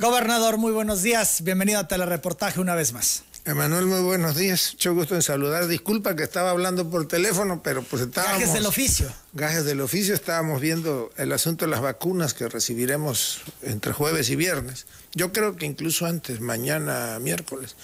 Gobernador, 0.00 0.56
muy 0.56 0.72
buenos 0.72 1.02
días. 1.02 1.42
Bienvenido 1.42 1.78
a 1.78 1.86
Telereportaje 1.86 2.58
una 2.58 2.74
vez 2.74 2.94
más. 2.94 3.22
Emanuel, 3.44 3.84
muy 3.84 4.00
buenos 4.00 4.34
días. 4.34 4.70
Mucho 4.72 4.94
gusto 4.94 5.14
en 5.14 5.20
saludar. 5.20 5.66
Disculpa 5.66 6.16
que 6.16 6.22
estaba 6.22 6.48
hablando 6.48 6.88
por 6.88 7.06
teléfono, 7.06 7.62
pero 7.62 7.82
pues 7.82 8.00
estábamos... 8.00 8.38
Gajes 8.38 8.54
del 8.54 8.64
oficio. 8.64 9.12
Gajes 9.34 9.66
del 9.66 9.82
oficio. 9.82 10.14
Estábamos 10.14 10.62
viendo 10.62 11.12
el 11.18 11.30
asunto 11.32 11.66
de 11.66 11.70
las 11.70 11.82
vacunas 11.82 12.32
que 12.32 12.48
recibiremos 12.48 13.42
entre 13.60 13.92
jueves 13.92 14.30
y 14.30 14.36
viernes. 14.36 14.86
Yo 15.12 15.34
creo 15.34 15.56
que 15.56 15.66
incluso 15.66 16.06
antes, 16.06 16.40
mañana 16.40 17.18
miércoles. 17.20 17.76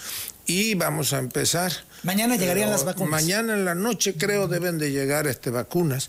Y 0.46 0.74
vamos 0.74 1.12
a 1.12 1.18
empezar. 1.18 1.70
Mañana 2.02 2.36
llegarían 2.36 2.70
las 2.70 2.84
vacunas. 2.84 3.10
Mañana 3.10 3.52
en 3.52 3.66
la 3.66 3.74
noche 3.74 4.14
creo 4.16 4.48
deben 4.48 4.78
de 4.78 4.90
llegar 4.90 5.26
este, 5.26 5.50
vacunas, 5.50 6.08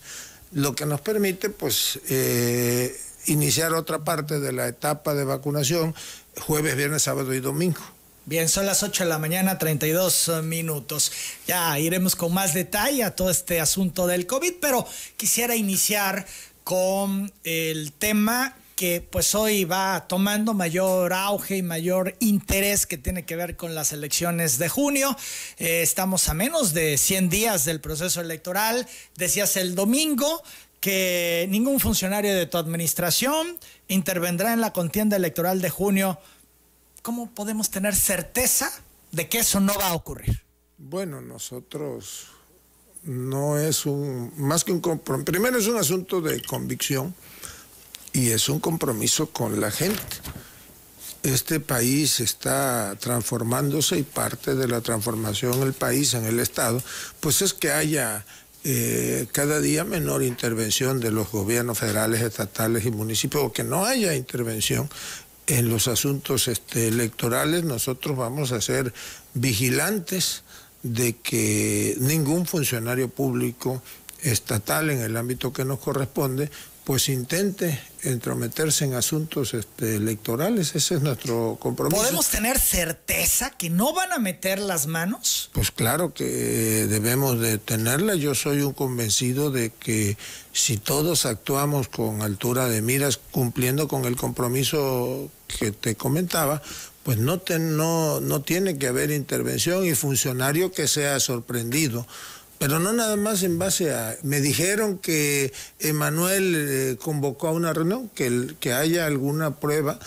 lo 0.54 0.74
que 0.74 0.86
nos 0.86 1.02
permite 1.02 1.50
pues 1.50 2.00
eh, 2.08 2.98
iniciar 3.28 3.73
otra 3.73 4.04
parte 4.04 4.39
de 4.39 4.52
la 4.52 4.68
etapa 4.68 5.14
de 5.14 5.23
vacunación 5.23 5.96
jueves, 6.39 6.75
viernes, 6.75 7.04
sábado 7.04 7.34
y 7.34 7.39
domingo. 7.39 7.82
Bien, 8.25 8.50
son 8.50 8.65
las 8.65 8.84
8 8.84 9.06
de 9.06 9.10
la 9.10 9.20
mañana, 9.20 9.57
32 9.57 10.28
eh, 10.28 10.42
minutos. 10.42 11.11
Ya 11.48 11.79
iremos 11.79 12.15
con 12.15 12.34
más 12.34 12.54
detalle 12.54 13.04
a 13.04 13.15
todo 13.15 13.29
este 13.29 13.61
asunto 13.61 14.06
del 14.06 14.28
COVID, 14.28 14.56
pero 14.60 14.86
quisiera 15.15 15.56
iniciar 15.56 16.25
con 16.64 17.32
el 17.46 17.93
tema 17.93 18.54
que 18.75 19.01
pues 19.01 19.34
hoy 19.34 19.64
va 19.64 20.06
tomando 20.07 20.54
mayor 20.54 21.12
auge 21.12 21.57
y 21.57 21.64
mayor 21.64 22.15
interés 22.20 22.86
que 22.86 22.98
tiene 22.98 23.25
que 23.25 23.36
ver 23.36 23.56
con 23.56 23.73
las 23.73 23.92
elecciones 23.92 24.59
de 24.59 24.70
junio. 24.70 25.18
Eh, 25.57 25.82
estamos 25.82 26.29
a 26.29 26.36
menos 26.36 26.73
de 26.73 26.98
100 26.98 27.29
días 27.29 27.65
del 27.65 27.82
proceso 27.82 28.21
electoral. 28.21 28.87
Decías 29.15 29.57
el 29.57 29.73
domingo, 29.73 30.43
que 30.87 31.47
ningún 31.50 31.82
funcionario 31.82 32.33
de 32.33 32.45
tu 32.45 32.58
administración 32.58 33.59
intervendrá 33.89 34.53
en 34.53 34.61
la 34.61 34.72
contienda 34.72 35.17
electoral 35.17 35.59
de 35.59 35.69
junio, 35.69 36.17
¿cómo 37.02 37.30
podemos 37.30 37.69
tener 37.69 37.94
certeza 37.94 38.72
de 39.11 39.28
que 39.28 39.39
eso 39.39 39.59
no 39.59 39.78
va 39.78 39.89
a 39.89 39.94
ocurrir? 39.95 40.45
Bueno, 40.78 41.20
nosotros 41.20 42.28
no 43.03 43.58
es 43.58 43.86
un, 43.86 44.31
más 44.38 44.64
que 44.64 44.72
un 44.72 44.80
compromiso, 44.80 45.25
primero 45.25 45.58
es 45.58 45.67
un 45.67 45.75
asunto 45.75 46.22
de 46.22 46.42
convicción 46.42 47.14
y 48.14 48.30
es 48.30 48.47
un 48.47 48.62
compromiso 48.62 49.30
con 49.31 49.59
la 49.59 49.72
gente. 49.72 50.00
Este 51.22 51.59
país 51.59 52.22
está 52.22 52.95
transformándose 52.97 53.97
y 53.97 54.03
parte 54.03 54.56
de 54.56 54.69
la 54.69 54.80
transformación 54.80 55.56
en 55.56 55.64
el 55.64 55.73
país, 55.73 56.14
en 56.14 56.23
el 56.23 56.40
Estado, 56.40 56.81
pues 57.19 57.42
es 57.42 57.53
que 57.53 57.73
haya 57.73 58.25
eh, 58.70 59.28
cada 59.32 59.62
día 59.62 59.86
menor 59.86 60.23
intervención 60.23 61.00
de 61.00 61.10
los 61.10 61.32
gobiernos 61.32 61.80
federales, 61.80 62.22
estatales 62.22 62.86
y 62.86 62.92
municipios, 62.92 63.46
o 63.46 63.54
que 63.54 63.64
no 63.64 63.86
haya 63.86 64.14
intervención 64.14 64.90
en 65.48 65.70
los 65.70 65.88
asuntos 65.88 66.50
este, 66.50 66.90
electorales, 66.90 67.64
nosotros 67.64 68.18
vamos 68.18 68.52
a 68.52 68.59
ser 68.59 68.94
vigilantes 69.34 70.44
de 70.84 71.16
que 71.16 71.96
ningún 72.02 72.46
funcionario 72.46 73.08
público 73.08 73.82
estatal 74.22 74.90
en 74.90 75.00
el 75.00 75.16
ámbito 75.16 75.54
que 75.54 75.64
nos 75.64 75.80
corresponde 75.80 76.52
pues 76.88 77.10
intente 77.10 77.78
entrometerse 78.04 78.86
en 78.86 78.94
asuntos 78.94 79.54
este, 79.54 79.98
electorales. 79.98 80.74
Ese 80.74 80.96
es 80.96 81.02
nuestro 81.02 81.58
compromiso. 81.60 82.02
¿Podemos 82.02 82.28
tener 82.30 82.58
certeza 82.58 83.50
que 83.50 83.70
no 83.70 83.94
van 83.94 84.14
a 84.14 84.20
meter 84.20 84.58
las 84.58 84.88
manos? 84.88 85.50
Pues 85.52 85.70
claro 85.72 86.14
que 86.14 86.24
debemos 86.24 87.42
de 87.42 87.58
tenerla. 87.58 88.16
Yo 88.16 88.36
soy 88.36 88.62
un 88.62 88.72
convencido 88.72 89.52
de 89.52 89.72
que 89.72 90.16
si 90.54 90.78
todos 90.78 91.26
actuamos 91.26 91.90
con 91.90 92.22
altura 92.22 92.70
de 92.70 92.82
miras, 92.82 93.20
cumpliendo 93.32 93.90
con 93.90 94.06
el 94.06 94.16
compromiso 94.16 95.30
que 95.60 95.74
te 95.74 95.96
comentaba, 95.96 96.62
pues 97.04 97.18
no, 97.18 97.42
no, 97.60 98.22
no 98.22 98.42
tiene 98.44 98.78
que 98.78 98.88
haber 98.88 99.12
intervención 99.12 99.86
y 99.86 99.94
funcionario 99.94 100.72
que 100.72 100.88
sea 100.88 101.20
sorprendido 101.20 102.08
pero 102.58 102.80
no 102.80 102.94
nada 102.94 103.16
más 103.16 103.44
en 103.44 103.59
base 103.59 103.94
a... 103.94 104.18
Me 104.23 104.41
dijeron 104.41 104.97
que 104.97 105.53
Emanuel 105.79 106.53
eh, 106.56 106.97
convocó 107.01 107.47
a 107.47 107.51
una 107.51 107.73
reunión, 107.73 108.09
que, 108.09 108.56
que 108.59 108.73
haya 108.73 109.06
alguna 109.06 109.56
prueba, 109.59 110.00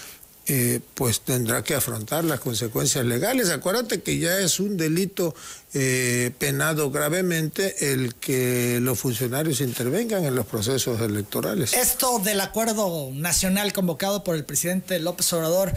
eh, 0.52 0.80
pues 0.94 1.20
tendrá 1.20 1.62
que 1.62 1.76
afrontar 1.76 2.24
las 2.24 2.40
consecuencias 2.40 3.04
legales. 3.04 3.50
Acuérdate 3.50 4.02
que 4.02 4.18
ya 4.18 4.40
es 4.40 4.58
un 4.58 4.76
delito 4.76 5.32
eh, 5.74 6.32
penado 6.38 6.90
gravemente 6.90 7.92
el 7.92 8.16
que 8.16 8.80
los 8.80 8.98
funcionarios 8.98 9.60
intervengan 9.60 10.24
en 10.24 10.34
los 10.34 10.46
procesos 10.46 11.00
electorales. 11.00 11.72
Esto 11.72 12.18
del 12.18 12.40
acuerdo 12.40 13.10
nacional 13.12 13.72
convocado 13.72 14.24
por 14.24 14.34
el 14.34 14.44
presidente 14.44 14.98
López 14.98 15.32
Obrador 15.32 15.72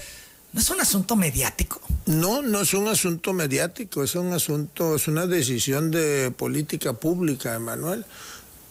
¿No 0.53 0.61
es 0.61 0.69
un 0.69 0.79
asunto 0.79 1.15
mediático? 1.15 1.81
No, 2.05 2.43
no 2.43 2.61
es 2.61 2.75
un 2.75 2.87
asunto 2.87 3.33
mediático, 3.33 4.03
es 4.03 4.13
un 4.13 4.33
asunto, 4.33 4.95
es 4.95 5.07
una 5.07 5.25
decisión 5.25 5.89
de 5.89 6.29
política 6.29 6.93
pública, 6.93 7.55
Emanuel. 7.55 8.05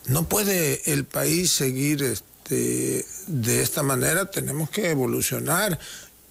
No 0.07 0.29
puede 0.29 0.93
el 0.93 1.05
país 1.05 1.51
seguir 1.51 2.05
este, 2.05 3.05
de 3.27 3.63
esta 3.63 3.83
manera, 3.83 4.31
tenemos 4.31 4.71
que 4.71 4.91
evolucionar 4.91 5.79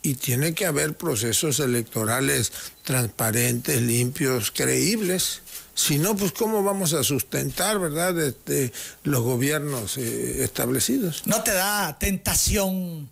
y 0.02 0.16
tiene 0.16 0.54
que 0.54 0.66
haber 0.66 0.96
procesos 0.96 1.60
electorales 1.60 2.52
transparentes, 2.84 3.82
limpios, 3.82 4.52
creíbles. 4.52 5.42
Si 5.74 6.00
no, 6.00 6.16
pues 6.16 6.32
cómo 6.32 6.64
vamos 6.64 6.94
a 6.94 7.04
sustentar, 7.04 7.78
¿verdad?, 7.80 8.18
este, 8.20 8.72
los 9.04 9.22
gobiernos 9.22 9.98
eh, 9.98 10.44
establecidos. 10.44 11.24
¿No 11.26 11.44
te 11.44 11.52
da 11.52 11.98
tentación 12.00 13.10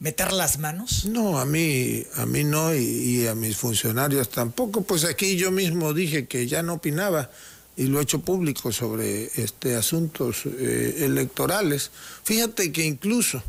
meter 0.00 0.32
las 0.32 0.58
manos? 0.58 1.04
No, 1.06 1.38
a 1.38 1.44
mí, 1.44 2.04
a 2.16 2.26
mí 2.26 2.44
no 2.44 2.74
y, 2.74 3.26
a 3.26 3.34
mis 3.34 3.56
funcionarios 3.56 4.28
tampoco. 4.28 4.82
Pues 4.82 5.04
aquí 5.04 5.36
yo 5.36 5.50
mismo 5.50 5.92
dije 5.94 6.26
que 6.26 6.46
ya 6.46 6.62
no 6.62 6.74
opinaba 6.74 7.30
y 7.76 7.84
lo 7.86 8.00
he 8.00 8.02
hecho 8.02 8.20
público 8.20 8.72
sobre 8.72 9.30
este 9.40 9.76
asuntos 9.76 10.42
eh, 10.46 10.96
electorales. 11.00 11.90
Fíjate 12.24 12.72
que 12.72 12.84
incluso 12.84 13.42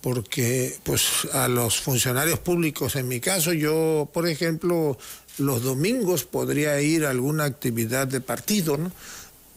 porque 0.00 0.76
pues 0.84 1.26
a 1.32 1.48
los 1.48 1.80
funcionarios 1.80 2.38
públicos 2.38 2.94
en 2.94 3.08
mi 3.08 3.18
caso 3.18 3.52
yo 3.52 4.08
por 4.12 4.28
ejemplo 4.28 4.96
los 5.38 5.62
domingos 5.62 6.24
podría 6.24 6.80
ir 6.80 7.04
a 7.04 7.10
alguna 7.10 7.44
actividad 7.44 8.06
de 8.06 8.20
partido, 8.20 8.76
¿no? 8.76 8.92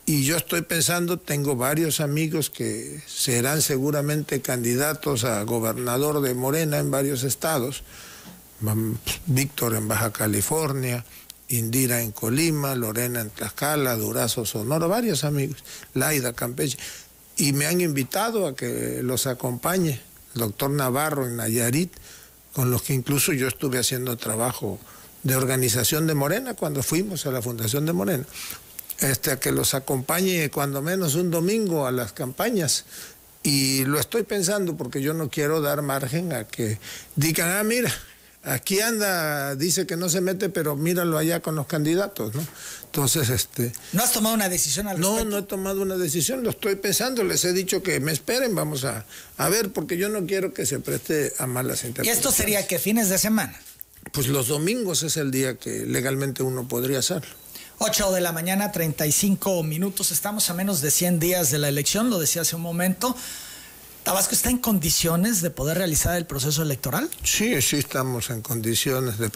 Y 0.05 0.23
yo 0.25 0.35
estoy 0.35 0.63
pensando, 0.63 1.19
tengo 1.19 1.55
varios 1.55 1.99
amigos 1.99 2.49
que 2.49 3.01
serán 3.05 3.61
seguramente 3.61 4.41
candidatos 4.41 5.23
a 5.23 5.43
gobernador 5.43 6.21
de 6.21 6.33
Morena 6.33 6.79
en 6.79 6.89
varios 6.89 7.23
estados. 7.23 7.83
Víctor 9.27 9.75
en 9.75 9.87
Baja 9.87 10.11
California, 10.11 11.05
Indira 11.49 12.01
en 12.01 12.11
Colima, 12.11 12.75
Lorena 12.75 13.21
en 13.21 13.29
Tlaxcala, 13.29 13.95
Durazo, 13.95 14.45
Sonora, 14.45 14.87
varios 14.87 15.23
amigos, 15.23 15.63
Laida, 15.93 16.33
Campeche. 16.33 16.77
Y 17.37 17.53
me 17.53 17.65
han 17.65 17.81
invitado 17.81 18.47
a 18.47 18.55
que 18.55 19.01
los 19.03 19.27
acompañe, 19.27 20.01
el 20.35 20.41
doctor 20.41 20.71
Navarro 20.71 21.27
en 21.27 21.37
Nayarit, 21.37 21.91
con 22.53 22.71
los 22.71 22.81
que 22.81 22.93
incluso 22.93 23.33
yo 23.33 23.47
estuve 23.47 23.79
haciendo 23.79 24.17
trabajo 24.17 24.79
de 25.23 25.35
organización 25.35 26.07
de 26.07 26.15
Morena 26.15 26.55
cuando 26.55 26.81
fuimos 26.81 27.25
a 27.25 27.31
la 27.31 27.41
Fundación 27.41 27.85
de 27.85 27.93
Morena 27.93 28.25
este, 29.01 29.31
a 29.31 29.39
que 29.39 29.51
los 29.51 29.73
acompañe 29.73 30.49
cuando 30.49 30.81
menos 30.81 31.15
un 31.15 31.31
domingo 31.31 31.87
a 31.87 31.91
las 31.91 32.13
campañas. 32.13 32.85
Y 33.43 33.85
lo 33.85 33.99
estoy 33.99 34.23
pensando 34.23 34.77
porque 34.77 35.01
yo 35.01 35.13
no 35.13 35.29
quiero 35.29 35.61
dar 35.61 35.81
margen 35.81 36.31
a 36.31 36.43
que 36.45 36.77
digan, 37.15 37.49
ah, 37.49 37.63
mira, 37.63 37.91
aquí 38.43 38.79
anda, 38.81 39.55
dice 39.55 39.87
que 39.87 39.97
no 39.97 40.09
se 40.09 40.21
mete, 40.21 40.49
pero 40.49 40.75
míralo 40.75 41.17
allá 41.17 41.41
con 41.41 41.55
los 41.55 41.65
candidatos, 41.65 42.35
¿no? 42.35 42.45
Entonces, 42.85 43.29
este... 43.29 43.73
¿No 43.93 44.03
has 44.03 44.13
tomado 44.13 44.35
una 44.35 44.47
decisión 44.47 44.87
al 44.87 44.97
respecto? 44.97 45.23
No, 45.23 45.29
no 45.29 45.37
he 45.39 45.43
tomado 45.43 45.81
una 45.81 45.97
decisión, 45.97 46.43
lo 46.43 46.51
estoy 46.51 46.75
pensando, 46.75 47.23
les 47.23 47.43
he 47.45 47.53
dicho 47.53 47.81
que 47.81 47.99
me 47.99 48.11
esperen, 48.11 48.53
vamos 48.53 48.83
a, 48.85 49.05
a 49.37 49.49
ver, 49.49 49.71
porque 49.71 49.97
yo 49.97 50.09
no 50.09 50.25
quiero 50.27 50.53
que 50.53 50.67
se 50.67 50.79
preste 50.79 51.33
a 51.39 51.47
malas 51.47 51.83
interpretaciones. 51.83 52.15
¿Y 52.15 52.19
esto 52.19 52.31
sería 52.31 52.67
que 52.67 52.77
fines 52.77 53.09
de 53.09 53.17
semana? 53.17 53.59
Pues 54.11 54.27
los 54.27 54.49
domingos 54.49 55.03
es 55.03 55.17
el 55.17 55.31
día 55.31 55.55
que 55.55 55.85
legalmente 55.85 56.43
uno 56.43 56.67
podría 56.67 56.99
hacerlo. 56.99 57.41
8 57.83 58.11
de 58.11 58.21
la 58.21 58.31
mañana, 58.31 58.71
35 58.71 59.63
minutos. 59.63 60.11
Estamos 60.11 60.51
a 60.51 60.53
menos 60.53 60.81
de 60.81 60.91
100 60.91 61.19
días 61.19 61.49
de 61.49 61.57
la 61.57 61.67
elección, 61.67 62.11
lo 62.11 62.19
decía 62.19 62.43
hace 62.43 62.55
un 62.55 62.61
momento. 62.61 63.15
¿Tabasco 64.03 64.35
está 64.35 64.51
en 64.51 64.59
condiciones 64.59 65.41
de 65.41 65.49
poder 65.49 65.79
realizar 65.79 66.15
el 66.15 66.27
proceso 66.27 66.61
electoral? 66.61 67.09
Sí, 67.23 67.59
sí 67.63 67.77
estamos 67.77 68.29
en 68.29 68.43
condiciones 68.43 69.17
de, 69.17 69.31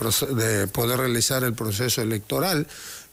poder 0.67 0.99
realizar 0.99 1.43
el 1.43 1.55
proceso 1.55 2.03
electoral. 2.03 2.67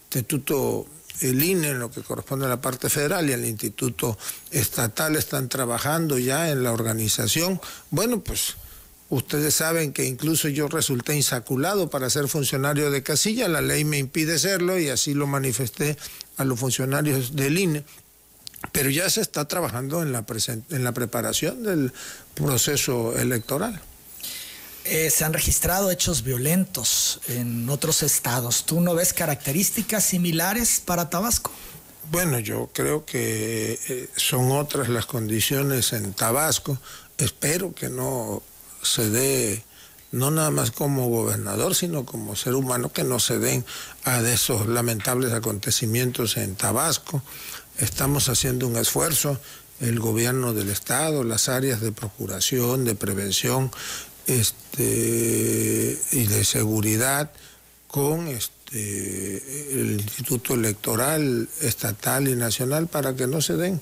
Instituto, 0.04 0.84
el 1.22 1.42
INE, 1.42 1.70
en 1.70 1.78
lo 1.78 1.90
que 1.90 2.02
corresponde 2.02 2.44
a 2.44 2.50
la 2.50 2.60
parte 2.60 2.90
federal, 2.90 3.30
y 3.30 3.32
el 3.32 3.46
Instituto 3.46 4.18
Estatal 4.50 5.16
están 5.16 5.48
trabajando 5.48 6.18
ya 6.18 6.50
en 6.50 6.62
la 6.62 6.72
organización. 6.72 7.58
Bueno, 7.90 8.20
pues 8.20 8.56
Ustedes 9.12 9.56
saben 9.56 9.92
que 9.92 10.06
incluso 10.06 10.48
yo 10.48 10.68
resulté 10.68 11.14
insaculado 11.14 11.90
para 11.90 12.08
ser 12.08 12.28
funcionario 12.28 12.90
de 12.90 13.02
casilla, 13.02 13.46
la 13.46 13.60
ley 13.60 13.84
me 13.84 13.98
impide 13.98 14.38
serlo 14.38 14.78
y 14.78 14.88
así 14.88 15.12
lo 15.12 15.26
manifesté 15.26 15.98
a 16.38 16.46
los 16.46 16.58
funcionarios 16.58 17.36
del 17.36 17.58
INE. 17.58 17.84
Pero 18.72 18.88
ya 18.88 19.10
se 19.10 19.20
está 19.20 19.46
trabajando 19.46 20.00
en 20.00 20.12
la, 20.12 20.24
en 20.70 20.82
la 20.82 20.92
preparación 20.92 21.62
del 21.62 21.92
proceso 22.32 23.14
electoral. 23.18 23.82
Eh, 24.86 25.10
se 25.10 25.26
han 25.26 25.34
registrado 25.34 25.90
hechos 25.90 26.22
violentos 26.22 27.20
en 27.28 27.68
otros 27.68 28.02
estados. 28.02 28.64
¿Tú 28.64 28.80
no 28.80 28.94
ves 28.94 29.12
características 29.12 30.04
similares 30.04 30.80
para 30.82 31.10
Tabasco? 31.10 31.52
Bueno, 32.10 32.38
yo 32.38 32.70
creo 32.72 33.04
que 33.04 33.78
eh, 33.90 34.08
son 34.16 34.52
otras 34.52 34.88
las 34.88 35.04
condiciones 35.04 35.92
en 35.92 36.14
Tabasco. 36.14 36.78
Espero 37.18 37.74
que 37.74 37.90
no 37.90 38.42
se 38.82 39.08
dé, 39.10 39.64
no 40.10 40.30
nada 40.30 40.50
más 40.50 40.70
como 40.70 41.08
gobernador, 41.08 41.74
sino 41.74 42.04
como 42.04 42.36
ser 42.36 42.54
humano, 42.54 42.92
que 42.92 43.04
no 43.04 43.18
se 43.18 43.38
den 43.38 43.64
a 44.04 44.20
esos 44.20 44.66
lamentables 44.66 45.32
acontecimientos 45.32 46.36
en 46.36 46.54
Tabasco. 46.54 47.22
Estamos 47.78 48.28
haciendo 48.28 48.66
un 48.66 48.76
esfuerzo, 48.76 49.40
el 49.80 49.98
gobierno 49.98 50.52
del 50.52 50.68
Estado, 50.68 51.24
las 51.24 51.48
áreas 51.48 51.80
de 51.80 51.92
procuración, 51.92 52.84
de 52.84 52.94
prevención 52.94 53.70
este, 54.26 55.98
y 56.12 56.26
de 56.26 56.44
seguridad 56.44 57.32
con 57.88 58.28
este, 58.28 59.80
el 59.80 60.00
Instituto 60.00 60.54
Electoral 60.54 61.48
Estatal 61.60 62.28
y 62.28 62.36
Nacional 62.36 62.86
para 62.86 63.14
que 63.14 63.26
no 63.26 63.40
se 63.40 63.56
den 63.56 63.80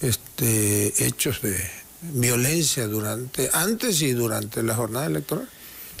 este, 0.00 1.06
hechos 1.06 1.42
de 1.42 1.81
violencia 2.02 2.86
durante, 2.86 3.50
antes 3.52 4.02
y 4.02 4.12
durante 4.12 4.62
la 4.62 4.74
jornada 4.74 5.06
electoral. 5.06 5.48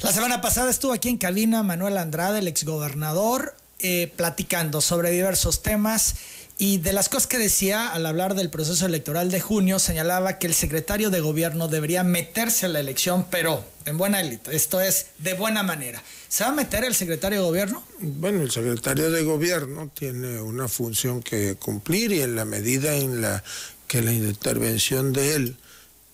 La 0.02 0.12
semana 0.12 0.40
pasada 0.40 0.70
estuvo 0.70 0.92
aquí 0.92 1.08
en 1.08 1.18
cabina 1.18 1.62
Manuel 1.62 1.96
Andrade, 1.96 2.40
el 2.40 2.48
exgobernador, 2.48 3.54
eh, 3.78 4.12
platicando 4.16 4.80
sobre 4.80 5.10
diversos 5.10 5.62
temas 5.62 6.16
y 6.58 6.78
de 6.78 6.92
las 6.92 7.08
cosas 7.08 7.26
que 7.26 7.38
decía 7.38 7.88
al 7.88 8.06
hablar 8.06 8.34
del 8.34 8.50
proceso 8.50 8.86
electoral 8.86 9.30
de 9.30 9.40
junio, 9.40 9.78
señalaba 9.78 10.38
que 10.38 10.46
el 10.46 10.54
secretario 10.54 11.10
de 11.10 11.20
gobierno 11.20 11.66
debería 11.66 12.04
meterse 12.04 12.66
a 12.66 12.68
la 12.68 12.78
elección, 12.78 13.26
pero 13.30 13.64
en 13.84 13.98
buena 13.98 14.20
élite, 14.20 14.54
esto 14.54 14.80
es 14.80 15.06
de 15.18 15.34
buena 15.34 15.62
manera. 15.62 16.02
¿Se 16.28 16.44
va 16.44 16.50
a 16.50 16.54
meter 16.54 16.84
el 16.84 16.94
secretario 16.94 17.40
de 17.40 17.44
gobierno? 17.44 17.82
Bueno, 17.98 18.42
el 18.42 18.50
secretario 18.50 19.10
de 19.10 19.24
gobierno 19.24 19.90
tiene 19.92 20.40
una 20.40 20.68
función 20.68 21.22
que 21.22 21.56
cumplir 21.56 22.12
y 22.12 22.22
en 22.22 22.36
la 22.36 22.44
medida 22.44 22.94
en 22.94 23.22
la 23.22 23.42
que 23.88 24.02
la 24.02 24.12
intervención 24.12 25.12
de 25.12 25.34
él 25.34 25.56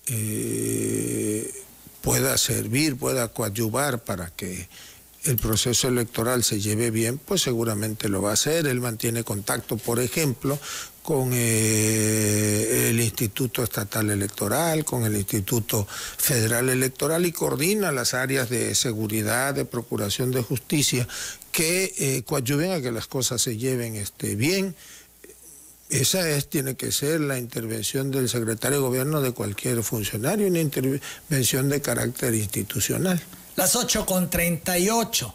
eh, 0.09 1.53
pueda 2.01 2.37
servir, 2.39 2.97
pueda 2.97 3.29
coadyuvar 3.29 4.03
para 4.03 4.31
que 4.31 4.69
el 5.25 5.37
proceso 5.37 5.89
electoral 5.89 6.45
se 6.45 6.61
lleve 6.61 6.91
bien, 6.91 7.19
pues 7.19 7.43
seguramente 7.43 8.09
lo 8.09 8.23
va 8.23 8.31
a 8.31 8.35
hacer. 8.35 8.67
Él 8.67 8.81
mantiene 8.81 9.25
contacto, 9.25 9.77
por 9.77 10.01
ejemplo, 10.01 10.59
con 11.03 11.31
eh, 11.33 12.91
el 12.91 13.01
Instituto 13.01 13.63
Estatal 13.63 14.11
Electoral, 14.11 14.85
con 14.85 15.05
el 15.05 15.17
Instituto 15.17 15.87
Federal 15.89 16.69
Electoral 16.69 17.27
y 17.27 17.33
coordina 17.33 17.93
las 17.93 18.15
áreas 18.15 18.49
de 18.49 18.75
seguridad, 18.75 19.55
de 19.55 19.65
procuración 19.65 20.31
de 20.31 20.43
justicia, 20.43 21.09
que 21.51 21.95
eh, 21.99 22.23
coadyuven 22.25 22.73
a 22.73 22.81
que 22.81 22.93
las 22.93 23.07
cosas 23.07 23.43
se 23.43 23.57
lleven 23.57 23.97
este, 23.97 24.37
bien. 24.37 24.77
Esa 25.91 26.29
es, 26.29 26.49
tiene 26.49 26.77
que 26.77 26.93
ser 26.93 27.21
la 27.21 27.39
intervención 27.39 28.11
del 28.11 28.29
secretario 28.29 28.79
de 28.79 28.83
gobierno 28.83 29.21
de 29.21 29.33
cualquier 29.33 29.83
funcionario, 29.83 30.47
una 30.47 30.61
intervención 30.61 31.69
de 31.69 31.81
carácter 31.81 32.35
institucional 32.35 33.23
las 33.59 33.75
8 33.75 34.07
con 34.07 34.31
38. 34.31 35.35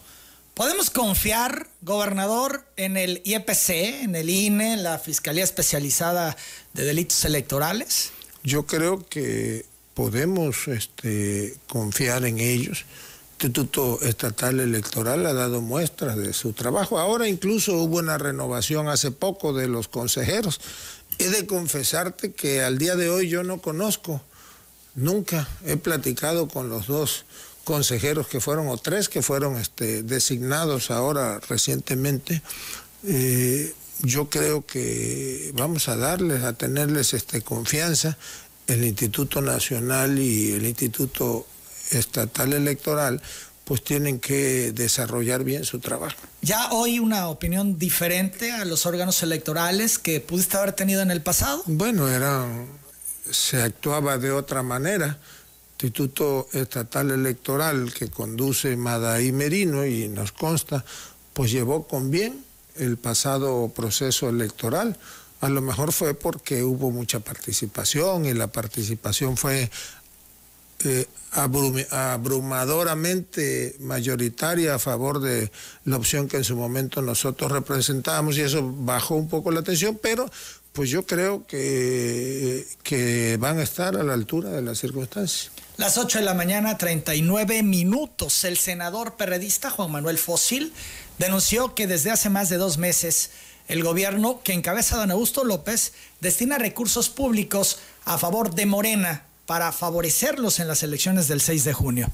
¿Podemos 0.53 0.89
confiar, 0.89 1.67
gobernador, 1.81 2.63
en 2.77 2.95
el 2.95 3.21
IEPC, 3.25 3.69
en 4.01 4.15
el 4.15 4.29
INE, 4.29 4.77
la 4.77 4.97
Fiscalía 4.97 5.43
Especializada 5.43 6.37
de 6.71 6.85
Delitos 6.85 7.25
Electorales? 7.25 8.11
Yo 8.41 8.65
creo 8.65 9.05
que 9.09 9.65
podemos 9.93 10.69
este, 10.69 11.53
confiar 11.67 12.23
en 12.23 12.39
ellos. 12.39 12.85
Instituto 13.43 13.99
Estatal 14.01 14.61
Electoral 14.61 15.25
ha 15.25 15.33
dado 15.33 15.59
muestras 15.59 16.15
de 16.15 16.31
su 16.31 16.53
trabajo. 16.53 16.97
Ahora 16.97 17.27
incluso 17.27 17.73
hubo 17.75 17.97
una 17.97 18.17
renovación 18.17 18.87
hace 18.87 19.11
poco 19.11 19.51
de 19.51 19.67
los 19.67 19.89
consejeros. 19.89 20.61
He 21.17 21.27
de 21.27 21.45
confesarte 21.45 22.31
que 22.31 22.63
al 22.63 22.77
día 22.77 22.95
de 22.95 23.09
hoy 23.09 23.27
yo 23.27 23.43
no 23.43 23.57
conozco, 23.57 24.21
nunca 24.95 25.49
he 25.65 25.75
platicado 25.75 26.47
con 26.47 26.69
los 26.69 26.87
dos 26.87 27.25
consejeros 27.65 28.27
que 28.27 28.39
fueron, 28.39 28.69
o 28.69 28.77
tres 28.77 29.09
que 29.09 29.21
fueron 29.21 29.57
este, 29.57 30.03
designados 30.03 30.89
ahora 30.89 31.41
recientemente, 31.49 32.41
eh, 33.05 33.73
yo 34.03 34.29
creo 34.29 34.65
que 34.65 35.51
vamos 35.53 35.89
a 35.89 35.97
darles, 35.97 36.43
a 36.43 36.53
tenerles 36.53 37.13
este, 37.13 37.41
confianza. 37.41 38.17
El 38.67 38.85
Instituto 38.85 39.41
Nacional 39.41 40.17
y 40.17 40.53
el 40.53 40.65
Instituto 40.65 41.45
Estatal 41.93 42.53
Electoral 42.53 43.21
pues 43.63 43.83
tienen 43.83 44.19
que 44.19 44.73
desarrollar 44.73 45.43
bien 45.43 45.63
su 45.63 45.79
trabajo. 45.79 46.17
¿Ya 46.41 46.69
hoy 46.71 46.99
una 46.99 47.29
opinión 47.29 47.79
diferente 47.79 48.51
a 48.51 48.65
los 48.65 48.85
órganos 48.85 49.23
electorales 49.23 49.99
que 49.99 50.19
pudiste 50.19 50.57
haber 50.57 50.73
tenido 50.73 51.01
en 51.01 51.11
el 51.11 51.21
pasado? 51.21 51.63
Bueno, 51.65 52.09
era, 52.09 52.45
se 53.31 53.61
actuaba 53.61 54.17
de 54.17 54.31
otra 54.31 54.63
manera. 54.63 55.17
Instituto 55.83 56.47
Estatal 56.53 57.11
Electoral 57.11 57.93
que 57.93 58.07
conduce 58.07 58.77
Madaí 58.77 59.33
Merino 59.33 59.85
y 59.85 60.07
nos 60.07 60.31
consta, 60.31 60.85
pues 61.33 61.51
llevó 61.51 61.87
con 61.87 62.09
bien 62.09 62.45
el 62.77 62.95
pasado 62.95 63.69
proceso 63.75 64.29
electoral. 64.29 64.97
A 65.41 65.49
lo 65.49 65.59
mejor 65.59 65.91
fue 65.91 66.13
porque 66.13 66.63
hubo 66.63 66.89
mucha 66.89 67.19
participación 67.19 68.25
y 68.25 68.33
la 68.33 68.47
participación 68.47 69.35
fue 69.35 69.69
eh, 70.85 71.07
abrumadoramente 71.31 73.75
mayoritaria 73.79 74.75
a 74.75 74.79
favor 74.79 75.19
de 75.19 75.51
la 75.85 75.97
opción 75.97 76.27
que 76.27 76.37
en 76.37 76.43
su 76.43 76.55
momento 76.55 77.01
nosotros 77.01 77.51
representábamos 77.51 78.37
y 78.37 78.41
eso 78.41 78.61
bajó 78.63 79.15
un 79.15 79.27
poco 79.27 79.49
la 79.51 79.61
atención, 79.61 79.99
pero 80.01 80.29
pues 80.73 80.89
yo 80.89 81.05
creo 81.05 81.45
que, 81.47 82.65
que 82.83 83.37
van 83.39 83.59
a 83.59 83.63
estar 83.63 83.95
a 83.95 84.03
la 84.03 84.13
altura 84.13 84.49
de 84.49 84.61
las 84.61 84.79
circunstancias. 84.79 85.51
Las 85.77 85.97
8 85.97 86.19
de 86.19 86.25
la 86.25 86.35
mañana, 86.35 86.77
39 86.77 87.63
minutos. 87.63 88.43
El 88.43 88.57
senador 88.57 89.15
perredista 89.15 89.71
Juan 89.71 89.91
Manuel 89.91 90.19
Fósil 90.19 90.71
denunció 91.17 91.73
que 91.73 91.87
desde 91.87 92.11
hace 92.11 92.29
más 92.29 92.49
de 92.49 92.57
dos 92.57 92.77
meses 92.77 93.31
el 93.67 93.83
gobierno 93.83 94.41
que 94.43 94.53
encabeza 94.53 94.97
don 94.97 95.11
Augusto 95.11 95.43
López 95.43 95.93
destina 96.19 96.57
recursos 96.57 97.09
públicos 97.09 97.79
a 98.05 98.17
favor 98.17 98.53
de 98.53 98.65
Morena 98.65 99.25
para 99.45 99.71
favorecerlos 99.71 100.59
en 100.59 100.67
las 100.67 100.83
elecciones 100.83 101.27
del 101.27 101.41
6 101.41 101.63
de 101.63 101.73
junio. 101.73 102.11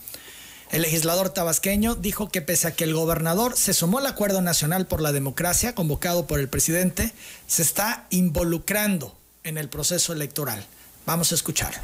El 0.71 0.83
legislador 0.83 1.29
tabasqueño 1.29 1.95
dijo 1.95 2.29
que 2.29 2.41
pese 2.41 2.67
a 2.67 2.75
que 2.75 2.83
el 2.83 2.93
gobernador 2.93 3.57
se 3.57 3.73
sumó 3.73 3.97
al 3.97 4.05
Acuerdo 4.05 4.41
Nacional 4.41 4.85
por 4.85 5.01
la 5.01 5.11
Democracia 5.11 5.73
convocado 5.73 6.27
por 6.27 6.39
el 6.39 6.47
presidente, 6.47 7.11
se 7.47 7.63
está 7.63 8.05
involucrando 8.11 9.17
en 9.43 9.57
el 9.57 9.67
proceso 9.67 10.13
electoral. 10.13 10.63
Vamos 11.07 11.31
a 11.31 11.35
escucharlo. 11.35 11.81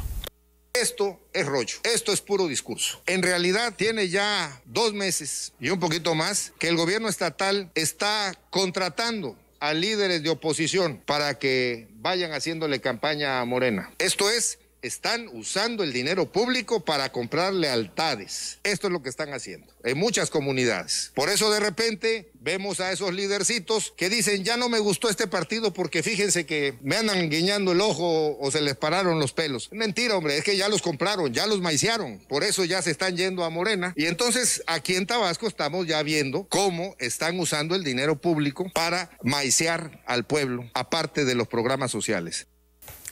Esto 0.72 1.18
es 1.32 1.46
rollo, 1.46 1.78
esto 1.82 2.12
es 2.12 2.20
puro 2.20 2.46
discurso. 2.46 3.00
En 3.06 3.22
realidad 3.22 3.74
tiene 3.74 4.08
ya 4.08 4.60
dos 4.66 4.92
meses 4.92 5.52
y 5.58 5.70
un 5.70 5.80
poquito 5.80 6.14
más 6.14 6.52
que 6.58 6.68
el 6.68 6.76
gobierno 6.76 7.08
estatal 7.08 7.70
está 7.74 8.38
contratando 8.50 9.36
a 9.58 9.72
líderes 9.72 10.22
de 10.22 10.28
oposición 10.28 11.02
para 11.06 11.38
que 11.38 11.88
vayan 11.94 12.32
haciéndole 12.32 12.80
campaña 12.80 13.40
a 13.40 13.44
Morena. 13.46 13.90
Esto 13.98 14.30
es 14.30 14.58
están 14.86 15.28
usando 15.32 15.82
el 15.82 15.92
dinero 15.92 16.30
público 16.30 16.84
para 16.84 17.12
comprar 17.12 17.52
lealtades. 17.52 18.58
Esto 18.62 18.86
es 18.86 18.92
lo 18.92 19.02
que 19.02 19.08
están 19.08 19.32
haciendo 19.32 19.72
en 19.84 19.98
muchas 19.98 20.30
comunidades. 20.30 21.12
Por 21.14 21.28
eso 21.28 21.50
de 21.50 21.60
repente 21.60 22.30
vemos 22.34 22.80
a 22.80 22.92
esos 22.92 23.14
lidercitos 23.14 23.92
que 23.96 24.08
dicen, 24.08 24.44
ya 24.44 24.56
no 24.56 24.68
me 24.68 24.78
gustó 24.78 25.08
este 25.08 25.26
partido 25.26 25.72
porque 25.72 26.02
fíjense 26.02 26.46
que 26.46 26.78
me 26.82 26.96
andan 26.96 27.30
guiñando 27.30 27.72
el 27.72 27.80
ojo 27.80 28.36
o 28.38 28.50
se 28.50 28.60
les 28.60 28.76
pararon 28.76 29.18
los 29.18 29.32
pelos. 29.32 29.68
Mentira, 29.72 30.16
hombre, 30.16 30.38
es 30.38 30.44
que 30.44 30.56
ya 30.56 30.68
los 30.68 30.82
compraron, 30.82 31.32
ya 31.32 31.46
los 31.46 31.60
maiciaron. 31.60 32.18
Por 32.28 32.44
eso 32.44 32.64
ya 32.64 32.82
se 32.82 32.90
están 32.90 33.16
yendo 33.16 33.44
a 33.44 33.50
Morena. 33.50 33.92
Y 33.96 34.06
entonces 34.06 34.62
aquí 34.66 34.96
en 34.96 35.06
Tabasco 35.06 35.46
estamos 35.46 35.86
ya 35.86 36.02
viendo 36.02 36.46
cómo 36.48 36.96
están 36.98 37.38
usando 37.38 37.74
el 37.74 37.84
dinero 37.84 38.20
público 38.20 38.70
para 38.74 39.10
maiciar 39.22 40.02
al 40.06 40.24
pueblo, 40.24 40.70
aparte 40.74 41.24
de 41.24 41.34
los 41.34 41.48
programas 41.48 41.90
sociales 41.90 42.46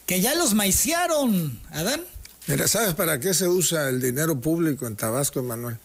que 0.06 0.20
ya 0.20 0.34
los 0.34 0.54
maiciaron, 0.54 1.60
Adán. 1.70 2.02
Mira, 2.46 2.68
¿sabes 2.68 2.94
para 2.94 3.20
qué 3.20 3.32
se 3.32 3.48
usa 3.48 3.88
el 3.88 4.00
dinero 4.00 4.38
público 4.38 4.86
en 4.86 4.96
Tabasco, 4.96 5.40
Emanuel? 5.40 5.78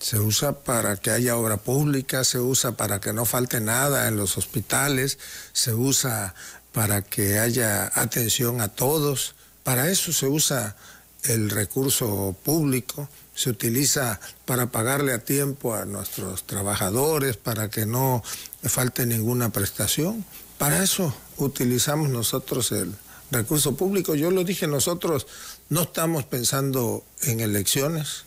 Se 0.00 0.18
usa 0.18 0.64
para 0.64 0.96
que 0.96 1.10
haya 1.10 1.36
obra 1.36 1.58
pública, 1.58 2.24
se 2.24 2.40
usa 2.40 2.72
para 2.72 3.00
que 3.00 3.12
no 3.12 3.24
falte 3.24 3.60
nada 3.60 4.08
en 4.08 4.16
los 4.16 4.36
hospitales, 4.36 5.18
se 5.52 5.74
usa 5.74 6.34
para 6.72 7.02
que 7.02 7.38
haya 7.38 7.90
atención 7.94 8.60
a 8.60 8.68
todos. 8.68 9.36
Para 9.62 9.90
eso 9.90 10.12
se 10.12 10.26
usa 10.26 10.74
el 11.22 11.50
recurso 11.50 12.34
público, 12.42 13.08
se 13.32 13.50
utiliza 13.50 14.18
para 14.44 14.66
pagarle 14.66 15.12
a 15.12 15.20
tiempo 15.20 15.76
a 15.76 15.84
nuestros 15.84 16.48
trabajadores, 16.48 17.36
para 17.36 17.70
que 17.70 17.86
no 17.86 18.24
falte 18.64 19.06
ninguna 19.06 19.50
prestación. 19.50 20.24
Para 20.58 20.82
eso 20.82 21.14
utilizamos 21.36 22.08
nosotros 22.08 22.72
el, 22.72 22.92
recurso 23.32 23.74
público. 23.74 24.14
Yo 24.14 24.30
lo 24.30 24.44
dije, 24.44 24.66
nosotros 24.66 25.26
no 25.68 25.82
estamos 25.82 26.24
pensando 26.24 27.04
en 27.22 27.40
elecciones, 27.40 28.24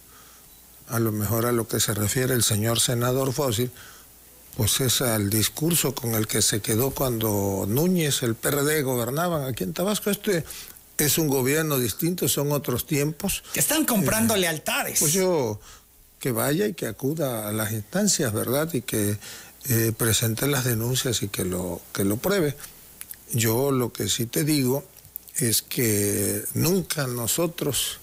a 0.87 0.99
lo 0.99 1.11
mejor 1.11 1.45
a 1.45 1.51
lo 1.51 1.67
que 1.67 1.79
se 1.79 1.93
refiere 1.93 2.33
el 2.33 2.43
señor 2.43 2.79
senador 2.79 3.33
Fósil, 3.33 3.71
pues 4.57 4.79
es 4.81 5.01
al 5.01 5.29
discurso 5.29 5.93
con 5.93 6.15
el 6.15 6.27
que 6.27 6.41
se 6.41 6.61
quedó 6.61 6.91
cuando 6.91 7.65
Núñez, 7.67 8.23
el 8.23 8.35
PRD, 8.35 8.83
gobernaban 8.83 9.45
aquí 9.45 9.63
en 9.63 9.73
Tabasco. 9.73 10.09
Este 10.09 10.45
es 10.97 11.17
un 11.17 11.27
gobierno 11.27 11.77
distinto, 11.77 12.27
son 12.29 12.51
otros 12.51 12.85
tiempos. 12.85 13.43
Que 13.53 13.59
están 13.59 13.85
comprando 13.85 14.35
eh, 14.35 14.39
lealtades. 14.39 14.99
Pues 14.99 15.13
yo 15.13 15.59
que 16.19 16.31
vaya 16.31 16.67
y 16.67 16.73
que 16.73 16.87
acuda 16.87 17.49
a 17.49 17.51
las 17.51 17.73
instancias, 17.73 18.31
¿verdad? 18.33 18.73
Y 18.73 18.81
que 18.81 19.17
eh, 19.69 19.91
presente 19.95 20.47
las 20.47 20.63
denuncias 20.63 21.21
y 21.21 21.27
que 21.27 21.43
lo, 21.43 21.81
que 21.93 22.05
lo 22.05 22.17
pruebe. 22.17 22.55
Yo 23.33 23.71
lo 23.71 23.91
que 23.91 24.07
sí 24.07 24.25
te 24.25 24.43
digo 24.43 24.85
es 25.37 25.61
que 25.61 26.43
nunca 26.53 27.07
nosotros 27.07 27.99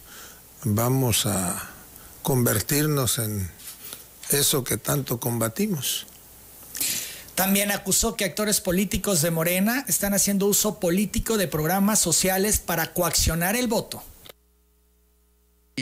vamos 0.65 1.27
a 1.27 1.71
convertirnos 2.23 3.19
en 3.19 3.51
eso 4.31 4.65
que 4.65 4.77
tanto 4.77 5.19
combatimos. 5.19 6.07
También 7.35 7.71
acusó 7.71 8.15
que 8.15 8.25
actores 8.25 8.61
políticos 8.61 9.23
de 9.23 9.31
Morena 9.31 9.85
están 9.89 10.13
haciendo 10.13 10.47
uso 10.47 10.79
político 10.79 11.39
de 11.39 11.49
programas 11.49 11.99
sociales 11.99 12.59
para 12.59 12.93
coaccionar 12.93 13.57
el 13.57 13.69
voto. 13.69 14.03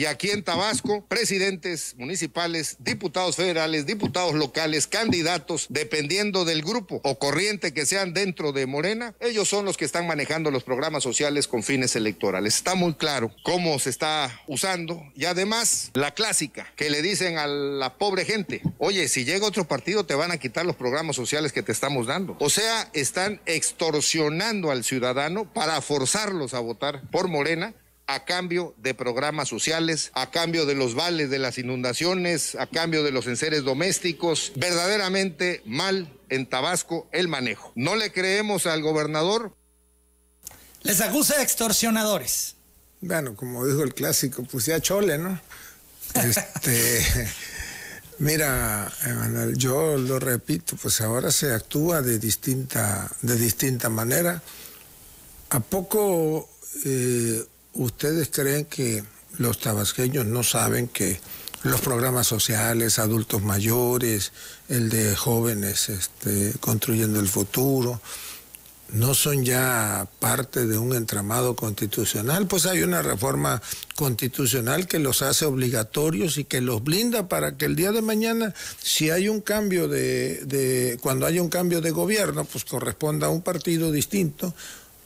Y 0.01 0.07
aquí 0.07 0.31
en 0.31 0.41
Tabasco, 0.41 1.05
presidentes 1.07 1.93
municipales, 1.95 2.77
diputados 2.79 3.35
federales, 3.35 3.85
diputados 3.85 4.33
locales, 4.33 4.87
candidatos, 4.87 5.67
dependiendo 5.69 6.43
del 6.43 6.63
grupo 6.63 7.01
o 7.03 7.19
corriente 7.19 7.71
que 7.71 7.85
sean 7.85 8.11
dentro 8.11 8.51
de 8.51 8.65
Morena, 8.65 9.13
ellos 9.19 9.47
son 9.47 9.63
los 9.63 9.77
que 9.77 9.85
están 9.85 10.07
manejando 10.07 10.49
los 10.49 10.63
programas 10.63 11.03
sociales 11.03 11.47
con 11.47 11.61
fines 11.61 11.95
electorales. 11.95 12.55
Está 12.55 12.73
muy 12.73 12.95
claro 12.95 13.31
cómo 13.43 13.77
se 13.77 13.91
está 13.91 14.41
usando 14.47 15.03
y 15.15 15.25
además 15.25 15.91
la 15.93 16.15
clásica 16.15 16.73
que 16.75 16.89
le 16.89 17.03
dicen 17.03 17.37
a 17.37 17.45
la 17.45 17.99
pobre 17.99 18.25
gente, 18.25 18.63
oye, 18.79 19.07
si 19.07 19.23
llega 19.23 19.45
otro 19.45 19.67
partido 19.67 20.07
te 20.07 20.15
van 20.15 20.31
a 20.31 20.39
quitar 20.39 20.65
los 20.65 20.77
programas 20.77 21.15
sociales 21.15 21.53
que 21.53 21.61
te 21.61 21.73
estamos 21.73 22.07
dando. 22.07 22.37
O 22.39 22.49
sea, 22.49 22.89
están 22.93 23.39
extorsionando 23.45 24.71
al 24.71 24.83
ciudadano 24.83 25.53
para 25.53 25.79
forzarlos 25.79 26.55
a 26.55 26.59
votar 26.59 27.03
por 27.11 27.27
Morena 27.27 27.75
a 28.13 28.25
cambio 28.25 28.75
de 28.77 28.93
programas 28.93 29.47
sociales, 29.47 30.11
a 30.13 30.31
cambio 30.31 30.65
de 30.65 30.75
los 30.75 30.95
vales 30.95 31.29
de 31.29 31.39
las 31.39 31.57
inundaciones, 31.57 32.55
a 32.55 32.67
cambio 32.67 33.03
de 33.03 33.11
los 33.11 33.25
enseres 33.27 33.63
domésticos. 33.63 34.51
Verdaderamente 34.55 35.61
mal 35.65 36.11
en 36.29 36.45
Tabasco 36.45 37.07
el 37.13 37.29
manejo. 37.29 37.71
No 37.75 37.95
le 37.95 38.11
creemos 38.11 38.65
al 38.65 38.81
gobernador. 38.81 39.55
Les 40.81 40.99
acusa 40.99 41.37
de 41.37 41.43
extorsionadores. 41.43 42.55
Bueno, 42.99 43.35
como 43.35 43.65
dijo 43.65 43.83
el 43.83 43.93
clásico, 43.93 44.43
pues 44.43 44.65
ya 44.65 44.79
chole, 44.81 45.17
¿no? 45.17 45.39
Este, 46.15 47.29
mira, 48.19 48.91
Emanuel, 49.05 49.55
yo 49.55 49.97
lo 49.97 50.19
repito, 50.19 50.75
pues 50.75 50.99
ahora 50.99 51.31
se 51.31 51.53
actúa 51.53 52.01
de 52.01 52.19
distinta, 52.19 53.09
de 53.21 53.37
distinta 53.37 53.89
manera. 53.89 54.43
¿A 55.49 55.59
poco 55.61 56.49
eh, 56.85 57.43
¿Ustedes 57.73 58.29
creen 58.29 58.65
que 58.65 59.03
los 59.37 59.59
tabasqueños 59.59 60.25
no 60.25 60.43
saben 60.43 60.87
que 60.87 61.19
los 61.63 61.79
programas 61.81 62.27
sociales, 62.27 62.99
adultos 62.99 63.41
mayores, 63.43 64.31
el 64.67 64.89
de 64.89 65.15
jóvenes 65.15 65.89
este, 65.89 66.53
construyendo 66.59 67.19
el 67.19 67.27
futuro, 67.27 68.01
no 68.93 69.13
son 69.13 69.45
ya 69.45 70.07
parte 70.19 70.65
de 70.65 70.77
un 70.77 70.95
entramado 70.95 71.55
constitucional, 71.55 72.47
pues 72.47 72.65
hay 72.65 72.81
una 72.81 73.01
reforma 73.01 73.61
constitucional 73.95 74.87
que 74.87 74.99
los 74.99 75.21
hace 75.21 75.45
obligatorios 75.45 76.37
y 76.37 76.43
que 76.43 76.61
los 76.61 76.83
blinda 76.83 77.29
para 77.29 77.55
que 77.55 77.65
el 77.65 77.75
día 77.75 77.91
de 77.91 78.01
mañana, 78.01 78.53
si 78.81 79.09
hay 79.09 79.29
un 79.29 79.39
cambio 79.39 79.87
de, 79.87 80.97
cuando 81.01 81.25
haya 81.25 81.41
un 81.41 81.49
cambio 81.49 81.79
de 81.79 81.91
gobierno, 81.91 82.43
pues 82.43 82.65
corresponda 82.65 83.27
a 83.27 83.29
un 83.29 83.41
partido 83.41 83.91
distinto, 83.91 84.53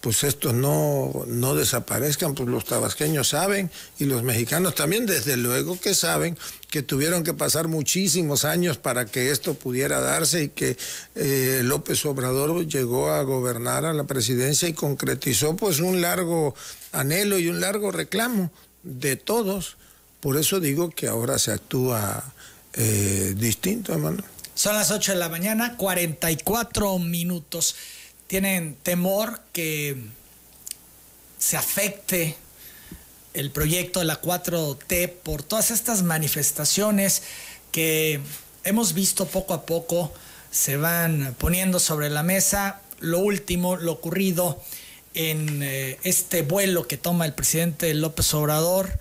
pues 0.05 0.24
estos 0.24 0.53
no, 0.53 1.24
no 1.25 1.55
desaparezcan, 1.55 2.35
pues 2.35 2.47
los 2.47 2.63
tabasqueños 2.63 3.29
saben 3.29 3.71
y 3.97 4.05
los 4.05 4.21
mexicanos 4.21 4.75
también, 4.75 5.07
desde 5.07 5.35
luego 5.35 5.79
que 5.79 5.95
saben 5.95 6.38
que 6.69 6.83
tuvieron 6.83 7.24
que 7.24 7.33
pasar 7.33 7.67
muchísimos 7.67 8.45
años 8.45 8.77
para 8.77 9.07
que 9.07 9.31
esto 9.31 9.55
pudiera 9.55 10.01
darse 10.01 10.43
y 10.43 10.50
que 10.50 10.77
eh, 11.15 11.62
López 11.63 12.05
Obrador 12.05 12.67
llegó 12.67 13.09
a 13.09 13.24
gobernar 13.24 13.83
a 13.83 13.93
la 13.93 14.03
presidencia 14.03 14.69
y 14.69 14.74
concretizó 14.74 15.55
pues 15.55 15.79
un 15.79 16.01
largo 16.01 16.53
anhelo 16.91 17.39
y 17.39 17.47
un 17.47 17.59
largo 17.59 17.91
reclamo 17.91 18.51
de 18.83 19.15
todos. 19.15 19.77
Por 20.19 20.38
eso 20.38 20.59
digo 20.59 20.91
que 20.91 21.07
ahora 21.07 21.39
se 21.39 21.51
actúa 21.51 22.31
eh, 22.74 23.33
distinto, 23.35 23.91
hermano. 23.91 24.24
Son 24.53 24.75
las 24.75 24.91
8 24.91 25.13
de 25.13 25.17
la 25.17 25.29
mañana, 25.29 25.77
44 25.77 27.00
minutos 27.00 27.75
tienen 28.27 28.75
temor 28.75 29.39
que 29.53 29.98
se 31.38 31.58
afecte 31.58 32.36
el 33.34 33.51
proyecto 33.51 34.00
de 34.00 34.05
la 34.05 34.22
4T 34.22 35.12
por 35.12 35.44
todas 35.44 35.72
estas 35.72 36.03
manifestaciones 36.03 37.24
que 37.72 38.22
hemos 38.63 38.94
visto 38.94 39.25
poco 39.27 39.53
a 39.53 39.65
poco 39.65 40.13
se 40.50 40.77
van 40.77 41.36
poniendo 41.38 41.79
sobre 41.79 42.10
la 42.10 42.24
mesa. 42.24 42.82
Lo 43.01 43.20
último, 43.20 43.75
lo 43.75 43.91
ocurrido 43.91 44.62
en 45.13 45.62
eh, 45.62 46.00
este 46.03 46.41
vuelo 46.44 46.88
que 46.88 46.98
toma 46.98 47.25
el 47.25 47.34
presidente 47.34 47.94
López 47.94 48.34
Obrador, 48.34 49.00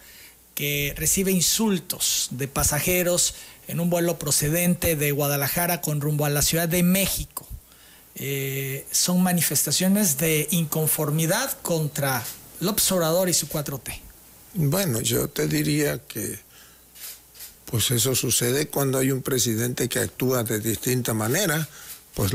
que 0.56 0.92
recibe 0.96 1.30
insultos 1.30 2.28
de 2.30 2.48
pasajeros 2.48 3.36
en 3.68 3.78
un 3.78 3.88
vuelo 3.88 4.18
procedente 4.18 4.96
de 4.96 5.12
Guadalajara 5.12 5.80
con 5.80 6.00
rumbo 6.00 6.24
a 6.24 6.30
la 6.30 6.42
Ciudad 6.42 6.68
de 6.68 6.82
México. 6.82 7.46
Eh, 8.16 8.86
son 8.90 9.22
manifestaciones 9.22 10.18
de 10.18 10.46
inconformidad 10.50 11.56
contra 11.62 12.24
López 12.60 12.90
Obrador 12.92 13.28
y 13.28 13.34
su 13.34 13.48
4T. 13.48 14.00
Bueno, 14.54 15.00
yo 15.00 15.28
te 15.28 15.48
diría 15.48 15.98
que 15.98 16.38
pues 17.66 17.90
eso 17.90 18.14
sucede 18.14 18.68
cuando 18.68 18.98
hay 18.98 19.10
un 19.10 19.22
presidente 19.22 19.88
que 19.88 19.98
actúa 19.98 20.44
de 20.44 20.60
distinta 20.60 21.12
manera, 21.12 21.68
pues 22.14 22.32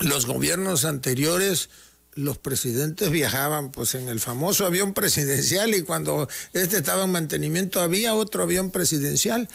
los 0.00 0.26
gobiernos 0.26 0.84
anteriores 0.84 1.68
los 2.14 2.36
presidentes 2.38 3.10
viajaban 3.10 3.72
pues 3.72 3.94
en 3.94 4.08
el 4.08 4.20
famoso 4.20 4.66
avión 4.66 4.92
presidencial 4.92 5.74
y 5.74 5.82
cuando 5.82 6.28
este 6.52 6.76
estaba 6.76 7.04
en 7.04 7.10
mantenimiento 7.10 7.80
había 7.80 8.14
otro 8.14 8.42
avión 8.42 8.70
presidencial. 8.70 9.48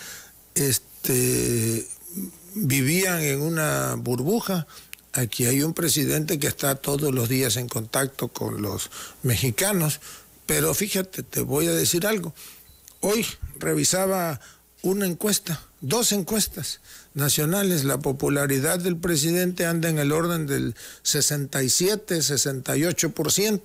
Este 0.56 1.88
vivían 2.56 3.22
en 3.22 3.42
una 3.42 3.96
burbuja 3.96 4.66
Aquí 5.18 5.48
hay 5.48 5.64
un 5.64 5.74
presidente 5.74 6.38
que 6.38 6.46
está 6.46 6.76
todos 6.76 7.12
los 7.12 7.28
días 7.28 7.58
en 7.58 7.68
contacto 7.68 8.28
con 8.28 8.62
los 8.62 8.92
mexicanos, 9.24 10.00
pero 10.46 10.76
fíjate, 10.76 11.24
te 11.24 11.42
voy 11.42 11.66
a 11.66 11.72
decir 11.72 12.06
algo. 12.06 12.36
Hoy 13.00 13.26
revisaba 13.58 14.40
una 14.84 15.08
encuesta, 15.08 15.60
dos 15.82 16.12
encuestas 16.12 16.82
nacionales, 17.16 17.84
la 17.84 17.98
popularidad 17.98 18.78
del 18.78 18.96
presidente 18.96 19.66
anda 19.66 19.90
en 19.90 19.98
el 19.98 20.12
orden 20.12 20.46
del 20.46 20.76
67, 21.02 22.20
68%. 22.20 23.62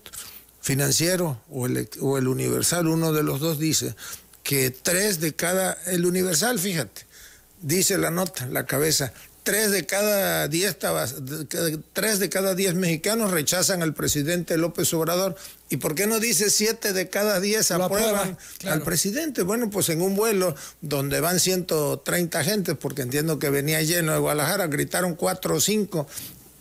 Financiero 0.63 1.43
o 1.51 1.67
el, 1.67 1.91
o 2.01 2.17
el 2.17 2.29
Universal, 2.29 2.87
uno 2.87 3.13
de 3.13 3.25
los 3.25 3.41
dos 3.41 3.59
dice 3.59 3.95
que 4.43 4.71
tres 4.71 5.21
de 5.21 5.35
cada, 5.35 5.77
el 5.87 6.07
Universal, 6.07 6.59
fíjate, 6.59 7.05
dice 7.61 7.99
la 7.99 8.11
nota, 8.11 8.47
la 8.47 8.65
cabeza, 8.65 9.13
tres 9.43 9.71
de 9.71 9.85
cada 9.87 10.49
diez 10.49 10.77
tres 11.93 12.19
de 12.19 12.29
cada 12.29 12.55
diez 12.55 12.75
mexicanos 12.75 13.31
rechazan 13.31 13.83
al 13.83 13.95
presidente 13.95 14.57
López 14.57 14.93
Obrador. 14.95 15.37
¿Y 15.69 15.79
por 15.79 15.95
qué 15.95 16.07
no 16.07 16.21
dice 16.21 16.51
siete 16.51 16.93
de 16.93 17.09
cada 17.09 17.41
diez 17.41 17.71
aprueban 17.71 18.37
al 18.67 18.83
presidente? 18.83 19.43
Bueno, 19.43 19.71
pues 19.71 19.89
en 19.89 20.03
un 20.03 20.15
vuelo 20.15 20.55
donde 20.81 21.21
van 21.21 21.41
130 21.41 22.45
gentes, 22.45 22.77
porque 22.79 23.03
entiendo 23.03 23.39
que 23.39 23.51
venía 23.51 23.83
lleno 23.83 24.13
de 24.13 24.19
Guadalajara, 24.19 24.67
gritaron 24.67 25.15
cuatro 25.15 25.57
o 25.57 25.61
cinco 25.61 26.07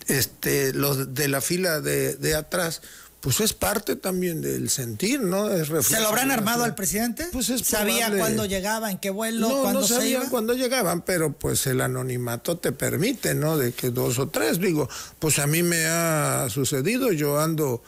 este, 0.08 0.74
los 0.74 1.14
de 1.14 1.28
la 1.28 1.42
fila 1.42 1.82
de, 1.82 2.16
de 2.16 2.36
atrás 2.36 2.82
pues 3.22 3.40
es 3.40 3.54
parte 3.54 3.96
también 3.96 4.42
del 4.42 4.70
sentir, 4.72 5.22
¿no? 5.22 5.52
Es 5.52 5.70
¿Se 5.86 6.00
lo 6.00 6.08
habrán 6.08 6.32
armado 6.32 6.64
al 6.64 6.74
presidente? 6.74 7.28
Pues 7.32 7.50
es 7.50 7.62
¿Sabía 7.62 8.12
cuándo 8.18 8.46
llegaba, 8.46 8.90
en 8.90 8.98
qué 8.98 9.12
vuelo, 9.12 9.48
no, 9.48 9.62
cuándo 9.62 9.82
no 9.82 9.88
sabían 9.88 10.28
cuándo 10.30 10.56
llegaban, 10.56 11.04
pero 11.04 11.32
pues 11.32 11.68
el 11.68 11.82
anonimato 11.82 12.58
te 12.58 12.72
permite, 12.72 13.36
¿no? 13.36 13.58
De 13.58 13.74
que 13.74 13.92
dos 13.92 14.18
o 14.18 14.28
tres, 14.30 14.60
digo, 14.60 14.90
pues 15.20 15.38
a 15.38 15.46
mí 15.46 15.62
me 15.62 15.86
ha 15.86 16.48
sucedido, 16.50 17.12
yo 17.12 17.40
ando 17.40 17.84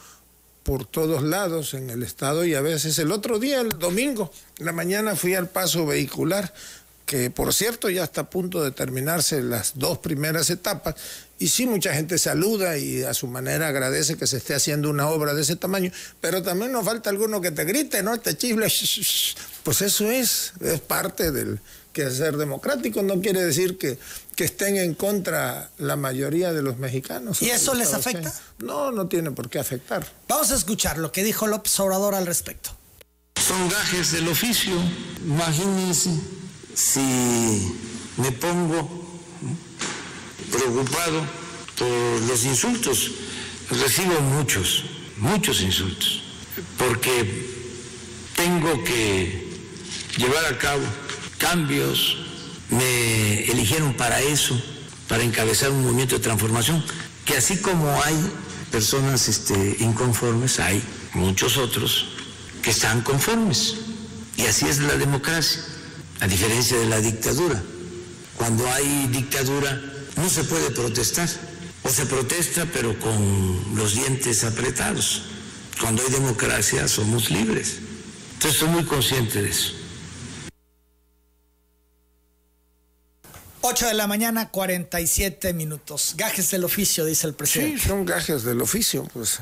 por 0.62 0.86
todos 0.86 1.24
lados 1.24 1.74
en 1.74 1.90
el 1.90 2.04
estado 2.04 2.44
y 2.44 2.54
a 2.54 2.60
veces 2.60 2.98
el 3.00 3.10
otro 3.10 3.40
día, 3.40 3.60
el 3.60 3.70
domingo, 3.70 4.30
en 4.58 4.66
la 4.66 4.72
mañana 4.72 5.16
fui 5.16 5.34
al 5.34 5.48
paso 5.48 5.84
vehicular 5.84 6.54
que 7.06 7.30
por 7.30 7.52
cierto 7.52 7.90
ya 7.90 8.04
está 8.04 8.22
a 8.22 8.30
punto 8.30 8.62
de 8.62 8.70
terminarse 8.70 9.42
las 9.42 9.72
dos 9.76 9.98
primeras 9.98 10.48
etapas, 10.50 10.94
y 11.38 11.48
sí 11.48 11.66
mucha 11.66 11.92
gente 11.94 12.16
saluda 12.18 12.78
y 12.78 13.02
a 13.02 13.12
su 13.12 13.26
manera 13.26 13.68
agradece 13.68 14.16
que 14.16 14.26
se 14.26 14.36
esté 14.36 14.54
haciendo 14.54 14.88
una 14.88 15.08
obra 15.08 15.34
de 15.34 15.42
ese 15.42 15.56
tamaño, 15.56 15.90
pero 16.20 16.42
también 16.42 16.72
nos 16.72 16.84
falta 16.84 17.10
alguno 17.10 17.40
que 17.40 17.50
te 17.50 17.64
grite, 17.64 18.02
¿no? 18.02 18.18
Te 18.18 18.36
chifle, 18.36 18.66
pues 19.64 19.82
eso 19.82 20.10
es, 20.10 20.52
es 20.60 20.80
parte 20.80 21.32
del 21.32 21.60
quehacer 21.92 22.36
democrático, 22.36 23.02
no 23.02 23.20
quiere 23.20 23.44
decir 23.44 23.78
que, 23.78 23.98
que 24.36 24.44
estén 24.44 24.76
en 24.76 24.94
contra 24.94 25.70
la 25.78 25.96
mayoría 25.96 26.52
de 26.52 26.62
los 26.62 26.78
mexicanos. 26.78 27.42
¿Y 27.42 27.50
eso 27.50 27.74
les 27.74 27.94
afecta? 27.94 28.32
No, 28.58 28.90
no 28.92 29.08
tiene 29.08 29.30
por 29.30 29.48
qué 29.48 29.58
afectar. 29.58 30.06
Vamos 30.28 30.50
a 30.50 30.56
escuchar 30.56 30.98
lo 30.98 31.12
que 31.12 31.24
dijo 31.24 31.46
López 31.46 31.78
Obrador 31.80 32.14
al 32.14 32.26
respecto. 32.26 32.70
Son 33.40 33.68
gajes 33.68 34.12
del 34.12 34.28
oficio, 34.28 34.74
imagínense 35.24 36.10
si 36.74 37.76
me 38.16 38.32
pongo 38.32 39.03
preocupado 40.54 41.26
por 41.76 42.22
los 42.28 42.44
insultos, 42.44 43.10
recibo 43.70 44.20
muchos, 44.20 44.84
muchos 45.18 45.60
insultos, 45.60 46.22
porque 46.78 47.50
tengo 48.36 48.84
que 48.84 49.48
llevar 50.16 50.44
a 50.46 50.58
cabo 50.58 50.84
cambios, 51.38 52.18
me 52.70 53.44
eligieron 53.50 53.94
para 53.94 54.20
eso, 54.20 54.60
para 55.08 55.24
encabezar 55.24 55.70
un 55.70 55.82
movimiento 55.82 56.14
de 56.14 56.22
transformación, 56.22 56.84
que 57.24 57.36
así 57.36 57.56
como 57.56 57.90
hay 58.02 58.16
personas 58.70 59.28
este, 59.28 59.76
inconformes, 59.80 60.60
hay 60.60 60.80
muchos 61.14 61.56
otros 61.56 62.06
que 62.62 62.70
están 62.70 63.02
conformes. 63.02 63.76
Y 64.36 64.42
así 64.46 64.66
es 64.66 64.78
la 64.78 64.96
democracia 64.96 65.62
a 66.20 66.26
diferencia 66.26 66.76
de 66.76 66.86
la 66.86 67.00
dictadura. 67.00 67.62
Cuando 68.36 68.68
hay 68.72 69.06
dictadura 69.12 69.93
no 70.16 70.28
se 70.28 70.44
puede 70.44 70.70
protestar, 70.70 71.28
o 71.82 71.88
se 71.88 72.06
protesta 72.06 72.66
pero 72.72 72.98
con 72.98 73.76
los 73.76 73.94
dientes 73.94 74.44
apretados. 74.44 75.22
Cuando 75.80 76.02
hay 76.02 76.10
democracia 76.10 76.86
somos 76.88 77.30
libres. 77.30 77.78
Entonces 78.34 78.52
estoy 78.52 78.68
muy 78.68 78.84
consciente 78.84 79.42
de 79.42 79.50
eso. 79.50 79.72
8 83.66 83.86
de 83.86 83.94
la 83.94 84.06
mañana, 84.06 84.50
47 84.50 85.54
minutos. 85.54 86.14
Gajes 86.18 86.50
del 86.50 86.64
oficio, 86.64 87.06
dice 87.06 87.26
el 87.26 87.32
presidente. 87.32 87.80
Sí, 87.80 87.88
son 87.88 88.04
gajes 88.04 88.42
del 88.42 88.60
oficio, 88.60 89.08
pues. 89.14 89.38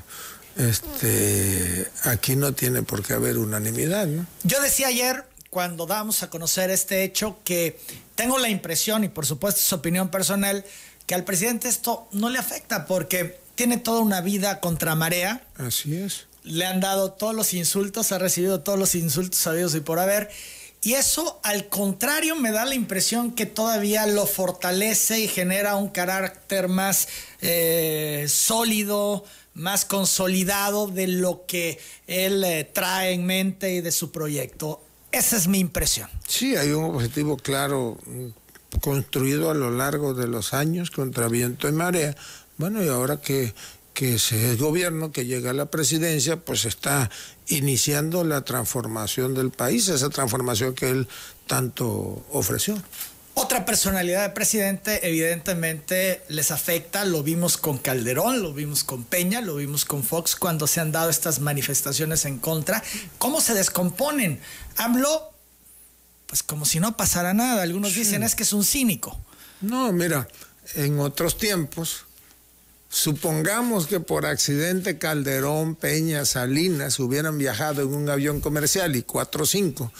Este, 0.56 1.90
aquí 2.04 2.36
no 2.36 2.52
tiene 2.52 2.82
por 2.82 3.02
qué 3.02 3.14
haber 3.14 3.36
unanimidad, 3.36 4.06
¿no? 4.06 4.24
Yo 4.44 4.62
decía 4.62 4.88
ayer, 4.88 5.24
cuando 5.50 5.86
damos 5.86 6.22
a 6.22 6.30
conocer 6.30 6.70
este 6.70 7.02
hecho 7.02 7.38
que 7.42 7.80
tengo 8.14 8.38
la 8.38 8.48
impresión, 8.48 9.04
y 9.04 9.08
por 9.08 9.26
supuesto 9.26 9.60
es 9.60 9.72
opinión 9.72 10.10
personal, 10.10 10.64
que 11.06 11.14
al 11.14 11.24
presidente 11.24 11.68
esto 11.68 12.08
no 12.12 12.30
le 12.30 12.38
afecta 12.38 12.86
porque 12.86 13.40
tiene 13.54 13.76
toda 13.76 14.00
una 14.00 14.20
vida 14.20 14.60
contra 14.60 14.94
marea. 14.94 15.44
Así 15.56 15.96
es. 15.96 16.26
Le 16.44 16.66
han 16.66 16.80
dado 16.80 17.12
todos 17.12 17.34
los 17.34 17.54
insultos, 17.54 18.12
ha 18.12 18.18
recibido 18.18 18.60
todos 18.60 18.78
los 18.78 18.94
insultos 18.94 19.38
sabidos 19.38 19.74
y 19.74 19.80
por 19.80 19.98
haber. 19.98 20.30
Y 20.84 20.94
eso, 20.94 21.38
al 21.44 21.68
contrario, 21.68 22.34
me 22.34 22.50
da 22.50 22.64
la 22.64 22.74
impresión 22.74 23.32
que 23.32 23.46
todavía 23.46 24.04
lo 24.06 24.26
fortalece 24.26 25.20
y 25.20 25.28
genera 25.28 25.76
un 25.76 25.88
carácter 25.88 26.66
más 26.66 27.06
eh, 27.40 28.26
sólido, 28.28 29.24
más 29.54 29.84
consolidado 29.84 30.88
de 30.88 31.06
lo 31.06 31.46
que 31.46 31.78
él 32.08 32.42
eh, 32.42 32.64
trae 32.64 33.12
en 33.12 33.24
mente 33.24 33.74
y 33.74 33.80
de 33.80 33.92
su 33.92 34.10
proyecto. 34.10 34.82
Esa 35.12 35.36
es 35.36 35.46
mi 35.46 35.58
impresión. 35.58 36.08
Sí, 36.26 36.56
hay 36.56 36.70
un 36.70 36.84
objetivo 36.84 37.36
claro 37.36 37.98
construido 38.80 39.50
a 39.50 39.54
lo 39.54 39.70
largo 39.70 40.14
de 40.14 40.26
los 40.26 40.54
años 40.54 40.90
contra 40.90 41.28
viento 41.28 41.68
y 41.68 41.72
marea. 41.72 42.16
Bueno, 42.56 42.82
y 42.82 42.88
ahora 42.88 43.20
que, 43.20 43.54
que 43.92 44.14
ese 44.14 44.56
gobierno 44.56 45.12
que 45.12 45.26
llega 45.26 45.50
a 45.50 45.54
la 45.54 45.66
presidencia, 45.66 46.38
pues 46.38 46.64
está 46.64 47.10
iniciando 47.48 48.24
la 48.24 48.42
transformación 48.42 49.34
del 49.34 49.50
país, 49.50 49.88
esa 49.88 50.08
transformación 50.08 50.74
que 50.74 50.88
él 50.88 51.08
tanto 51.46 52.24
ofreció. 52.30 52.76
Otra 53.34 53.64
personalidad 53.64 54.22
de 54.22 54.34
presidente 54.34 55.08
evidentemente 55.08 56.22
les 56.28 56.50
afecta, 56.50 57.06
lo 57.06 57.22
vimos 57.22 57.56
con 57.56 57.78
Calderón, 57.78 58.42
lo 58.42 58.52
vimos 58.52 58.84
con 58.84 59.04
Peña, 59.04 59.40
lo 59.40 59.56
vimos 59.56 59.86
con 59.86 60.04
Fox 60.04 60.36
cuando 60.36 60.66
se 60.66 60.80
han 60.80 60.92
dado 60.92 61.08
estas 61.08 61.40
manifestaciones 61.40 62.26
en 62.26 62.38
contra. 62.38 62.82
¿Cómo 63.16 63.40
se 63.40 63.54
descomponen? 63.54 64.38
AMLO, 64.76 65.32
pues 66.26 66.42
como 66.42 66.66
si 66.66 66.78
no 66.78 66.94
pasara 66.94 67.32
nada. 67.32 67.62
Algunos 67.62 67.94
dicen 67.94 68.22
es 68.22 68.34
que 68.34 68.42
es 68.42 68.52
un 68.52 68.64
cínico. 68.64 69.18
No, 69.62 69.92
mira, 69.92 70.28
en 70.74 71.00
otros 71.00 71.38
tiempos, 71.38 72.04
supongamos 72.90 73.86
que 73.86 74.00
por 74.00 74.26
accidente 74.26 74.98
Calderón, 74.98 75.74
Peña, 75.74 76.26
Salinas 76.26 76.98
hubieran 76.98 77.38
viajado 77.38 77.80
en 77.80 77.94
un 77.94 78.10
avión 78.10 78.40
comercial 78.42 78.94
y 78.94 79.02
cuatro 79.02 79.44
o 79.44 79.46
cinco 79.46 79.90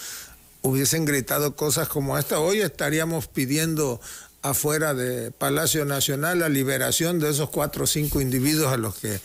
hubiesen 0.63 1.05
gritado 1.05 1.55
cosas 1.55 1.87
como 1.87 2.17
esta, 2.17 2.39
hoy 2.39 2.61
estaríamos 2.61 3.27
pidiendo 3.27 4.01
afuera 4.41 4.93
de 4.93 5.31
Palacio 5.31 5.85
Nacional 5.85 6.39
la 6.39 6.49
liberación 6.49 7.19
de 7.19 7.29
esos 7.29 7.49
cuatro 7.49 7.83
o 7.83 7.87
cinco 7.87 8.19
individuos 8.19 8.73
a 8.73 8.77
los 8.77 8.95
que 8.95 9.19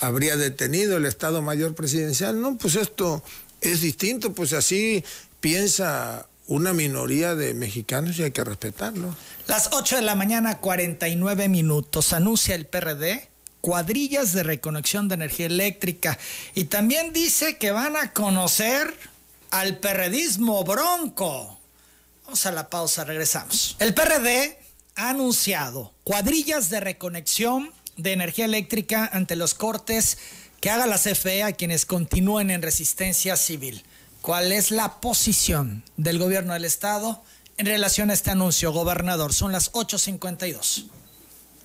habría 0.00 0.36
detenido 0.36 0.96
el 0.96 1.06
Estado 1.06 1.42
Mayor 1.42 1.74
Presidencial. 1.74 2.40
No, 2.40 2.56
pues 2.56 2.76
esto 2.76 3.22
es 3.60 3.80
distinto, 3.80 4.32
pues 4.32 4.52
así 4.52 5.04
piensa 5.40 6.28
una 6.46 6.72
minoría 6.72 7.34
de 7.34 7.54
mexicanos 7.54 8.18
y 8.18 8.24
hay 8.24 8.30
que 8.30 8.44
respetarlo. 8.44 9.14
Las 9.46 9.70
8 9.72 9.96
de 9.96 10.02
la 10.02 10.14
mañana, 10.14 10.58
49 10.58 11.48
minutos, 11.48 12.12
anuncia 12.12 12.54
el 12.54 12.66
PRD 12.66 13.32
cuadrillas 13.62 14.32
de 14.32 14.42
reconexión 14.42 15.08
de 15.08 15.14
energía 15.14 15.46
eléctrica 15.46 16.18
y 16.54 16.64
también 16.64 17.12
dice 17.12 17.56
que 17.56 17.70
van 17.70 17.96
a 17.96 18.12
conocer 18.12 18.92
al 19.52 19.78
perredismo 19.78 20.64
bronco. 20.64 21.60
Vamos 22.24 22.46
a 22.46 22.52
la 22.52 22.68
pausa, 22.68 23.04
regresamos. 23.04 23.76
El 23.78 23.94
PRD 23.94 24.58
ha 24.96 25.10
anunciado 25.10 25.92
cuadrillas 26.04 26.70
de 26.70 26.80
reconexión 26.80 27.70
de 27.96 28.12
energía 28.12 28.46
eléctrica 28.46 29.08
ante 29.12 29.36
los 29.36 29.54
cortes 29.54 30.18
que 30.60 30.70
haga 30.70 30.86
la 30.86 30.98
CFE 30.98 31.42
a 31.42 31.52
quienes 31.52 31.84
continúen 31.84 32.50
en 32.50 32.62
resistencia 32.62 33.36
civil. 33.36 33.84
¿Cuál 34.22 34.52
es 34.52 34.70
la 34.70 35.00
posición 35.00 35.84
del 35.98 36.18
gobierno 36.18 36.54
del 36.54 36.64
estado 36.64 37.22
en 37.58 37.66
relación 37.66 38.08
a 38.08 38.14
este 38.14 38.30
anuncio, 38.30 38.72
gobernador? 38.72 39.34
Son 39.34 39.52
las 39.52 39.70
8.52. 39.72 40.86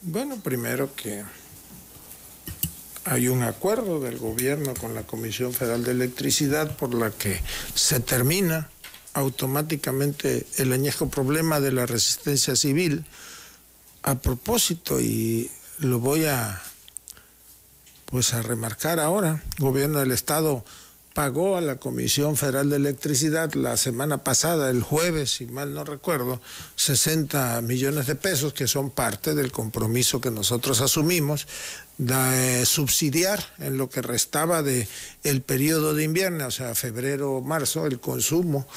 Bueno, 0.02 0.36
primero 0.38 0.94
que 0.94 1.24
hay 3.10 3.30
un 3.30 3.44
acuerdo 3.44 4.00
del 4.00 4.18
gobierno 4.18 4.74
con 4.74 4.94
la 4.94 5.04
Comisión 5.04 5.54
Federal 5.54 5.84
de 5.84 5.92
Electricidad 5.92 6.76
por 6.76 6.94
la 6.94 7.10
que 7.12 7.42
se 7.74 8.00
termina 8.02 8.70
automáticamente 9.14 10.46
el 10.58 10.74
añejo 10.74 11.10
problema 11.10 11.60
de 11.60 11.72
la 11.72 11.86
resistencia 11.86 12.56
civil. 12.56 13.06
A 14.04 14.16
propósito, 14.16 15.00
y 15.00 15.50
lo 15.80 16.00
voy 16.00 16.26
a 16.26 16.62
pues 18.06 18.34
a 18.34 18.42
remarcar 18.42 19.00
ahora, 19.00 19.44
gobierno 19.58 20.00
del 20.00 20.12
estado 20.12 20.64
pagó 21.18 21.58
a 21.58 21.62
la 21.62 21.78
Comisión 21.78 22.38
Federal 22.38 22.70
de 22.70 22.76
Electricidad 22.76 23.52
la 23.56 23.76
semana 23.76 24.20
pasada, 24.20 24.70
el 24.70 24.84
jueves, 24.84 25.32
si 25.32 25.48
mal 25.48 25.74
no 25.74 25.84
recuerdo, 25.84 26.40
60 26.76 27.60
millones 27.64 28.06
de 28.06 28.14
pesos, 28.14 28.54
que 28.54 28.68
son 28.68 28.92
parte 28.92 29.34
del 29.34 29.52
compromiso 29.52 30.22
que 30.22 30.30
nosotros 30.30 30.80
asumimos 30.80 31.48
de 31.98 32.64
subsidiar 32.68 33.44
en 33.58 33.80
lo 33.80 33.90
que 33.90 34.04
restaba 34.04 34.62
de 34.62 34.88
el 35.24 35.42
periodo 35.42 35.96
de 35.96 36.04
invierno, 36.04 36.46
o 36.46 36.52
sea, 36.52 36.76
febrero, 36.76 37.42
marzo, 37.42 37.88
el 37.88 38.00
consumo 38.00 38.68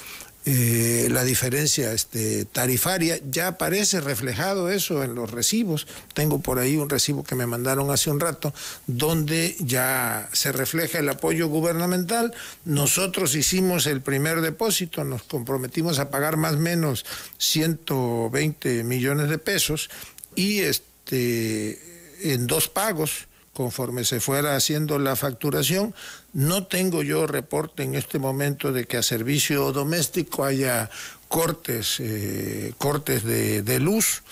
eh, 0.46 1.08
la 1.10 1.22
diferencia 1.22 1.92
este, 1.92 2.46
tarifaria. 2.46 3.20
Ya 3.30 3.48
aparece 3.48 4.00
reflejado 4.00 4.70
eso 4.70 5.04
en 5.04 5.14
los 5.14 5.30
recibos. 5.30 5.86
Tengo 6.14 6.40
por 6.40 6.58
ahí 6.58 6.76
un 6.76 6.88
recibo 6.88 7.24
que 7.24 7.34
me 7.34 7.46
mandaron 7.46 7.90
hace 7.90 8.10
un 8.10 8.20
rato 8.20 8.54
donde 8.86 9.54
ya 9.60 10.28
se 10.32 10.52
refleja 10.52 10.98
el 10.98 11.08
apoyo 11.08 11.48
gubernamental. 11.48 12.32
Nosotros 12.64 13.34
hicimos 13.34 13.86
el 13.86 14.00
primer 14.00 14.40
depósito, 14.40 15.04
nos 15.04 15.24
comprometimos 15.24 15.98
a 15.98 16.10
pagar 16.10 16.38
más 16.38 16.54
o 16.54 16.58
menos 16.58 17.04
120 17.38 18.82
millones 18.84 19.28
de 19.28 19.38
pesos 19.38 19.90
y 20.34 20.60
este, 20.60 21.78
en 22.32 22.46
dos 22.46 22.68
pagos 22.68 23.26
conforme 23.60 24.06
se 24.06 24.20
fuera 24.20 24.56
haciendo 24.56 24.98
la 24.98 25.16
facturación. 25.16 25.94
No 26.32 26.66
tengo 26.66 27.02
yo 27.02 27.26
reporte 27.26 27.82
en 27.82 27.94
este 27.94 28.18
momento 28.18 28.72
de 28.72 28.86
que 28.86 28.96
a 28.96 29.02
servicio 29.02 29.70
doméstico 29.70 30.46
haya 30.46 30.88
cortes, 31.28 31.96
eh, 32.00 32.72
cortes 32.78 33.22
de, 33.22 33.78
luz. 33.78 34.22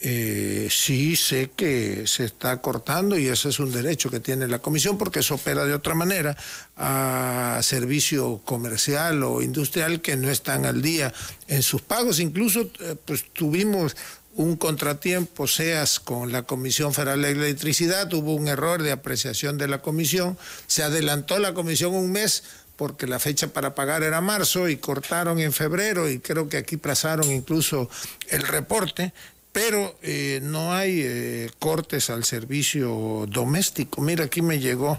eh, 0.00 0.68
sí 0.70 1.16
sé 1.16 1.50
que 1.54 2.06
se 2.06 2.24
está 2.24 2.62
cortando 2.62 3.18
y 3.18 3.28
ese 3.28 3.50
es 3.50 3.60
un 3.60 3.70
derecho 3.70 4.10
que 4.10 4.20
tiene 4.20 4.48
la 4.48 4.60
comisión 4.60 4.96
porque 4.96 5.20
eso 5.20 5.34
opera 5.34 5.66
de 5.66 5.74
otra 5.74 5.94
manera 5.94 6.34
a 6.78 7.60
servicio 7.62 8.40
comercial 8.46 9.22
o 9.22 9.42
industrial 9.42 10.00
que 10.00 10.16
no 10.16 10.30
están 10.30 10.64
al 10.64 10.80
día 10.80 11.12
en 11.46 11.62
sus 11.62 11.82
pagos. 11.82 12.20
Incluso 12.20 12.70
eh, 12.80 12.96
pues 13.04 13.26
tuvimos 13.34 13.94
un 14.34 14.56
contratiempo, 14.56 15.46
seas 15.46 16.00
con 16.00 16.32
la 16.32 16.42
Comisión 16.42 16.94
Federal 16.94 17.22
de 17.22 17.32
Electricidad, 17.32 18.12
hubo 18.14 18.34
un 18.34 18.48
error 18.48 18.82
de 18.82 18.92
apreciación 18.92 19.58
de 19.58 19.68
la 19.68 19.82
comisión, 19.82 20.38
se 20.66 20.82
adelantó 20.82 21.38
la 21.38 21.54
comisión 21.54 21.94
un 21.94 22.12
mes 22.12 22.44
porque 22.76 23.06
la 23.06 23.18
fecha 23.18 23.48
para 23.48 23.74
pagar 23.74 24.02
era 24.02 24.20
marzo 24.20 24.68
y 24.68 24.78
cortaron 24.78 25.38
en 25.38 25.52
febrero 25.52 26.08
y 26.08 26.18
creo 26.18 26.48
que 26.48 26.56
aquí 26.56 26.76
plazaron 26.76 27.30
incluso 27.30 27.90
el 28.28 28.42
reporte 28.42 29.12
pero 29.52 29.94
eh, 30.02 30.40
no 30.42 30.72
hay 30.72 31.02
eh, 31.04 31.50
cortes 31.58 32.08
al 32.08 32.24
servicio 32.24 33.26
doméstico. 33.28 34.00
Mira, 34.00 34.24
aquí 34.24 34.40
me 34.40 34.58
llegó 34.58 34.98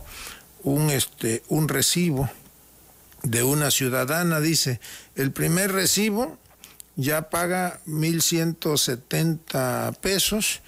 un, 0.62 0.91
este, 0.91 1.43
un 1.48 1.67
recibo 1.67 2.30
de 3.24 3.41
una 3.41 3.72
ciudadana, 3.72 4.39
dice, 4.39 4.80
el 5.15 5.32
primer 5.32 5.72
recibo 5.72 6.38
ya 6.96 7.30
paga 7.30 7.80
1.170 7.88 9.96
pesos, 9.98 10.62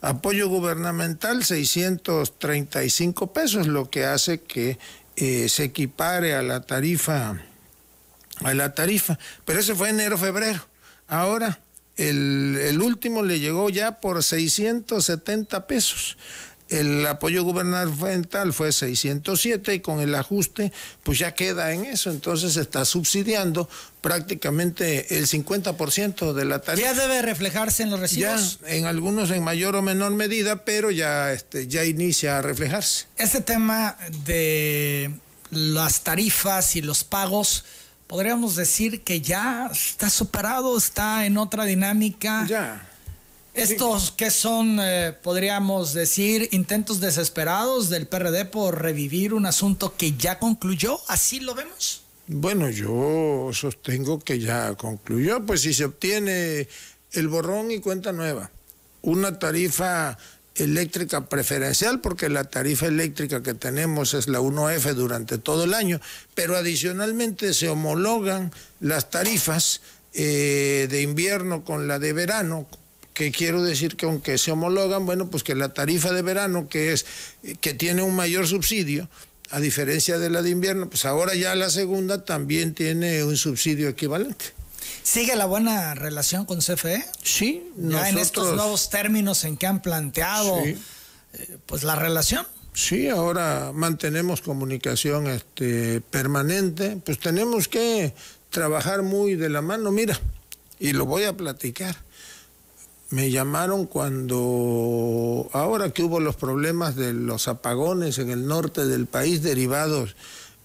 apoyo 0.00 0.48
gubernamental 0.48 1.44
635 1.44 3.32
pesos, 3.32 3.66
lo 3.66 3.90
que 3.90 4.04
hace 4.04 4.40
que 4.40 4.78
eh, 5.16 5.48
se 5.48 5.64
equipare 5.64 6.34
a 6.34 6.42
la 6.42 6.60
tarifa, 6.60 7.40
a 8.40 8.54
la 8.54 8.74
tarifa, 8.74 9.18
pero 9.44 9.60
ese 9.60 9.74
fue 9.74 9.90
enero-febrero. 9.90 10.66
Ahora 11.06 11.60
el, 11.96 12.80
último 12.82 13.22
le 13.22 13.38
llegó 13.38 13.70
ya 13.70 14.00
por 14.00 14.22
670 14.22 15.66
pesos. 15.66 16.16
El 16.78 17.06
apoyo 17.06 17.44
gubernamental 17.44 18.52
fue 18.52 18.72
607 18.72 19.74
y 19.74 19.80
con 19.80 20.00
el 20.00 20.14
ajuste 20.14 20.72
pues 21.02 21.18
ya 21.18 21.34
queda 21.34 21.72
en 21.72 21.84
eso, 21.84 22.10
entonces 22.10 22.56
está 22.56 22.84
subsidiando 22.84 23.68
prácticamente 24.00 25.18
el 25.18 25.26
50% 25.26 26.32
de 26.32 26.44
la 26.44 26.60
tarifa. 26.60 26.92
Ya 26.92 26.94
debe 26.94 27.22
reflejarse 27.22 27.82
en 27.82 27.90
los 27.90 28.00
recibos. 28.00 28.60
Ya 28.60 28.68
en 28.68 28.86
algunos 28.86 29.30
en 29.30 29.42
mayor 29.42 29.76
o 29.76 29.82
menor 29.82 30.12
medida, 30.12 30.64
pero 30.64 30.90
ya 30.90 31.32
este 31.32 31.68
ya 31.68 31.84
inicia 31.84 32.38
a 32.38 32.42
reflejarse. 32.42 33.06
Este 33.16 33.40
tema 33.40 33.96
de 34.24 35.12
las 35.50 36.02
tarifas 36.02 36.76
y 36.76 36.82
los 36.82 37.04
pagos 37.04 37.64
podríamos 38.06 38.56
decir 38.56 39.02
que 39.02 39.20
ya 39.20 39.70
está 39.72 40.10
superado, 40.10 40.76
está 40.76 41.26
en 41.26 41.38
otra 41.38 41.64
dinámica. 41.64 42.46
Ya. 42.48 42.88
Estos 43.54 44.10
que 44.10 44.32
son, 44.32 44.78
eh, 44.80 45.16
podríamos 45.22 45.94
decir, 45.94 46.48
intentos 46.50 47.00
desesperados 47.00 47.88
del 47.88 48.08
PRD 48.08 48.46
por 48.46 48.82
revivir 48.82 49.32
un 49.32 49.46
asunto 49.46 49.94
que 49.96 50.12
ya 50.16 50.40
concluyó, 50.40 50.98
¿así 51.06 51.38
lo 51.38 51.54
vemos? 51.54 52.02
Bueno, 52.26 52.68
yo 52.68 53.50
sostengo 53.52 54.18
que 54.18 54.40
ya 54.40 54.74
concluyó, 54.74 55.46
pues 55.46 55.60
si 55.60 55.72
se 55.72 55.84
obtiene 55.84 56.66
el 57.12 57.28
borrón 57.28 57.70
y 57.70 57.78
cuenta 57.78 58.10
nueva, 58.12 58.50
una 59.02 59.38
tarifa 59.38 60.18
eléctrica 60.56 61.28
preferencial, 61.28 62.00
porque 62.00 62.28
la 62.28 62.44
tarifa 62.44 62.86
eléctrica 62.86 63.42
que 63.42 63.54
tenemos 63.54 64.14
es 64.14 64.26
la 64.26 64.40
1F 64.40 64.94
durante 64.94 65.38
todo 65.38 65.64
el 65.64 65.74
año, 65.74 66.00
pero 66.34 66.56
adicionalmente 66.56 67.54
se 67.54 67.68
homologan 67.68 68.52
las 68.80 69.10
tarifas 69.10 69.80
eh, 70.12 70.86
de 70.90 71.02
invierno 71.02 71.64
con 71.64 71.88
la 71.88 71.98
de 71.98 72.12
verano, 72.12 72.66
que 73.14 73.32
quiero 73.32 73.62
decir 73.62 73.96
que 73.96 74.06
aunque 74.06 74.36
se 74.38 74.52
homologan, 74.52 75.06
bueno, 75.06 75.30
pues 75.30 75.42
que 75.44 75.54
la 75.54 75.72
tarifa 75.72 76.12
de 76.12 76.22
verano, 76.22 76.68
que 76.68 76.92
es 76.92 77.06
que 77.60 77.72
tiene 77.72 78.02
un 78.02 78.14
mayor 78.14 78.46
subsidio, 78.46 79.08
a 79.50 79.60
diferencia 79.60 80.18
de 80.18 80.30
la 80.30 80.42
de 80.42 80.50
invierno, 80.50 80.90
pues 80.90 81.04
ahora 81.04 81.34
ya 81.34 81.54
la 81.54 81.70
segunda 81.70 82.24
también 82.24 82.74
tiene 82.74 83.22
un 83.24 83.36
subsidio 83.36 83.88
equivalente. 83.88 84.46
¿Sigue 85.02 85.36
la 85.36 85.46
buena 85.46 85.94
relación 85.94 86.44
con 86.44 86.58
CFE? 86.58 87.04
Sí, 87.22 87.70
ya 87.76 88.08
en 88.08 88.18
estos 88.18 88.54
nuevos 88.56 88.90
términos 88.90 89.44
en 89.44 89.56
que 89.56 89.66
han 89.66 89.80
planteado 89.80 90.58
eh, 90.64 90.76
pues 91.66 91.84
la 91.84 91.94
relación. 91.94 92.46
Sí, 92.72 93.08
ahora 93.08 93.70
mantenemos 93.72 94.40
comunicación 94.40 95.28
este, 95.28 96.00
permanente, 96.00 96.98
pues 97.04 97.20
tenemos 97.20 97.68
que 97.68 98.12
trabajar 98.50 99.02
muy 99.02 99.36
de 99.36 99.48
la 99.48 99.62
mano, 99.62 99.92
mira, 99.92 100.18
y 100.80 100.92
lo 100.92 101.06
voy 101.06 101.24
a 101.24 101.36
platicar. 101.36 101.96
Me 103.14 103.30
llamaron 103.30 103.86
cuando, 103.86 105.48
ahora 105.52 105.90
que 105.90 106.02
hubo 106.02 106.18
los 106.18 106.34
problemas 106.34 106.96
de 106.96 107.12
los 107.12 107.46
apagones 107.46 108.18
en 108.18 108.28
el 108.28 108.48
norte 108.48 108.86
del 108.86 109.06
país 109.06 109.40
derivados 109.40 110.16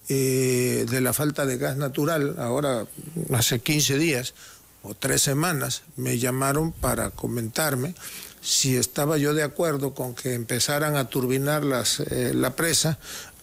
eh, 0.07 0.87
de 0.89 0.99
la 0.99 1.13
falta 1.13 1.45
de 1.45 1.59
gas 1.59 1.77
natural, 1.77 2.37
ahora 2.39 2.87
hace 3.35 3.59
15 3.59 3.99
días 3.99 4.33
o 4.81 4.95
tres 4.95 5.21
semanas, 5.21 5.83
me 5.95 6.17
llamaron 6.17 6.71
para 6.71 7.11
comentarme 7.11 7.93
si 8.41 8.77
estaba 8.77 9.19
yo 9.19 9.35
de 9.35 9.43
acuerdo 9.43 9.93
con 9.93 10.15
que 10.15 10.33
empezaran 10.33 10.95
a 10.95 11.07
turbinar 11.07 11.61
eh, 12.09 12.31
la 12.33 12.55
presa 12.55 12.97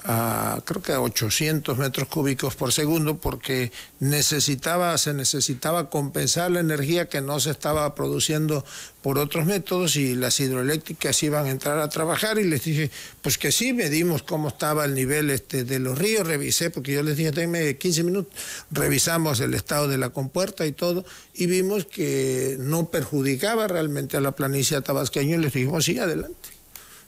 a 0.08 0.60
creo 0.64 0.80
que 0.82 0.92
a 0.92 1.00
800 1.00 1.76
metros 1.78 2.06
cúbicos 2.06 2.54
por 2.54 2.72
segundo 2.72 3.18
porque 3.18 3.72
necesitaba, 3.98 4.96
se 4.98 5.12
necesitaba 5.12 5.90
compensar 5.90 6.52
la 6.52 6.60
energía 6.60 7.08
que 7.08 7.20
no 7.20 7.40
se 7.40 7.50
estaba 7.50 7.92
produciendo 7.96 8.64
por 9.02 9.18
otros 9.18 9.46
métodos 9.46 9.96
y 9.96 10.14
las 10.14 10.38
hidroeléctricas 10.38 11.20
iban 11.24 11.46
a 11.46 11.50
entrar 11.50 11.80
a 11.80 11.88
trabajar. 11.88 12.38
Y 12.38 12.44
les 12.44 12.62
dije, 12.62 12.90
pues 13.20 13.36
que 13.36 13.50
sí, 13.50 13.72
medimos 13.72 14.22
cómo 14.22 14.48
estaba 14.48 14.84
el 14.84 14.94
nivel 14.94 15.30
este 15.30 15.64
de 15.64 15.80
los 15.80 15.98
ríos, 15.98 16.26
revisé, 16.26 16.70
porque 16.70 16.92
yo 16.92 17.02
les 17.02 17.16
dije, 17.16 17.32
tenme 17.32 17.76
15 17.76 18.04
minutos, 18.04 18.32
revisamos 18.70 19.40
el 19.40 19.54
estado 19.54 19.88
de 19.88 19.98
la 19.98 20.10
compuerta 20.10 20.66
y 20.66 20.72
todo, 20.72 21.04
y 21.34 21.46
vimos 21.46 21.84
que 21.84 22.56
no 22.60 22.90
perjudicaba 22.90 23.66
realmente 23.66 24.16
a 24.16 24.20
la 24.20 24.32
planicie 24.32 24.80
tabasqueña. 24.80 25.34
Y 25.34 25.38
les 25.38 25.52
dijimos, 25.52 25.84
sí, 25.84 25.98
adelante. 25.98 26.56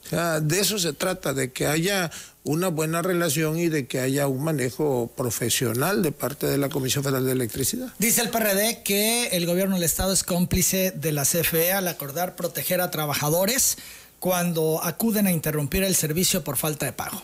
O 0.05 0.09
sea, 0.09 0.41
de 0.41 0.59
eso 0.59 0.79
se 0.79 0.95
trata, 0.95 1.35
de 1.35 1.53
que 1.53 1.67
haya 1.67 2.11
una 2.49 2.69
buena 2.69 3.03
relación 3.03 3.59
y 3.59 3.69
de 3.69 3.87
que 3.87 4.01
haya 4.01 4.27
un 4.27 4.43
manejo 4.43 5.13
profesional 5.15 6.03
de 6.03 6.13
parte 6.13 6.47
de 6.47 6.57
la 6.57 6.71
Comisión 6.71 7.05
Federal 7.05 7.27
de 7.27 7.33
Electricidad. 7.33 7.93
Dice 7.99 8.23
el 8.23 8.31
PRD 8.31 8.83
que 8.83 9.27
el 9.33 9.45
gobierno 9.45 9.75
del 9.75 9.85
Estado 9.85 10.15
es 10.15 10.25
cómplice 10.25 10.91
de 10.93 11.13
la 11.13 11.25
CFE 11.25 11.75
al 11.75 11.87
acordar 11.89 12.37
proteger 12.37 12.81
a 12.81 12.91
trabajadores 12.91 13.77
cuando 14.19 14.83
acuden 14.83 15.27
a 15.27 15.31
interrumpir 15.31 15.83
el 15.83 15.95
servicio 15.95 16.43
por 16.43 16.57
falta 16.57 16.87
de 16.87 16.95
pago. 16.95 17.23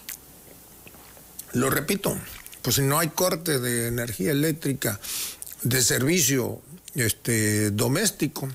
Lo 1.54 1.70
repito, 1.70 2.14
pues 2.60 2.76
si 2.76 2.82
no 2.82 2.98
hay 2.98 3.08
corte 3.08 3.58
de 3.60 3.86
energía 3.86 4.30
eléctrica 4.30 5.00
de 5.62 5.80
servicio 5.80 6.60
este, 6.96 7.70
doméstico, 7.70 8.46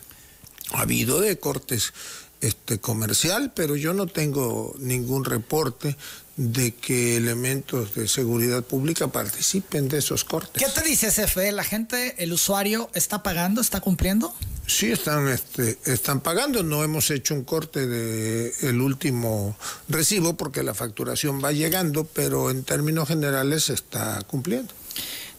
ha 0.73 0.81
habido 0.81 1.19
de 1.19 1.39
cortes 1.39 1.93
este, 2.41 2.79
comercial, 2.79 3.53
pero 3.55 3.75
yo 3.75 3.95
no 3.95 4.05
tengo 4.05 4.75
ningún 4.77 5.25
reporte 5.25 5.97
de 6.39 6.73
que 6.73 7.17
elementos 7.17 7.93
de 7.95 8.07
seguridad 8.07 8.63
pública 8.63 9.09
participen 9.09 9.89
de 9.89 9.97
esos 9.97 10.23
cortes. 10.23 10.63
¿Qué 10.63 10.71
te 10.71 10.87
dice 10.87 11.09
CFE? 11.09 11.51
¿La 11.51 11.65
gente, 11.65 12.15
el 12.23 12.31
usuario, 12.31 12.89
está 12.93 13.23
pagando, 13.23 13.59
está 13.59 13.81
cumpliendo? 13.81 14.33
Sí, 14.65 14.89
están, 14.89 15.27
este, 15.27 15.77
están 15.83 16.21
pagando. 16.21 16.63
No 16.63 16.81
hemos 16.81 17.11
hecho 17.11 17.33
un 17.33 17.43
corte 17.43 17.87
del 17.87 18.53
el 18.61 18.79
último 18.79 19.57
recibo 19.89 20.37
porque 20.37 20.63
la 20.63 20.73
facturación 20.73 21.43
va 21.43 21.51
llegando, 21.51 22.05
pero 22.05 22.49
en 22.51 22.63
términos 22.63 23.09
generales 23.09 23.69
está 23.69 24.21
cumpliendo. 24.25 24.73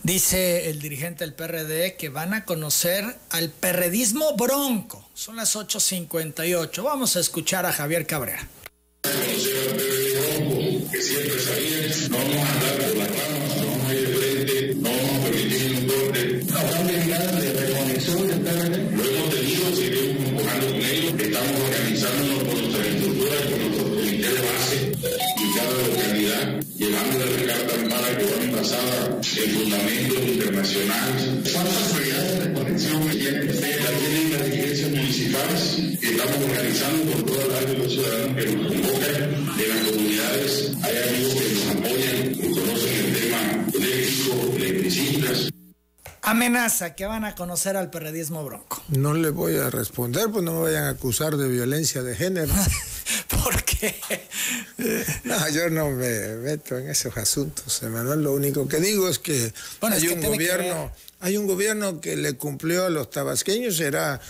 Dice 0.02 0.68
el 0.68 0.80
dirigente 0.80 1.24
del 1.24 1.32
PRD 1.32 1.96
que 1.96 2.10
van 2.10 2.34
a 2.34 2.44
conocer 2.44 3.16
al 3.30 3.48
perredismo 3.48 4.36
bronco. 4.36 5.08
Son 5.14 5.36
las 5.36 5.56
8.58. 5.56 6.82
Vamos 6.82 7.16
a 7.16 7.20
escuchar 7.20 7.64
a 7.64 7.72
Javier 7.72 8.06
Cabrera. 8.06 8.46
Que 10.90 11.00
siempre 11.00 11.38
sabía, 11.38 12.09
no 12.11 12.18
vamos 12.18 12.37
a 12.37 12.53
andar 12.53 12.88
por 12.88 12.96
las 12.96 13.09
ramas, 13.09 13.39
pasada 28.60 29.06
en 29.06 29.50
fundamentos 29.52 30.18
internacionales. 30.18 31.28
¿Cuántas 31.50 31.92
unidades 31.98 32.38
de 32.38 32.44
reconexión 32.44 33.10
tienen? 33.10 33.46
La 33.46 33.52
tienen 33.52 34.32
las 34.32 34.44
dirigencias 34.44 34.90
municipales 34.90 35.76
que 35.98 36.10
estamos 36.10 36.36
organizando 36.44 37.12
con 37.12 37.24
toda 37.24 37.46
la 37.46 37.60
de 37.60 37.78
los 37.78 37.92
ciudadanos 37.92 38.36
que 38.36 38.50
nos 38.50 38.66
convocan 38.66 39.56
de 39.56 39.66
las 39.66 39.78
comunidades. 39.78 40.72
Hay 40.82 40.96
amigos 41.08 41.34
que 41.34 41.54
nos 41.54 41.66
apoyan, 41.74 42.34
que 42.34 42.50
conocen 42.50 43.04
el 43.06 43.12
tema 43.18 43.66
eléctrico, 43.72 44.56
electricistas 44.56 45.49
amenaza 46.22 46.94
que 46.94 47.06
van 47.06 47.24
a 47.24 47.35
conocer 47.35 47.76
al 47.76 47.90
periodismo 47.90 48.44
bronco. 48.44 48.83
No 48.88 49.14
le 49.14 49.30
voy 49.30 49.56
a 49.56 49.70
responder, 49.70 50.28
pues 50.30 50.44
no 50.44 50.54
me 50.54 50.61
vayan 50.61 50.85
a 50.85 50.90
acusar 50.90 51.37
de 51.37 51.48
violencia 51.48 52.02
de 52.02 52.14
género. 52.14 52.52
¿Por 53.28 53.62
qué? 53.64 53.98
no, 55.24 55.48
yo 55.48 55.70
no 55.70 55.90
me 55.90 56.37
meto 56.37 56.78
en 56.78 56.90
esos 56.90 57.16
asuntos, 57.16 57.83
Emanuel. 57.83 58.22
Lo 58.22 58.33
único 58.33 58.68
que 58.68 58.78
digo 58.78 59.09
es 59.09 59.18
que 59.18 59.52
hay 59.80 60.09
un 60.09 60.20
gobierno, 60.20 60.92
hay 61.20 61.37
un 61.37 61.46
gobierno 61.46 62.00
que 62.00 62.16
le 62.16 62.35
cumplió 62.35 62.87
a 62.87 62.90
los 62.90 63.11
tabasqueños, 63.11 63.80
era 63.80 64.20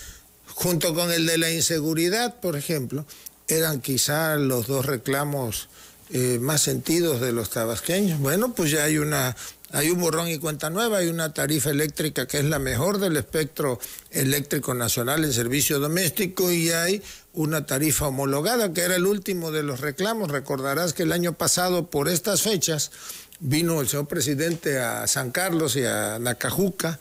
junto 0.54 0.94
con 0.94 1.10
el 1.10 1.26
de 1.26 1.38
la 1.38 1.50
inseguridad, 1.50 2.38
por 2.40 2.56
ejemplo, 2.56 3.04
eran 3.48 3.80
quizá 3.80 4.36
los 4.36 4.66
dos 4.66 4.86
reclamos 4.86 5.68
eh, 6.12 6.38
más 6.40 6.62
sentidos 6.62 7.20
de 7.20 7.32
los 7.32 7.50
tabasqueños. 7.50 8.20
Bueno, 8.20 8.52
pues 8.54 8.70
ya 8.70 8.84
hay 8.84 8.98
una 8.98 9.36
hay 9.72 9.90
un 9.90 10.00
borrón 10.00 10.28
y 10.28 10.38
cuenta 10.38 10.68
nueva, 10.68 10.98
hay 10.98 11.08
una 11.08 11.32
tarifa 11.32 11.70
eléctrica 11.70 12.26
que 12.26 12.38
es 12.38 12.44
la 12.44 12.58
mejor 12.58 12.98
del 12.98 13.16
espectro 13.16 13.78
eléctrico 14.10 14.74
nacional 14.74 15.24
en 15.24 15.32
servicio 15.32 15.78
doméstico 15.78 16.50
y 16.50 16.70
hay 16.70 17.02
una 17.34 17.66
tarifa 17.66 18.08
homologada, 18.08 18.72
que 18.72 18.80
era 18.80 18.96
el 18.96 19.06
último 19.06 19.52
de 19.52 19.62
los 19.62 19.80
reclamos. 19.80 20.30
Recordarás 20.30 20.92
que 20.92 21.04
el 21.04 21.12
año 21.12 21.34
pasado, 21.34 21.88
por 21.88 22.08
estas 22.08 22.42
fechas, 22.42 22.90
vino 23.38 23.80
el 23.80 23.88
señor 23.88 24.08
presidente 24.08 24.80
a 24.80 25.06
San 25.06 25.30
Carlos 25.30 25.76
y 25.76 25.84
a 25.84 26.18
Nacajuca, 26.18 26.98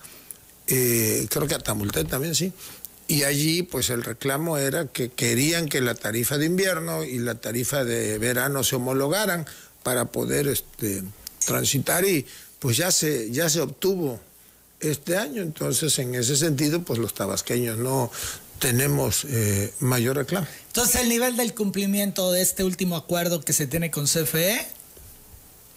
eh, 0.67 1.27
creo 1.29 1.47
que 1.47 1.55
a 1.55 1.60
Tamulté 1.60 2.03
también, 2.05 2.36
sí. 2.36 2.53
Y 3.08 3.23
allí, 3.23 3.63
pues 3.63 3.89
el 3.89 4.03
reclamo 4.03 4.60
era 4.60 4.86
que 4.86 5.10
querían 5.10 5.67
que 5.67 5.82
la 5.82 5.95
tarifa 5.95 6.38
de 6.38 6.45
invierno 6.45 7.03
y 7.03 7.17
la 7.17 7.34
tarifa 7.34 7.84
de 7.84 8.19
verano 8.19 8.63
se 8.63 8.75
homologaran 8.75 9.47
para 9.82 10.05
poder 10.05 10.47
este, 10.47 11.01
transitar 11.43 12.05
y 12.05 12.27
pues 12.60 12.78
ya 12.78 12.91
se, 12.91 13.32
ya 13.32 13.50
se 13.50 13.62
obtuvo 13.62 14.19
este 14.80 15.17
año. 15.17 15.41
Entonces, 15.41 15.98
en 16.00 16.15
ese 16.15 16.36
sentido, 16.36 16.84
pues 16.84 17.00
los 17.00 17.13
tabasqueños 17.13 17.78
no 17.78 18.12
tenemos 18.60 19.26
eh, 19.26 19.74
mayor 19.80 20.17
reclamo. 20.17 20.48
Entonces, 20.67 21.02
el 21.02 21.10
nivel 21.10 21.38
del 21.38 21.54
cumplimiento 21.54 22.32
de 22.32 22.41
este 22.41 22.63
último 22.63 22.95
acuerdo 22.95 23.41
que 23.41 23.54
se 23.54 23.67
tiene 23.67 23.89
con 23.89 24.06
CFE, 24.06 24.67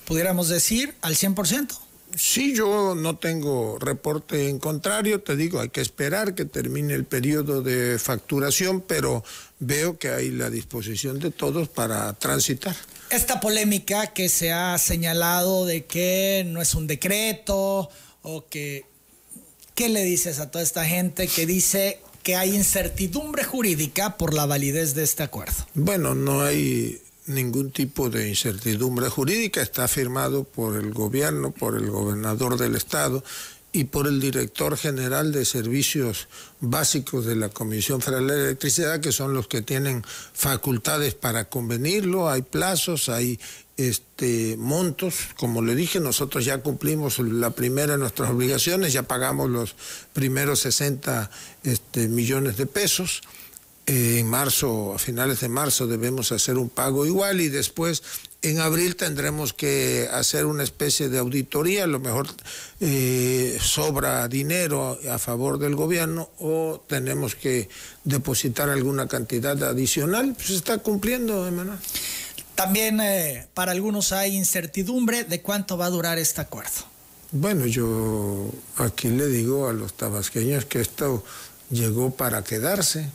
pudiéramos 0.05 0.49
decir, 0.49 0.95
al 1.01 1.14
100%. 1.14 1.79
Sí, 2.16 2.55
yo 2.55 2.94
no 2.94 3.16
tengo 3.16 3.79
reporte 3.79 4.48
en 4.48 4.59
contrario, 4.59 5.20
te 5.20 5.37
digo, 5.37 5.61
hay 5.61 5.70
que 5.70 5.81
esperar 5.81 6.35
que 6.35 6.44
termine 6.44 6.94
el 6.94 7.05
periodo 7.05 7.62
de 7.62 7.98
facturación, 7.98 8.81
pero 8.81 9.25
veo 9.59 9.98
que 9.98 10.11
hay 10.11 10.31
la 10.31 10.51
disposición 10.51 11.18
de 11.18 11.31
todos 11.31 11.68
para 11.68 12.12
transitar 12.14 12.77
esta 13.12 13.40
polémica 13.40 14.09
que 14.09 14.29
se 14.29 14.53
ha 14.53 14.77
señalado 14.79 15.66
de 15.66 15.85
que 15.85 16.44
no 16.46 16.62
es 16.62 16.75
un 16.75 16.87
decreto 16.87 17.90
o 18.22 18.46
que... 18.48 18.87
¿Qué 19.75 19.88
le 19.88 20.05
dices 20.05 20.38
a 20.38 20.51
toda 20.51 20.62
esta 20.62 20.85
gente 20.85 21.29
que 21.29 21.46
dice 21.46 22.01
que 22.22 22.37
hay 22.37 22.55
incertidumbre 22.55 23.42
jurídica 23.42 24.18
por 24.18 24.35
la 24.35 24.44
validez 24.44 24.94
de 24.94 25.03
este 25.03 25.22
acuerdo? 25.22 25.66
Bueno, 25.75 26.14
no 26.14 26.42
hay 26.42 27.01
ningún 27.26 27.70
tipo 27.70 28.11
de 28.11 28.28
incertidumbre 28.28 29.08
jurídica, 29.08 29.62
está 29.62 29.88
firmado 29.88 30.44
por 30.44 30.76
el 30.76 30.92
gobierno, 30.92 31.52
por 31.52 31.76
el 31.76 31.90
gobernador 31.90 32.58
del 32.58 32.74
estado 32.74 33.22
y 33.72 33.85
por 33.85 34.06
el 34.06 34.20
director 34.20 34.76
general 34.76 35.32
de 35.32 35.46
servicios 35.46 36.28
básicos 36.61 37.24
de 37.24 37.37
la 37.37 37.48
Comisión 37.48 38.02
Federal 38.02 38.26
de 38.26 38.35
Electricidad, 38.35 39.00
que 39.00 39.12
son 39.12 39.32
los 39.32 39.48
que 39.48 39.62
tienen 39.62 40.04
facultades 40.35 41.14
para 41.14 41.46
convenirlo, 41.46 42.28
hay 42.28 42.42
plazos, 42.42 43.08
hay 43.08 43.40
este 43.78 44.56
montos, 44.58 45.14
como 45.38 45.62
le 45.62 45.74
dije, 45.74 46.00
nosotros 46.00 46.44
ya 46.44 46.58
cumplimos 46.58 47.18
la 47.18 47.50
primera 47.50 47.92
de 47.92 47.98
nuestras 47.98 48.30
obligaciones, 48.30 48.92
ya 48.92 49.04
pagamos 49.04 49.48
los 49.48 49.74
primeros 50.12 50.61
60 50.61 51.30
este, 51.64 52.08
millones 52.08 52.58
de 52.58 52.66
pesos. 52.66 53.22
Eh, 53.87 54.21
en 54.21 54.29
marzo, 54.29 54.95
a 54.95 54.99
finales 54.99 55.40
de 55.40 55.49
marzo, 55.49 55.88
debemos 55.88 56.31
hacer 56.31 56.57
un 56.57 56.68
pago 56.68 57.05
igual 57.05 57.40
y 57.40 57.49
después 57.49 58.03
en 58.42 58.61
abril 58.61 58.95
tendremos 58.95 59.53
que 59.53 60.09
hacer 60.12 60.47
una 60.47 60.62
especie 60.62 61.09
de 61.09 61.18
auditoría, 61.18 61.85
a 61.85 61.87
lo 61.88 61.99
mejor 61.99 62.29
eh, 62.81 63.59
sobra 63.61 64.27
dinero 64.29 64.99
a 65.11 65.18
favor 65.18 65.59
del 65.59 65.75
gobierno 65.75 66.31
o 66.38 66.85
tenemos 66.87 67.35
que 67.35 67.68
depositar 68.05 68.68
alguna 68.68 69.09
cantidad 69.09 69.61
adicional. 69.64 70.35
Pues 70.37 70.51
está 70.51 70.79
cumpliendo, 70.79 71.47
Emanuel. 71.47 71.79
También 72.55 73.01
eh, 73.01 73.47
para 73.55 73.73
algunos 73.73 74.12
hay 74.12 74.37
incertidumbre 74.37 75.25
de 75.25 75.40
cuánto 75.40 75.77
va 75.77 75.87
a 75.87 75.90
durar 75.90 76.18
este 76.18 76.40
acuerdo. 76.40 76.92
Bueno, 77.33 77.66
yo 77.66 78.51
aquí 78.77 79.09
le 79.09 79.27
digo 79.27 79.68
a 79.68 79.73
los 79.73 79.95
tabasqueños 79.95 80.66
que 80.66 80.81
esto 80.81 81.25
llegó 81.71 82.11
para 82.11 82.45
quedarse 82.45 83.09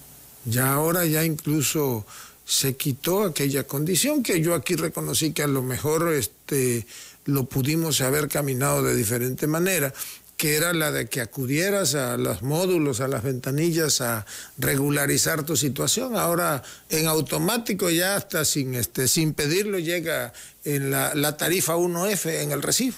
ya 0.47 0.73
ahora 0.73 1.05
ya 1.05 1.23
incluso 1.23 2.05
se 2.45 2.77
quitó 2.77 3.23
aquella 3.23 3.67
condición 3.67 4.23
que 4.23 4.39
yo 4.39 4.55
aquí 4.55 4.75
reconocí 4.75 5.33
que 5.33 5.43
a 5.43 5.47
lo 5.47 5.61
mejor 5.61 6.13
este, 6.13 6.87
lo 7.25 7.43
pudimos 7.43 7.99
haber 7.99 8.29
caminado 8.29 8.81
de 8.83 8.95
diferente 8.95 9.47
manera, 9.47 9.93
que 10.37 10.55
era 10.55 10.71
la 10.71 10.91
de 10.91 11.09
que 11.09 11.19
acudieras 11.19 11.95
a 11.95 12.15
los 12.15 12.43
módulos, 12.43 13.01
a 13.01 13.09
las 13.09 13.23
ventanillas, 13.23 13.99
a 13.99 14.25
regularizar 14.57 15.43
tu 15.43 15.57
situación. 15.57 16.15
Ahora 16.15 16.63
en 16.89 17.07
automático 17.07 17.89
ya 17.89 18.15
hasta 18.15 18.45
sin, 18.45 18.75
este, 18.75 19.09
sin 19.09 19.33
pedirlo 19.33 19.79
llega 19.79 20.31
en 20.63 20.91
la, 20.91 21.13
la 21.15 21.35
tarifa 21.35 21.75
1F 21.75 22.29
en 22.43 22.51
el 22.51 22.61
recibo. 22.61 22.95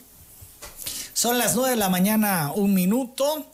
Son 1.14 1.38
las 1.40 1.56
9 1.56 1.72
de 1.72 1.76
la 1.78 1.90
mañana, 1.90 2.52
un 2.54 2.74
minuto 2.74 3.48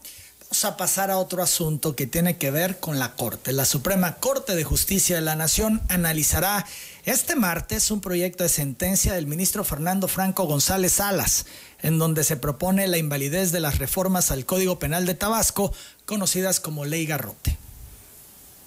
a 0.64 0.78
pasar 0.78 1.12
a 1.12 1.18
otro 1.18 1.44
asunto 1.44 1.96
que 1.96 2.08
tiene 2.08 2.38
que 2.38 2.52
ver 2.52 2.80
con 2.80 3.00
la 3.00 3.16
Corte. 3.16 3.52
La 3.52 3.66
Suprema 3.66 4.16
Corte 4.16 4.56
de 4.56 4.64
Justicia 4.64 5.18
de 5.18 5.22
la 5.22 5.36
Nación 5.36 5.82
analizará 5.90 6.66
este 7.04 7.36
martes 7.36 7.92
un 7.92 8.00
proyecto 8.00 8.44
de 8.44 8.50
sentencia 8.50 9.14
del 9.14 9.28
ministro 9.28 9.66
Fernando 9.66 10.08
Franco 10.08 10.46
González 10.46 10.94
Salas, 10.94 11.46
en 11.82 12.00
donde 12.00 12.24
se 12.24 12.38
propone 12.38 12.88
la 12.88 12.98
invalidez 12.98 13.52
de 13.52 13.60
las 13.60 13.80
reformas 13.80 14.32
al 14.32 14.46
Código 14.46 14.80
Penal 14.80 15.06
de 15.06 15.16
Tabasco, 15.16 15.74
conocidas 16.06 16.62
como 16.62 16.86
Ley 16.86 17.06
Garrote. 17.06 17.58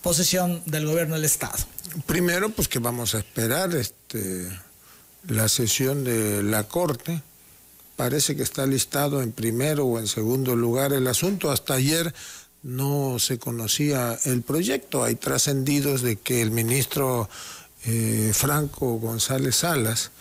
Posición 0.02 0.60
del 0.66 0.86
gobierno 0.86 1.14
del 1.14 1.24
Estado. 1.24 1.56
Primero, 2.04 2.50
pues 2.50 2.68
que 2.68 2.80
vamos 2.80 3.14
a 3.14 3.18
esperar 3.18 3.74
este, 3.74 4.48
la 5.26 5.48
sesión 5.48 6.04
de 6.04 6.42
la 6.42 6.64
Corte 6.64 7.22
parece 7.98 8.36
que 8.36 8.44
está 8.44 8.64
listado 8.64 9.22
en 9.22 9.32
primero 9.32 9.84
o 9.84 9.98
en 9.98 10.06
segundo 10.06 10.54
lugar 10.54 10.92
el 10.92 11.08
asunto. 11.08 11.50
Hasta 11.50 11.74
ayer 11.74 12.14
no 12.62 13.18
se 13.18 13.40
conocía 13.40 14.16
el 14.24 14.42
proyecto. 14.42 15.02
Hay 15.02 15.16
trascendidos 15.16 16.02
de 16.02 16.14
que 16.14 16.40
el 16.40 16.52
ministro 16.52 17.28
eh, 17.84 18.30
Franco 18.32 19.00
González 19.00 19.56
Salas, 19.56 20.12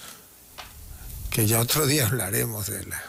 que 1.29 1.45
ya 1.45 1.59
otro 1.59 1.85
día 1.85 2.07
hablaremos 2.07 2.65
de 2.65 2.83
la 2.87 3.03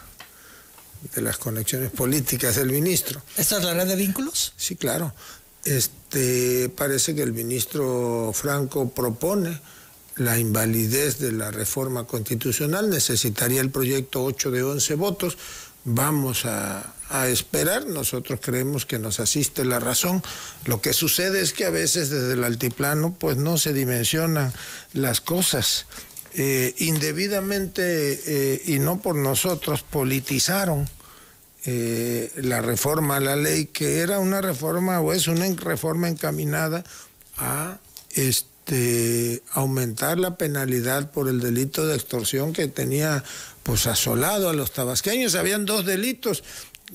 de 1.15 1.23
las 1.23 1.39
conexiones 1.39 1.91
políticas 1.91 2.57
del 2.57 2.71
ministro. 2.71 3.23
¿Esta 3.39 3.57
es 3.57 3.65
la 3.65 3.73
red 3.73 3.87
de 3.87 3.97
vínculos? 3.97 4.53
Sí, 4.57 4.77
claro. 4.77 5.15
Este 5.65 6.69
parece 6.77 7.15
que 7.15 7.23
el 7.23 7.33
ministro 7.33 8.33
Franco 8.35 8.91
propone 8.91 9.59
la 10.19 10.39
invalidez 10.39 11.19
de 11.19 11.33
la 11.33 11.51
reforma 11.51 12.05
constitucional, 12.05 12.91
necesitaría 12.91 13.61
el 13.61 13.71
proyecto 13.71 14.25
8 14.25 14.51
de 14.51 14.63
11 14.63 14.95
votos. 14.97 15.39
Vamos 15.85 16.45
a, 16.45 16.95
esperar, 17.29 17.87
nosotros 17.87 18.41
creemos 18.43 18.85
que 18.85 18.99
nos 18.99 19.21
asiste 19.21 19.65
la 19.65 19.81
razón. 19.81 20.23
Lo 20.67 20.83
que 20.83 20.93
sucede 20.93 21.41
es 21.41 21.55
que 21.55 21.65
a 21.65 21.71
veces 21.71 22.11
desde 22.11 22.35
el 22.35 22.45
altiplano 22.45 23.17
pues 23.19 23.39
no 23.39 23.57
se 23.57 23.73
dimensionan 23.73 24.53
las 24.93 25.23
cosas. 25.23 25.87
Eh, 26.35 26.75
indebidamente 26.79 27.83
eh, 27.83 28.63
y 28.67 28.79
no 28.79 29.01
por 29.01 29.17
nosotros 29.17 29.83
politizaron 29.83 30.87
eh, 31.65 32.31
la 32.37 32.61
reforma 32.61 33.17
a 33.17 33.21
la 33.21 33.37
ley, 33.37 33.67
que 33.67 34.01
era 34.01 34.19
una 34.19 34.43
reforma 34.43 35.01
o 35.01 35.15
es 35.15 35.27
una 35.27 35.47
reforma 35.57 36.09
encaminada 36.09 36.85
a 37.39 37.79
este 38.11 38.58
de 38.69 39.43
aumentar 39.53 40.19
la 40.19 40.37
penalidad 40.37 41.11
por 41.11 41.29
el 41.29 41.41
delito 41.41 41.87
de 41.87 41.97
extorsión 41.97 42.53
que 42.53 42.69
tenía 42.69 43.25
pues 43.63 43.87
asolado 43.87 44.49
a 44.49 44.53
los 44.53 44.73
tabasqueños. 44.73 45.35
Habían 45.35 45.65
dos 45.65 45.87
delitos 45.87 46.45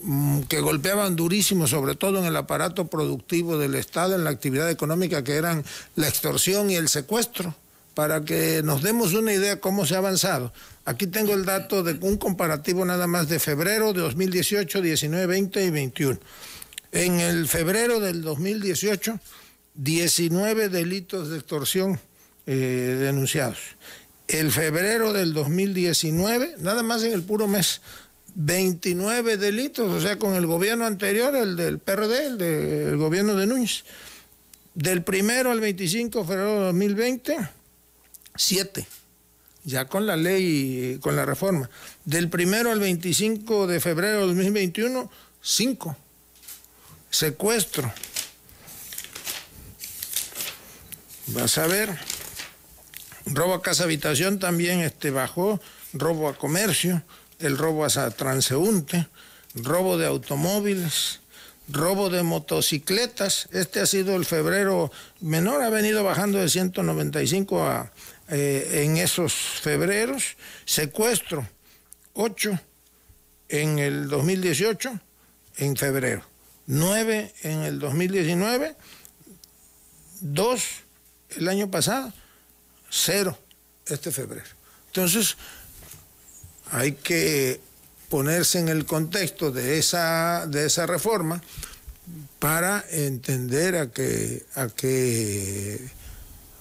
mm, 0.01 0.41
que 0.43 0.61
golpeaban 0.61 1.15
durísimo, 1.15 1.67
sobre 1.67 1.95
todo 1.95 2.19
en 2.19 2.25
el 2.25 2.35
aparato 2.35 2.87
productivo 2.87 3.57
del 3.57 3.75
Estado, 3.75 4.15
en 4.15 4.23
la 4.23 4.29
actividad 4.29 4.69
económica, 4.69 5.23
que 5.23 5.35
eran 5.35 5.63
la 5.95 6.07
extorsión 6.07 6.69
y 6.69 6.75
el 6.75 6.89
secuestro, 6.89 7.55
para 7.95 8.23
que 8.23 8.61
nos 8.63 8.83
demos 8.83 9.13
una 9.13 9.33
idea 9.33 9.59
cómo 9.59 9.85
se 9.85 9.95
ha 9.95 9.99
avanzado. 9.99 10.53
Aquí 10.85 11.07
tengo 11.07 11.33
el 11.33 11.45
dato 11.45 11.81
de 11.81 11.97
un 12.05 12.17
comparativo 12.17 12.85
nada 12.85 13.07
más 13.07 13.29
de 13.29 13.39
febrero 13.39 13.93
de 13.93 14.01
2018, 14.01 14.81
19, 14.81 15.25
20 15.25 15.65
y 15.65 15.69
21. 15.71 16.19
En 16.91 17.19
el 17.19 17.47
febrero 17.47 17.99
del 17.99 18.21
2018 18.21 19.19
19 19.75 20.69
delitos 20.69 21.29
de 21.29 21.37
extorsión 21.37 21.99
eh, 22.45 22.97
denunciados. 22.99 23.59
El 24.27 24.51
febrero 24.51 25.13
del 25.13 25.33
2019, 25.33 26.55
nada 26.59 26.83
más 26.83 27.03
en 27.03 27.13
el 27.13 27.23
puro 27.23 27.47
mes, 27.47 27.81
29 28.35 29.37
delitos, 29.37 29.91
o 29.91 30.01
sea, 30.01 30.17
con 30.17 30.33
el 30.35 30.45
gobierno 30.45 30.85
anterior, 30.85 31.35
el 31.35 31.55
del 31.55 31.79
PRD, 31.79 32.25
el 32.25 32.37
del 32.37 32.97
gobierno 32.97 33.35
de 33.35 33.45
Núñez. 33.45 33.83
Del 34.73 35.03
primero 35.03 35.51
al 35.51 35.59
25 35.59 36.19
de 36.21 36.25
febrero 36.25 36.59
de 36.59 36.65
2020, 36.65 37.49
7. 38.35 38.87
Ya 39.65 39.85
con 39.85 40.05
la 40.07 40.17
ley, 40.17 40.97
con 40.99 41.15
la 41.15 41.25
reforma. 41.25 41.69
Del 42.05 42.29
primero 42.29 42.71
al 42.71 42.79
25 42.79 43.67
de 43.67 43.79
febrero 43.79 44.21
de 44.21 44.27
2021, 44.27 45.11
5. 45.41 45.97
Secuestro. 47.09 47.93
Vas 51.33 51.57
a 51.57 51.67
ver. 51.67 51.89
Robo 53.25 53.53
a 53.53 53.61
casa 53.61 53.85
habitación 53.85 54.39
también 54.39 54.81
este, 54.81 55.11
bajó. 55.11 55.59
Robo 55.93 56.29
a 56.29 56.37
comercio 56.37 57.03
el 57.39 57.57
robo 57.57 57.85
a 57.85 58.11
transeúnte, 58.11 59.07
robo 59.53 59.97
de 59.97 60.07
automóviles, 60.07 61.19
robo 61.67 62.09
de 62.09 62.23
motocicletas. 62.23 63.49
Este 63.51 63.79
ha 63.81 63.85
sido 63.85 64.15
el 64.15 64.25
febrero 64.25 64.91
menor, 65.19 65.61
ha 65.61 65.69
venido 65.69 66.03
bajando 66.03 66.39
de 66.39 66.49
195 66.49 67.63
a, 67.63 67.91
eh, 68.29 68.83
en 68.85 68.97
esos 68.97 69.33
febreros. 69.33 70.37
Secuestro, 70.65 71.47
8 72.13 72.59
en 73.49 73.79
el 73.79 74.07
2018, 74.07 74.99
en 75.57 75.75
febrero. 75.75 76.23
9 76.65 77.33
en 77.43 77.63
el 77.63 77.79
2019, 77.79 78.75
2 80.21 80.82
el 81.37 81.47
año 81.47 81.69
pasado, 81.69 82.11
0 82.89 83.37
este 83.87 84.11
febrero. 84.11 84.45
Entonces, 84.87 85.35
hay 86.71 86.93
que 86.93 87.59
ponerse 88.09 88.59
en 88.59 88.69
el 88.69 88.85
contexto 88.85 89.51
de 89.51 89.77
esa, 89.77 90.45
de 90.47 90.65
esa 90.65 90.85
reforma 90.85 91.41
para 92.39 92.85
entender 92.91 93.75
a 93.75 93.89
qué, 93.91 94.45
a 94.55 94.67
qué, 94.67 95.89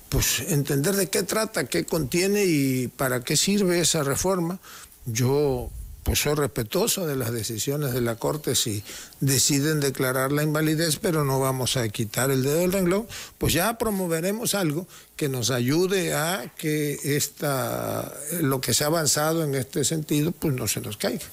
pues 0.08 0.40
entender 0.48 0.96
de 0.96 1.08
qué 1.08 1.22
trata, 1.22 1.64
qué 1.64 1.84
contiene 1.84 2.44
y 2.44 2.88
para 2.88 3.22
qué 3.22 3.36
sirve 3.36 3.80
esa 3.80 4.02
reforma. 4.02 4.58
Yo 5.04 5.70
pues 6.02 6.20
soy 6.20 6.34
respetuoso 6.34 7.06
de 7.06 7.16
las 7.16 7.32
decisiones 7.32 7.92
de 7.92 8.00
la 8.00 8.16
Corte 8.16 8.54
si 8.54 8.82
deciden 9.20 9.80
declarar 9.80 10.32
la 10.32 10.42
invalidez, 10.42 10.96
pero 10.96 11.24
no 11.24 11.38
vamos 11.38 11.76
a 11.76 11.88
quitar 11.88 12.30
el 12.30 12.42
dedo 12.42 12.58
del 12.58 12.72
renglón, 12.72 13.06
pues 13.38 13.52
ya 13.52 13.78
promoveremos 13.78 14.54
algo 14.54 14.86
que 15.22 15.28
nos 15.28 15.52
ayude 15.52 16.14
a 16.14 16.50
que 16.58 16.98
esta, 17.04 18.12
lo 18.40 18.60
que 18.60 18.74
se 18.74 18.82
ha 18.82 18.88
avanzado 18.88 19.44
en 19.44 19.54
este 19.54 19.84
sentido, 19.84 20.32
pues 20.32 20.52
no 20.52 20.66
se 20.66 20.80
nos 20.80 20.96
caiga. 20.96 21.24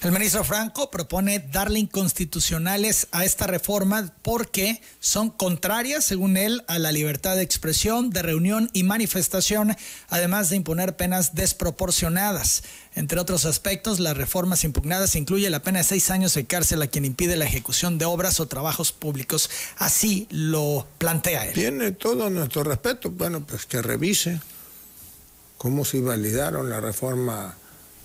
El 0.00 0.12
ministro 0.12 0.44
Franco 0.44 0.90
propone 0.90 1.40
darle 1.40 1.78
inconstitucionales 1.78 3.06
a 3.10 3.26
esta 3.26 3.46
reforma 3.46 4.14
porque 4.22 4.80
son 4.98 5.28
contrarias, 5.28 6.06
según 6.06 6.38
él, 6.38 6.64
a 6.68 6.78
la 6.78 6.90
libertad 6.90 7.36
de 7.36 7.42
expresión, 7.42 8.08
de 8.08 8.22
reunión 8.22 8.70
y 8.72 8.82
manifestación, 8.82 9.76
además 10.08 10.48
de 10.48 10.56
imponer 10.56 10.96
penas 10.96 11.34
desproporcionadas. 11.34 12.62
Entre 12.96 13.18
otros 13.18 13.44
aspectos, 13.44 13.98
las 13.98 14.16
reformas 14.16 14.62
impugnadas 14.62 15.16
incluye 15.16 15.50
la 15.50 15.62
pena 15.62 15.78
de 15.78 15.84
seis 15.84 16.10
años 16.10 16.32
de 16.34 16.44
cárcel 16.44 16.80
a 16.80 16.86
quien 16.86 17.04
impide 17.04 17.36
la 17.36 17.44
ejecución 17.44 17.98
de 17.98 18.04
obras 18.04 18.38
o 18.38 18.46
trabajos 18.46 18.92
públicos. 18.92 19.50
Así 19.78 20.28
lo 20.30 20.86
plantea 20.98 21.46
él. 21.46 21.54
Tiene 21.54 21.90
todo 21.90 22.30
nuestro 22.30 22.62
respeto. 22.62 23.10
Bueno, 23.10 23.33
pues 23.40 23.66
que 23.66 23.82
revise 23.82 24.40
cómo 25.58 25.84
se 25.84 26.00
validaron 26.00 26.70
la 26.70 26.80
reforma 26.80 27.56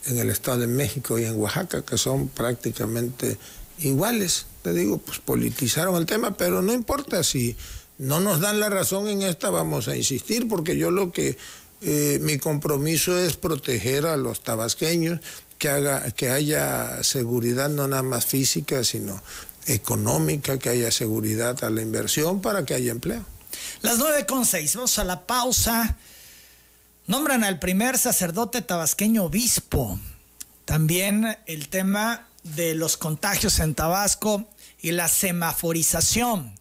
en 0.06 0.18
el 0.18 0.30
Estado 0.30 0.60
de 0.60 0.68
México 0.68 1.20
y 1.20 1.26
en 1.26 1.36
Oaxaca, 1.40 1.84
que 1.84 1.98
son 1.98 2.30
prácticamente 2.30 3.38
iguales. 3.80 4.46
Te 4.62 4.74
digo, 4.74 4.98
pues 4.98 5.20
politizaron 5.20 5.96
el 5.96 6.06
tema, 6.06 6.36
pero 6.38 6.62
no 6.62 6.74
importa 6.74 7.24
si 7.24 7.56
no 7.98 8.20
nos 8.20 8.40
dan 8.40 8.60
la 8.60 8.70
razón 8.70 9.08
en 9.08 9.22
esta, 9.22 9.50
vamos 9.50 9.88
a 9.88 9.96
insistir, 9.96 10.48
porque 10.48 10.78
yo 10.78 10.90
lo 10.90 11.12
que 11.12 11.38
eh, 11.82 12.20
mi 12.22 12.38
compromiso 12.38 13.18
es 13.18 13.36
proteger 13.38 14.06
a 14.06 14.18
los 14.18 14.42
tabasqueños, 14.42 15.20
que, 15.58 15.70
haga, 15.70 16.10
que 16.12 16.30
haya 16.30 17.04
seguridad 17.04 17.70
no 17.70 17.88
nada 17.88 18.04
más 18.04 18.26
física, 18.26 18.84
sino 18.84 19.22
económica, 19.68 20.58
que 20.58 20.70
haya 20.70 20.92
seguridad 20.92 21.62
a 21.64 21.70
la 21.70 21.82
inversión 21.82 22.42
para 22.42 22.66
que 22.66 22.74
haya 22.74 22.92
empleo. 22.92 23.26
Las 23.82 23.98
nueve 23.98 24.26
con 24.26 24.46
seis, 24.46 24.76
vamos 24.76 25.00
a 25.00 25.04
la 25.06 25.26
pausa. 25.26 25.96
Nombran 27.08 27.44
al 27.44 27.60
primer 27.60 27.98
sacerdote 27.98 28.62
tabasqueño 28.62 29.24
obispo. 29.24 30.00
También 30.66 31.38
el 31.46 31.70
tema 31.70 32.28
de 32.44 32.76
los 32.76 32.98
contagios 32.98 33.60
en 33.60 33.76
Tabasco 33.76 34.48
y 34.82 34.92
la 34.92 35.08
semaforización 35.08 36.60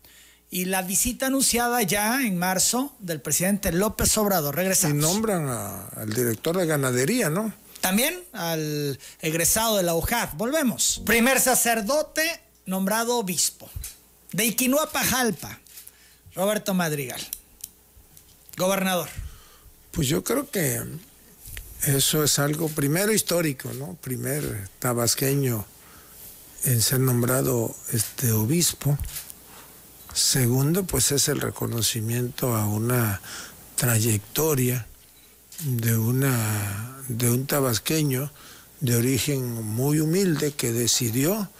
y 0.50 0.66
la 0.66 0.82
visita 0.82 1.26
anunciada 1.26 1.82
ya 1.82 2.22
en 2.22 2.38
marzo 2.38 2.94
del 3.00 3.20
presidente 3.20 3.72
López 3.72 4.16
Obrador. 4.16 4.56
Regresamos. 4.56 4.96
Y 4.96 5.00
nombran 5.00 5.48
al 5.48 6.12
director 6.14 6.56
de 6.56 6.66
ganadería, 6.66 7.28
¿no? 7.28 7.52
También 7.80 8.18
al 8.32 8.98
egresado 9.20 9.76
de 9.76 9.82
la 9.82 9.94
UJAD. 9.94 10.30
Volvemos. 10.34 11.02
Primer 11.04 11.40
sacerdote 11.40 12.40
nombrado 12.64 13.18
obispo. 13.18 13.68
De 14.32 14.44
Iquinua 14.44 14.90
Pajalpa, 14.90 15.58
Roberto 16.38 16.72
Madrigal. 16.72 17.20
Gobernador. 18.56 19.08
Pues 19.90 20.06
yo 20.06 20.22
creo 20.22 20.48
que 20.48 20.80
eso 21.84 22.22
es 22.22 22.38
algo 22.38 22.68
primero 22.68 23.12
histórico, 23.12 23.72
¿no? 23.72 23.98
Primer 24.00 24.68
tabasqueño 24.78 25.66
en 26.62 26.80
ser 26.80 27.00
nombrado 27.00 27.74
este 27.92 28.30
obispo. 28.30 28.96
Segundo, 30.14 30.84
pues 30.84 31.10
es 31.10 31.26
el 31.26 31.40
reconocimiento 31.40 32.54
a 32.54 32.66
una 32.68 33.20
trayectoria 33.74 34.86
de, 35.64 35.96
una, 35.96 37.02
de 37.08 37.32
un 37.32 37.48
tabasqueño 37.48 38.30
de 38.78 38.94
origen 38.94 39.64
muy 39.64 39.98
humilde 39.98 40.52
que 40.52 40.70
decidió, 40.70 41.50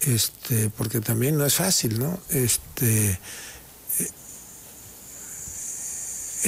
este, 0.00 0.70
porque 0.70 1.02
también 1.02 1.36
no 1.36 1.44
es 1.44 1.56
fácil, 1.56 1.98
¿no? 1.98 2.18
Este, 2.30 3.18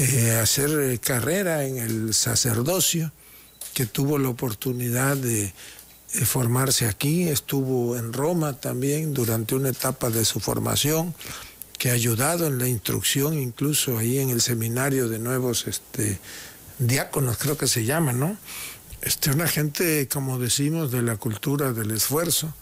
eh, 0.01 0.39
hacer 0.41 1.01
carrera 1.01 1.65
en 1.65 1.79
el 1.79 2.15
sacerdocio, 2.15 3.11
que 3.75 3.85
tuvo 3.85 4.17
la 4.17 4.29
oportunidad 4.29 5.17
de 5.17 5.47
eh, 5.47 5.53
formarse 6.25 6.87
aquí, 6.87 7.25
estuvo 7.25 7.97
en 7.97 8.13
Roma 8.13 8.53
también 8.53 9.13
durante 9.13 9.57
una 9.57 9.71
etapa 9.71 10.09
de 10.09 10.25
su 10.25 10.39
formación, 10.39 11.17
que 11.79 11.91
ha 11.91 11.95
ayudado 11.95 12.47
en 12.47 12.59
la 12.59 12.69
instrucción, 12.69 13.41
incluso 13.41 13.99
ahí 13.99 14.21
en 14.21 14.31
el 14.31 14.41
seminario 14.41 15.09
de 15.09 15.19
nuevos 15.19 15.67
este, 15.67 16.21
diáconos, 16.79 17.37
creo 17.37 17.59
que 17.59 17.67
se 17.67 17.85
llama, 17.85 18.13
¿no? 18.13 18.37
Este, 19.01 19.33
una 19.33 19.49
gente, 19.49 20.07
como 20.07 20.39
decimos, 20.39 20.93
de 20.93 21.03
la 21.03 21.17
cultura 21.17 21.73
del 21.73 21.91
esfuerzo. 21.91 22.55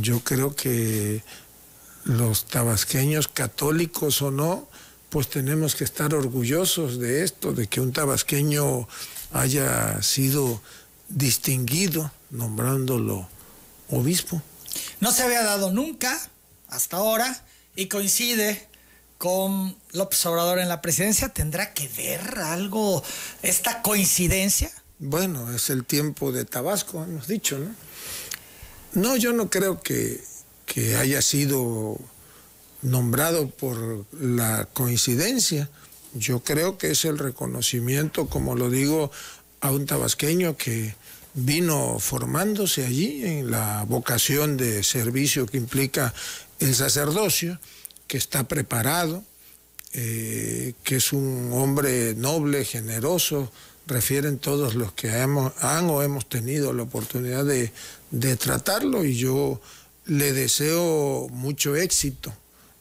Yo 0.00 0.20
creo 0.20 0.56
que 0.56 1.22
los 2.04 2.46
tabasqueños, 2.46 3.28
católicos 3.28 4.22
o 4.22 4.30
no, 4.30 4.66
pues 5.10 5.28
tenemos 5.28 5.74
que 5.74 5.84
estar 5.84 6.14
orgullosos 6.14 6.98
de 6.98 7.24
esto, 7.24 7.52
de 7.52 7.66
que 7.66 7.80
un 7.80 7.92
tabasqueño 7.92 8.88
haya 9.32 10.02
sido 10.02 10.60
distinguido 11.08 12.10
nombrándolo 12.30 13.28
obispo. 13.90 14.42
No 15.00 15.12
se 15.12 15.22
había 15.22 15.42
dado 15.42 15.72
nunca 15.72 16.18
hasta 16.68 16.98
ahora 16.98 17.44
y 17.74 17.86
coincide 17.86 18.68
con 19.16 19.76
López 19.92 20.24
Obrador 20.26 20.58
en 20.58 20.68
la 20.68 20.82
presidencia. 20.82 21.28
¿Tendrá 21.30 21.72
que 21.72 21.88
ver 21.88 22.38
algo 22.38 23.02
esta 23.42 23.82
coincidencia? 23.82 24.70
Bueno, 24.98 25.52
es 25.52 25.70
el 25.70 25.84
tiempo 25.84 26.32
de 26.32 26.44
Tabasco, 26.44 27.02
hemos 27.02 27.28
dicho, 27.28 27.58
¿no? 27.58 27.74
No, 28.94 29.16
yo 29.16 29.32
no 29.32 29.48
creo 29.48 29.80
que, 29.80 30.22
que 30.66 30.96
haya 30.96 31.22
sido 31.22 31.98
nombrado 32.82 33.48
por 33.48 34.06
la 34.12 34.66
coincidencia. 34.72 35.68
Yo 36.14 36.40
creo 36.40 36.78
que 36.78 36.90
es 36.92 37.04
el 37.04 37.18
reconocimiento, 37.18 38.26
como 38.26 38.54
lo 38.54 38.70
digo, 38.70 39.10
a 39.60 39.70
un 39.70 39.86
tabasqueño 39.86 40.56
que 40.56 40.94
vino 41.34 41.98
formándose 41.98 42.84
allí 42.84 43.24
en 43.24 43.50
la 43.50 43.84
vocación 43.84 44.56
de 44.56 44.82
servicio 44.82 45.46
que 45.46 45.58
implica 45.58 46.14
el 46.58 46.74
sacerdocio, 46.74 47.60
que 48.06 48.16
está 48.16 48.44
preparado, 48.44 49.22
eh, 49.92 50.74
que 50.82 50.96
es 50.96 51.12
un 51.12 51.50
hombre 51.52 52.14
noble, 52.14 52.64
generoso, 52.64 53.52
refieren 53.86 54.38
todos 54.38 54.74
los 54.74 54.92
que 54.92 55.10
han 55.10 55.36
o 55.36 56.02
hemos 56.02 56.28
tenido 56.28 56.72
la 56.72 56.82
oportunidad 56.82 57.44
de 57.44 58.36
tratarlo 58.36 59.04
y 59.04 59.16
yo 59.16 59.60
le 60.04 60.32
deseo 60.32 61.28
mucho 61.30 61.74
éxito 61.74 62.32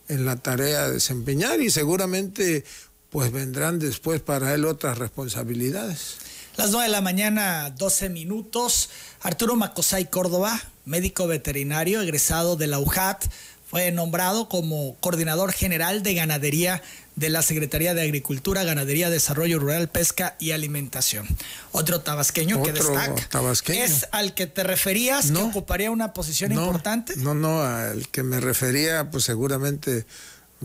en 0.08 0.26
la 0.26 0.36
tarea 0.38 0.84
a 0.84 0.90
desempeñar 0.90 1.62
y 1.62 1.70
seguramente 1.70 2.64
pues 3.10 3.32
vendrán 3.32 3.80
después 3.80 4.22
para 4.22 4.54
él 4.54 4.66
otras 4.66 4.98
responsabilidades. 4.98 6.18
Las 6.58 6.72
9 6.72 6.88
de 6.88 6.92
la 6.92 7.02
mañana, 7.02 7.70
12 7.78 8.10
minutos. 8.10 8.90
Arturo 9.22 9.56
Macosay 9.56 10.06
Córdoba, 10.06 10.60
médico 10.86 11.28
veterinario 11.28 12.02
egresado 12.02 12.56
de 12.56 12.68
la 12.68 12.80
UJAT, 12.80 13.26
fue 13.70 13.92
nombrado 13.92 14.48
como 14.48 14.96
coordinador 15.00 15.52
general 15.52 16.02
de 16.02 16.14
ganadería 16.14 16.82
de 17.18 17.30
la 17.30 17.42
Secretaría 17.42 17.94
de 17.94 18.04
Agricultura, 18.04 18.64
Ganadería, 18.64 19.10
Desarrollo 19.10 19.60
Rural, 19.60 19.90
Pesca 19.90 20.36
y 20.40 20.52
Alimentación. 20.52 21.28
Otro 21.72 22.02
tabasqueño 22.02 22.62
que 22.62 22.72
destaca. 22.72 23.28
Tabasqueño. 23.30 23.84
¿Es 23.84 24.08
al 24.12 24.36
que 24.36 24.46
te 24.48 24.64
referías 24.64 25.32
que 25.32 25.38
ocuparía 25.38 25.90
una 25.92 26.14
posición 26.14 26.52
importante? 26.52 27.16
No, 27.18 27.34
no, 27.34 27.62
al 27.62 28.08
que 28.10 28.24
me 28.24 28.40
refería, 28.40 29.10
pues 29.10 29.24
seguramente 29.24 30.06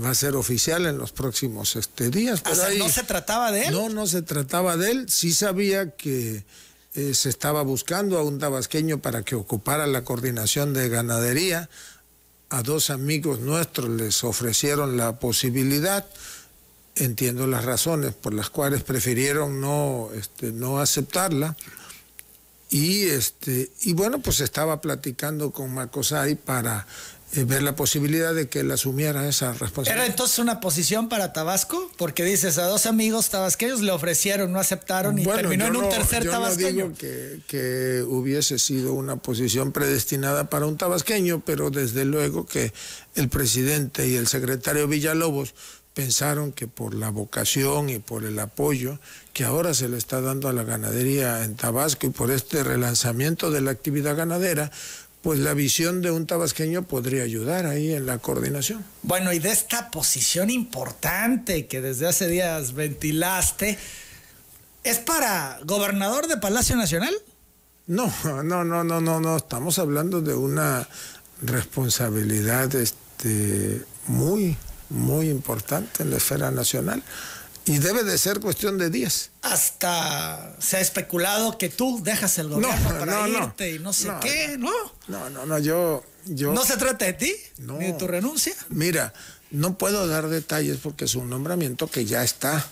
va 0.03 0.11
a 0.11 0.15
ser 0.15 0.37
oficial 0.37 0.87
en 0.87 0.99
los 0.99 1.13
próximos 1.13 1.75
este, 1.77 2.11
días. 2.11 2.43
Pero 2.43 2.57
¿No 2.79 2.89
se 2.89 3.03
trataba 3.03 3.51
de 3.51 3.67
él? 3.67 3.73
No, 3.73 3.89
no 3.89 4.07
se 4.07 4.23
trataba 4.23 4.77
de 4.77 4.91
él. 4.91 5.11
Sí 5.11 5.33
sabía 5.33 5.91
que 5.91 6.45
eh, 6.95 7.15
se 7.15 7.31
estaba 7.31 7.63
buscando 7.63 8.19
a 8.19 8.23
un 8.23 8.39
tabasqueño 8.39 8.99
para 8.99 9.23
que 9.23 9.35
ocupara 9.35 9.87
la 9.87 10.05
coordinación 10.05 10.75
de 10.75 10.91
ganadería. 10.91 11.71
A 12.53 12.63
dos 12.63 12.91
amigos 12.91 13.41
nuestros 13.41 13.89
les 13.89 14.25
ofrecieron 14.25 14.99
la 14.99 15.19
posibilidad. 15.19 16.05
Entiendo 16.95 17.47
las 17.47 17.65
razones 17.65 18.13
por 18.13 18.35
las 18.35 18.51
cuales 18.51 18.83
prefirieron 18.83 19.59
no, 19.59 20.11
este, 20.15 20.53
no 20.53 20.79
aceptarla. 20.79 21.57
Y, 22.69 23.05
este, 23.05 23.73
y 23.85 23.95
bueno, 23.95 24.19
pues 24.19 24.41
estaba 24.41 24.83
platicando 24.83 25.51
con 25.51 25.73
Macosay 25.73 26.35
para 26.35 26.87
eh, 27.35 27.45
ver 27.45 27.63
la 27.63 27.75
posibilidad 27.75 28.35
de 28.35 28.49
que 28.49 28.61
él 28.61 28.71
asumiera 28.71 29.27
esa 29.27 29.53
responsabilidad. 29.53 30.05
¿Era 30.05 30.07
entonces 30.07 30.39
una 30.39 30.61
posición 30.61 31.09
para 31.09 31.33
Tabasco? 31.33 31.91
Porque 31.97 32.25
dices, 32.25 32.59
a 32.59 32.67
dos 32.67 32.85
amigos 32.85 33.31
tabasqueños 33.31 33.81
le 33.81 33.91
ofrecieron, 33.91 34.53
no 34.53 34.61
aceptaron 34.61 35.19
y 35.19 35.25
terminó 35.25 35.67
en 35.67 35.77
un 35.77 35.89
tercer 35.89 36.25
yo 36.25 36.31
tabasqueño. 36.31 36.89
No 36.89 36.91
digo 36.91 36.99
que, 36.99 37.41
que, 37.47 38.03
hubiese 38.03 38.59
sido 38.59 38.93
una 38.93 39.17
posición 39.17 39.73
predestinada 39.73 40.51
para 40.51 40.67
un 40.67 40.77
tabasqueño, 40.77 41.43
pero 41.45 41.71
desde 41.71 42.05
luego 42.05 42.45
que 42.45 42.73
el 43.15 43.31
presidente 43.31 44.07
y 44.07 44.17
el 44.17 44.27
secretario 44.27 44.87
Villalobos 44.87 45.55
pensaron 45.95 46.53
que 46.53 46.69
por 46.69 46.95
la 46.95 47.11
vocación 47.11 47.91
y 47.91 47.99
por 47.99 48.25
el 48.25 48.39
apoyo 48.39 48.99
que 49.33 49.45
ahora 49.45 49.75
se 49.75 49.89
le 49.89 49.97
está 49.97 50.21
dando 50.21 50.49
a 50.49 50.53
la 50.53 50.63
ganadería 50.63 51.45
en 51.45 51.57
Tabasco 51.57 52.07
y 52.07 52.11
por 52.11 52.31
este 52.31 52.63
relanzamiento 52.63 53.51
de 53.51 53.61
la 53.61 53.71
actividad 53.71 54.17
ganadera, 54.17 54.71
pues 55.23 55.39
la 55.39 55.55
visión 55.55 56.03
de 56.03 56.11
un 56.11 56.27
tabasqueño 56.27 56.83
podría 56.83 57.23
ayudar 57.23 57.67
ahí 57.67 57.93
en 57.93 58.07
la 58.07 58.19
coordinación. 58.19 58.85
Bueno, 59.03 59.33
y 59.33 59.39
de 59.39 59.53
esta 59.53 59.91
posición 59.91 60.51
importante 60.51 61.67
que 61.67 61.81
desde 61.81 62.09
hace 62.09 62.27
días 62.27 62.75
ventilaste, 62.75 63.79
¿es 64.83 64.99
para 64.99 65.61
gobernador 65.65 66.27
de 66.27 66.39
Palacio 66.39 66.77
Nacional? 66.77 67.15
No, 67.87 68.13
no, 68.25 68.65
no, 68.65 68.85
no, 68.85 69.01
no, 69.01 69.21
no, 69.21 69.37
estamos 69.37 69.79
hablando 69.79 70.21
de 70.21 70.35
una 70.35 70.89
responsabilidad 71.41 72.75
este, 72.75 73.85
muy, 74.09 74.57
muy 74.91 75.29
importante 75.31 76.03
en 76.03 76.11
la 76.11 76.17
esfera 76.17 76.51
nacional. 76.51 77.03
Y 77.65 77.79
debe 77.79 78.03
de 78.03 78.19
ser 78.19 78.41
cuestión 78.41 78.77
de 78.77 78.91
días. 78.91 79.31
Hasta 79.43 80.57
se 80.59 80.79
ha 80.79 80.81
especulado 80.81 81.59
que 81.59 81.69
tú 81.69 82.01
dejas 82.03 82.39
el 82.39 82.49
gobierno 82.49 82.99
para 82.99 83.29
irte 83.29 83.75
y 83.75 83.79
no 83.79 83.93
sé 83.93 84.11
qué, 84.21 84.57
¿no? 84.59 84.73
No, 85.07 85.31
no, 85.31 85.47
no, 85.47 85.59
yo, 85.59 86.03
yo. 86.25 86.53
¿No 86.53 86.65
se 86.65 86.77
trata 86.77 87.05
de 87.05 87.13
ti? 87.13 87.33
¿Ni 87.59 87.87
de 87.87 87.93
tu 87.93 88.09
renuncia? 88.09 88.55
Mira, 88.69 89.13
no 89.53 89.79
puedo 89.79 90.09
dar 90.09 90.29
detalles 90.29 90.79
porque 90.83 91.05
es 91.05 91.15
un 91.15 91.31
nombramiento 91.31 91.87
que 91.87 92.05
ya 92.05 92.25
está 92.25 92.67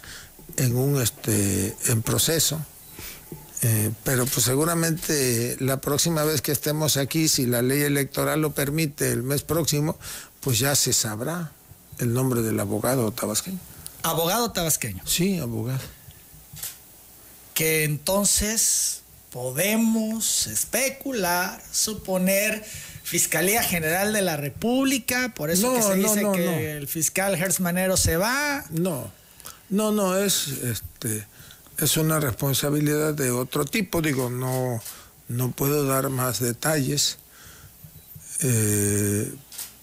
en 0.57 0.77
un 0.77 1.01
este 1.01 1.77
en 1.87 2.03
proceso. 2.03 2.61
Eh, 3.63 3.93
pero 4.05 4.25
pues 4.25 4.47
seguramente 4.47 5.57
la 5.61 5.81
próxima 5.81 6.25
vez 6.25 6.41
que 6.41 6.51
estemos 6.51 6.97
aquí, 6.97 7.29
si 7.29 7.47
la 7.47 7.61
ley 7.61 7.83
electoral 7.83 8.41
lo 8.41 8.53
permite, 8.53 9.13
el 9.13 9.23
mes 9.23 9.43
próximo, 9.43 9.99
pues 10.41 10.59
ya 10.59 10.75
se 10.75 10.93
sabrá 10.95 11.53
el 11.99 12.15
nombre 12.15 12.41
del 12.41 12.59
abogado 12.59 13.13
tabasqueño. 13.13 13.59
Abogado 14.03 14.53
tabasqueño. 14.53 15.03
Sí, 15.07 15.39
abogado. 15.39 15.81
Que 17.55 17.85
entonces 17.85 19.03
podemos 19.31 20.47
especular, 20.47 21.63
suponer 21.71 22.65
Fiscalía 23.03 23.63
General 23.63 24.13
de 24.13 24.23
la 24.23 24.37
República, 24.37 25.33
por 25.35 25.51
eso 25.51 25.75
que 25.75 25.83
se 25.83 25.95
dice 25.97 26.25
que 26.33 26.73
el 26.77 26.87
fiscal 26.87 27.37
Gersmanero 27.37 27.97
se 27.97 28.17
va. 28.17 28.65
No, 28.71 29.11
no, 29.69 29.91
no, 29.93 30.17
es 30.17 30.49
este 30.49 31.27
es 31.81 31.97
una 31.97 32.21
responsabilidad 32.21 33.15
de 33.15 33.31
otro 33.31 33.65
tipo, 33.65 34.03
digo, 34.03 34.31
no, 34.31 34.83
no 35.29 35.51
puedo 35.51 35.87
dar 35.87 36.11
más 36.11 36.39
detalles, 36.39 37.19
eh, 38.43 39.33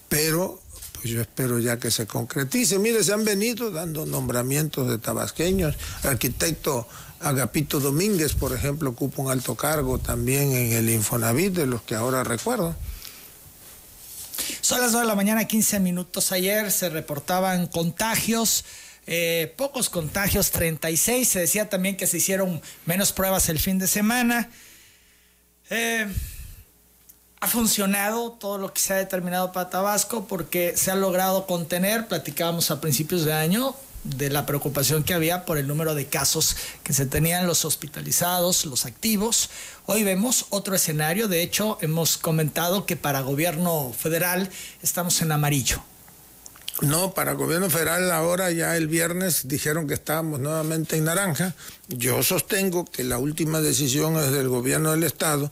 pero 0.08 0.60
pues 1.00 1.14
yo 1.14 1.20
espero 1.20 1.58
ya 1.60 1.78
que 1.78 1.90
se 1.90 2.06
concretice. 2.06 2.78
Mire, 2.78 3.04
se 3.04 3.12
han 3.12 3.24
venido 3.24 3.70
dando 3.70 4.04
nombramientos 4.04 4.88
de 4.88 4.98
tabasqueños. 4.98 5.76
Arquitecto 6.02 6.88
Agapito 7.20 7.78
Domínguez, 7.78 8.34
por 8.34 8.52
ejemplo, 8.52 8.90
ocupa 8.90 9.22
un 9.22 9.30
alto 9.30 9.54
cargo 9.54 9.98
también 9.98 10.52
en 10.52 10.72
el 10.72 10.90
Infonavit, 10.90 11.52
de 11.52 11.66
los 11.66 11.82
que 11.82 11.94
ahora 11.94 12.24
recuerdo. 12.24 12.74
Son 14.60 14.80
las 14.80 14.92
9 14.92 15.04
de 15.04 15.08
la 15.08 15.14
mañana, 15.14 15.46
15 15.46 15.80
minutos. 15.80 16.32
Ayer 16.32 16.70
se 16.72 16.88
reportaban 16.88 17.66
contagios. 17.66 18.64
Eh, 19.06 19.54
pocos 19.56 19.88
contagios, 19.88 20.50
36. 20.50 21.28
Se 21.28 21.40
decía 21.40 21.68
también 21.68 21.96
que 21.96 22.06
se 22.06 22.18
hicieron 22.18 22.60
menos 22.86 23.12
pruebas 23.12 23.48
el 23.48 23.58
fin 23.58 23.78
de 23.78 23.86
semana. 23.86 24.50
Eh, 25.70 26.06
ha 27.40 27.46
funcionado 27.46 28.32
todo 28.32 28.58
lo 28.58 28.72
que 28.72 28.80
se 28.80 28.94
ha 28.94 28.96
determinado 28.96 29.52
para 29.52 29.70
Tabasco 29.70 30.26
porque 30.26 30.76
se 30.76 30.90
ha 30.90 30.96
logrado 30.96 31.46
contener, 31.46 32.08
platicábamos 32.08 32.70
a 32.70 32.80
principios 32.80 33.24
de 33.24 33.32
año, 33.32 33.74
de 34.04 34.30
la 34.30 34.46
preocupación 34.46 35.04
que 35.04 35.14
había 35.14 35.44
por 35.44 35.58
el 35.58 35.66
número 35.66 35.94
de 35.94 36.06
casos 36.06 36.56
que 36.82 36.92
se 36.92 37.06
tenían 37.06 37.46
los 37.46 37.64
hospitalizados, 37.64 38.64
los 38.64 38.86
activos. 38.86 39.50
Hoy 39.86 40.02
vemos 40.02 40.46
otro 40.50 40.74
escenario, 40.74 41.28
de 41.28 41.42
hecho 41.42 41.78
hemos 41.80 42.16
comentado 42.16 42.86
que 42.86 42.96
para 42.96 43.20
gobierno 43.20 43.92
federal 43.96 44.50
estamos 44.82 45.20
en 45.22 45.32
amarillo. 45.32 45.82
No, 46.80 47.12
para 47.12 47.32
gobierno 47.32 47.70
federal 47.70 48.10
ahora 48.12 48.52
ya 48.52 48.76
el 48.76 48.86
viernes 48.86 49.48
dijeron 49.48 49.88
que 49.88 49.94
estábamos 49.94 50.38
nuevamente 50.38 50.96
en 50.96 51.04
naranja. 51.04 51.54
Yo 51.88 52.22
sostengo 52.22 52.84
que 52.84 53.02
la 53.02 53.18
última 53.18 53.60
decisión 53.60 54.16
es 54.16 54.30
del 54.30 54.48
gobierno 54.48 54.92
del 54.92 55.02
estado 55.02 55.50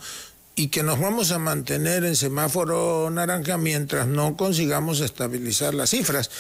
y 0.57 0.69
que 0.69 0.83
nos 0.83 0.99
vamos 0.99 1.31
a 1.31 1.39
mantener 1.39 2.05
en 2.05 2.17
semáforo 2.17 3.11
naranja 3.11 3.59
mientras 3.59 4.07
no 4.07 4.37
consigamos 4.37 5.01
estabilizar 5.01 5.75
las 5.75 5.91
cifras. 5.91 6.31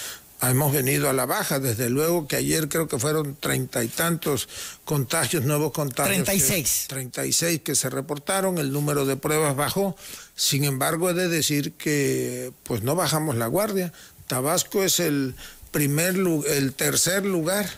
Hemos 0.40 0.72
venido 0.72 1.08
a 1.08 1.12
la 1.12 1.26
baja, 1.26 1.60
desde 1.60 1.88
luego 1.90 2.26
que 2.26 2.36
ayer 2.36 2.68
creo 2.68 2.88
que 2.88 2.98
fueron 2.98 3.36
treinta 3.36 3.84
y 3.84 3.88
tantos 3.88 4.48
contagios, 4.84 5.44
nuevos 5.44 5.72
contagios. 5.72 6.08
Treinta 6.08 6.34
y 6.34 6.40
seis. 6.40 6.86
Treinta 6.88 7.26
y 7.26 7.32
seis 7.32 7.60
que 7.62 7.74
se 7.74 7.90
reportaron, 7.90 8.58
el 8.58 8.72
número 8.72 9.04
de 9.04 9.16
pruebas 9.16 9.54
bajó. 9.54 9.96
Sin 10.34 10.64
embargo, 10.64 11.10
he 11.10 11.14
de 11.14 11.28
decir 11.28 11.72
que 11.72 12.52
pues 12.64 12.82
no 12.82 12.94
bajamos 12.94 13.36
la 13.36 13.46
guardia. 13.46 13.92
Tabasco 14.28 14.82
es 14.82 14.98
el 14.98 15.34
primer 15.72 16.16
el 16.16 16.72
tercer 16.72 17.24
lugar 17.24 17.68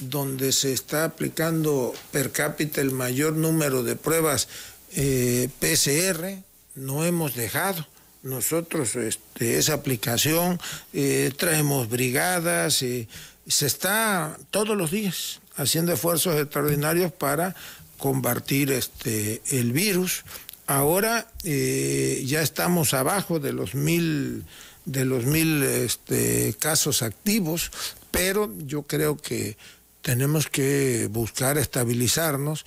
donde 0.00 0.52
se 0.52 0.72
está 0.72 1.04
aplicando 1.04 1.92
per 2.10 2.32
cápita 2.32 2.80
el 2.80 2.90
mayor 2.90 3.34
número 3.34 3.82
de 3.82 3.96
pruebas 3.96 4.48
eh, 4.92 5.48
PCR, 5.60 6.42
no 6.74 7.04
hemos 7.04 7.34
dejado. 7.34 7.86
Nosotros 8.22 8.96
este, 8.96 9.58
esa 9.58 9.74
aplicación, 9.74 10.60
eh, 10.92 11.32
traemos 11.36 11.88
brigadas, 11.88 12.82
eh, 12.82 13.08
se 13.46 13.66
está 13.66 14.36
todos 14.50 14.76
los 14.76 14.90
días 14.90 15.40
haciendo 15.56 15.92
esfuerzos 15.92 16.38
extraordinarios 16.38 17.12
para 17.12 17.54
combatir 17.98 18.72
este, 18.72 19.42
el 19.50 19.72
virus. 19.72 20.24
Ahora 20.66 21.26
ya 21.42 22.42
estamos 22.42 22.94
abajo 22.94 23.40
de 23.40 23.52
los 23.52 23.74
mil, 23.74 24.44
de 24.84 25.04
los 25.04 25.24
mil 25.24 25.62
este, 25.64 26.54
casos 26.60 27.02
activos, 27.02 27.72
pero 28.12 28.52
yo 28.58 28.82
creo 28.82 29.16
que 29.16 29.56
tenemos 30.02 30.46
que 30.46 31.08
buscar 31.10 31.58
estabilizarnos 31.58 32.64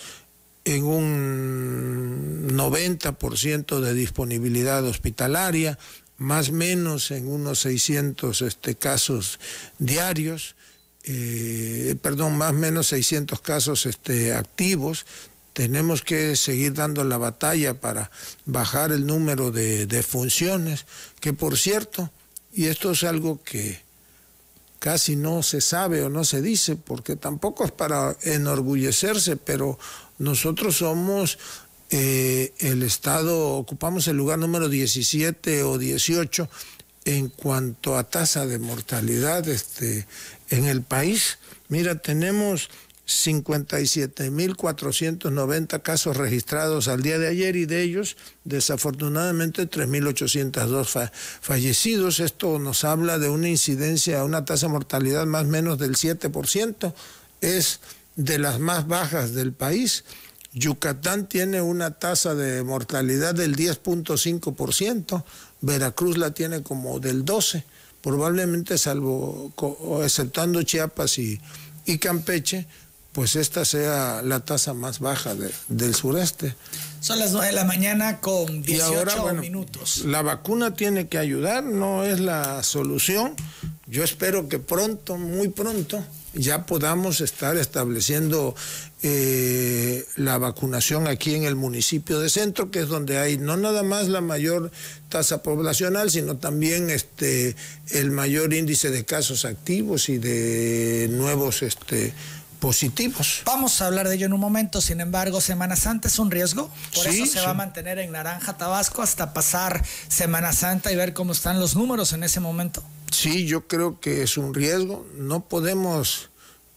en 0.65 0.83
un 0.83 2.49
90% 2.57 3.79
de 3.79 3.93
disponibilidad 3.93 4.83
hospitalaria, 4.85 5.77
más 6.17 6.49
o 6.49 6.53
menos 6.53 7.11
en 7.11 7.27
unos 7.27 7.59
600 7.59 8.41
este, 8.41 8.75
casos 8.75 9.39
diarios, 9.79 10.55
eh, 11.03 11.95
perdón, 12.01 12.37
más 12.37 12.51
o 12.51 12.53
menos 12.53 12.87
600 12.87 13.41
casos 13.41 13.85
este, 13.85 14.33
activos. 14.33 15.05
Tenemos 15.51 16.01
que 16.01 16.35
seguir 16.35 16.73
dando 16.73 17.03
la 17.03 17.17
batalla 17.17 17.79
para 17.79 18.09
bajar 18.45 18.91
el 18.91 19.05
número 19.05 19.51
de, 19.51 19.85
de 19.85 20.01
funciones, 20.01 20.85
que 21.19 21.33
por 21.33 21.57
cierto, 21.57 22.09
y 22.53 22.67
esto 22.67 22.91
es 22.91 23.03
algo 23.03 23.43
que 23.43 23.81
casi 24.79 25.15
no 25.15 25.43
se 25.43 25.61
sabe 25.61 26.03
o 26.03 26.09
no 26.09 26.25
se 26.25 26.41
dice, 26.41 26.75
porque 26.75 27.15
tampoco 27.15 27.65
es 27.65 27.71
para 27.71 28.17
enorgullecerse, 28.23 29.37
pero 29.37 29.79
nosotros 30.23 30.77
somos 30.77 31.37
eh, 31.89 32.53
el 32.59 32.81
Estado, 32.81 33.55
ocupamos 33.55 34.07
el 34.07 34.15
lugar 34.17 34.39
número 34.39 34.69
17 34.69 35.63
o 35.63 35.77
18 35.77 36.49
en 37.05 37.27
cuanto 37.27 37.97
a 37.97 38.05
tasa 38.05 38.47
de 38.47 38.57
mortalidad 38.57 39.45
este, 39.47 40.07
en 40.49 40.65
el 40.65 40.81
país. 40.81 41.37
Mira, 41.67 41.95
tenemos 41.95 42.69
57.490 43.05 45.81
casos 45.81 46.15
registrados 46.15 46.87
al 46.87 47.03
día 47.03 47.19
de 47.19 47.27
ayer 47.27 47.57
y 47.57 47.65
de 47.65 47.81
ellos, 47.83 48.15
desafortunadamente, 48.45 49.69
3.802 49.69 51.11
fallecidos. 51.41 52.21
Esto 52.21 52.59
nos 52.59 52.85
habla 52.85 53.19
de 53.19 53.27
una 53.29 53.49
incidencia, 53.49 54.23
una 54.23 54.45
tasa 54.45 54.67
de 54.67 54.73
mortalidad 54.73 55.25
más 55.25 55.43
o 55.43 55.49
menos 55.49 55.77
del 55.77 55.95
7%. 55.95 56.93
Es 57.41 57.81
de 58.15 58.37
las 58.39 58.59
más 58.59 58.87
bajas 58.87 59.33
del 59.33 59.53
país. 59.53 60.03
Yucatán 60.53 61.27
tiene 61.27 61.61
una 61.61 61.91
tasa 61.91 62.35
de 62.35 62.63
mortalidad 62.63 63.33
del 63.33 63.55
10.5%, 63.55 65.23
Veracruz 65.61 66.17
la 66.17 66.31
tiene 66.31 66.61
como 66.61 66.99
del 66.99 67.25
12%, 67.25 67.63
probablemente 68.01 68.77
salvo, 68.77 69.53
exceptando 70.03 70.61
Chiapas 70.61 71.17
y, 71.17 71.39
y 71.85 71.97
Campeche, 71.97 72.67
pues 73.13 73.35
esta 73.35 73.63
sea 73.63 74.21
la 74.23 74.41
tasa 74.41 74.73
más 74.73 74.99
baja 74.99 75.33
del 75.67 75.95
sureste. 75.95 76.55
Son 76.99 77.19
las 77.19 77.31
9 77.31 77.47
de 77.47 77.53
la 77.53 77.63
mañana 77.63 78.19
con 78.19 78.63
18 78.63 79.35
minutos. 79.35 80.03
La 80.05 80.21
vacuna 80.21 80.73
tiene 80.73 81.07
que 81.07 81.17
ayudar, 81.17 81.63
no 81.63 82.03
es 82.03 82.19
la 82.19 82.63
solución. 82.63 83.35
Yo 83.87 84.03
espero 84.03 84.49
que 84.49 84.57
pronto, 84.57 85.17
muy 85.17 85.49
pronto, 85.49 86.03
ya 86.33 86.65
podamos 86.65 87.21
estar 87.21 87.57
estableciendo 87.57 88.55
eh, 89.01 90.05
la 90.15 90.37
vacunación 90.37 91.07
aquí 91.07 91.35
en 91.35 91.43
el 91.43 91.55
municipio 91.55 92.19
de 92.19 92.29
Centro, 92.29 92.71
que 92.71 92.79
es 92.79 92.87
donde 92.87 93.17
hay 93.17 93.37
no 93.37 93.57
nada 93.57 93.83
más 93.83 94.07
la 94.07 94.21
mayor 94.21 94.71
tasa 95.09 95.43
poblacional, 95.43 96.09
sino 96.09 96.37
también 96.37 96.89
este 96.89 97.55
el 97.89 98.11
mayor 98.11 98.53
índice 98.53 98.89
de 98.89 99.05
casos 99.05 99.45
activos 99.45 100.09
y 100.09 100.17
de 100.17 101.07
nuevos 101.11 101.61
este 101.61 102.13
positivos. 102.59 103.41
Vamos 103.43 103.81
a 103.81 103.87
hablar 103.87 104.07
de 104.07 104.15
ello 104.15 104.25
en 104.25 104.31
un 104.31 104.39
momento, 104.39 104.79
sin 104.79 105.01
embargo, 105.01 105.41
Semana 105.41 105.75
Santa 105.75 106.07
es 106.07 106.17
un 106.17 106.31
riesgo, 106.31 106.71
por 106.95 107.07
eso 107.07 107.25
se 107.25 107.41
va 107.41 107.49
a 107.49 107.53
mantener 107.53 107.99
en 107.99 108.13
naranja 108.13 108.55
Tabasco 108.55 109.01
hasta 109.01 109.33
pasar 109.33 109.83
Semana 110.07 110.53
Santa 110.53 110.89
y 110.89 110.95
ver 110.95 111.11
cómo 111.11 111.33
están 111.33 111.59
los 111.59 111.75
números 111.75 112.13
en 112.13 112.23
ese 112.23 112.39
momento. 112.39 112.81
Sí, 113.13 113.45
yo 113.45 113.67
creo 113.67 113.99
que 113.99 114.23
es 114.23 114.37
un 114.37 114.53
riesgo, 114.53 115.05
no 115.15 115.47
podemos 115.47 116.29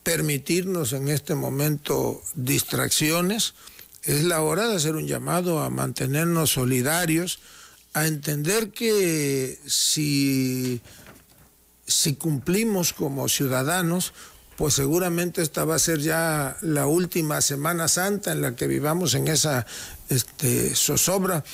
permitirnos 0.03 0.93
en 0.93 1.09
este 1.09 1.34
momento 1.34 2.22
distracciones, 2.34 3.55
es 4.03 4.22
la 4.22 4.43
hora 4.43 4.68
de 4.68 4.76
hacer 4.76 4.97
un 4.97 5.07
llamado 5.07 5.62
a 5.62 5.70
mantenernos 5.70 6.51
solidarios, 6.51 7.41
a 7.95 8.07
entender 8.07 8.70
que 8.70 9.59
si, 9.66 10.82
si 11.87 12.14
cumplimos 12.16 12.93
como 12.93 13.28
ciudadanos, 13.28 14.12
pues 14.57 14.74
seguramente 14.74 15.43
esta 15.43 15.64
va 15.64 15.76
a 15.76 15.78
ser 15.78 16.01
ya 16.01 16.57
la 16.61 16.87
última 16.87 17.41
Semana 17.41 17.89
Santa 17.89 18.32
en 18.32 18.43
la 18.43 18.55
que 18.55 18.66
vivamos 18.66 19.14
en 19.14 19.28
esa 19.28 19.66
este, 20.09 20.74
zozobra. 20.74 21.45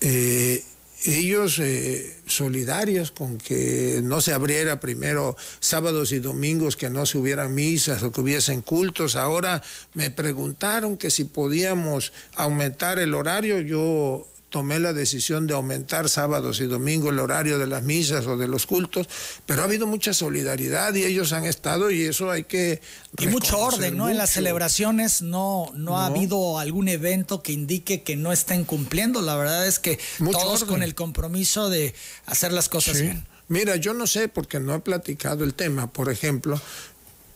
eh, 0.00 0.64
ellos 1.04 1.58
eh, 1.58 2.16
solidarios 2.26 3.10
con 3.10 3.38
que 3.38 4.00
no 4.02 4.20
se 4.20 4.32
abriera 4.32 4.80
primero 4.80 5.36
sábados 5.60 6.12
y 6.12 6.18
domingos, 6.18 6.76
que 6.76 6.90
no 6.90 7.06
se 7.06 7.18
hubieran 7.18 7.54
misas 7.54 8.02
o 8.02 8.12
que 8.12 8.20
hubiesen 8.20 8.62
cultos. 8.62 9.16
Ahora 9.16 9.62
me 9.94 10.10
preguntaron 10.10 10.96
que 10.96 11.10
si 11.10 11.24
podíamos 11.24 12.12
aumentar 12.36 12.98
el 12.98 13.14
horario. 13.14 13.60
Yo 13.60 14.26
tomé 14.52 14.78
la 14.78 14.92
decisión 14.92 15.46
de 15.46 15.54
aumentar 15.54 16.10
sábados 16.10 16.60
y 16.60 16.66
domingos 16.66 17.10
el 17.10 17.20
horario 17.20 17.58
de 17.58 17.66
las 17.66 17.82
misas 17.82 18.26
o 18.26 18.36
de 18.36 18.46
los 18.46 18.66
cultos, 18.66 19.08
pero 19.46 19.62
ha 19.62 19.64
habido 19.64 19.86
mucha 19.86 20.12
solidaridad 20.12 20.94
y 20.94 21.04
ellos 21.04 21.32
han 21.32 21.46
estado 21.46 21.90
y 21.90 22.02
eso 22.02 22.30
hay 22.30 22.44
que... 22.44 22.82
Y 23.18 23.28
mucho 23.28 23.58
orden, 23.58 23.96
¿no? 23.96 24.10
En 24.10 24.18
las 24.18 24.30
celebraciones 24.30 25.22
no, 25.22 25.72
no, 25.74 25.98
ha 25.98 26.06
habido 26.06 26.58
algún 26.58 26.88
evento 26.88 27.42
que 27.42 27.52
indique 27.52 28.02
que 28.02 28.14
no 28.14 28.30
estén 28.30 28.64
cumpliendo. 28.64 29.22
La 29.22 29.36
verdad 29.36 29.66
es 29.66 29.78
que 29.78 29.98
todos 30.18 30.64
con 30.64 30.82
el 30.82 30.94
compromiso 30.94 31.70
de 31.70 31.94
hacer 32.26 32.52
las 32.52 32.68
cosas 32.68 33.00
bien. 33.00 33.26
Mira, 33.48 33.76
yo 33.76 33.94
no 33.94 34.06
sé 34.06 34.28
porque 34.28 34.60
no 34.60 34.74
he 34.74 34.80
platicado 34.80 35.44
el 35.44 35.54
tema, 35.54 35.90
por 35.90 36.10
ejemplo, 36.10 36.60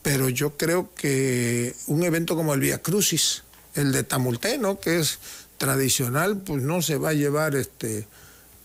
pero 0.02 0.28
yo 0.28 0.58
creo 0.58 0.94
que 0.94 1.74
un 1.86 2.02
evento 2.04 2.36
como 2.36 2.52
el 2.52 2.60
Via 2.60 2.82
Crucis, 2.82 3.42
el 3.74 3.92
de 3.92 4.02
Tamulté, 4.02 4.58
¿no? 4.58 4.78
Que 4.78 5.00
es 5.00 5.18
tradicional 5.58 6.38
pues 6.38 6.62
no 6.62 6.82
se 6.82 6.96
va 6.96 7.10
a 7.10 7.14
llevar 7.14 7.54
este 7.54 8.06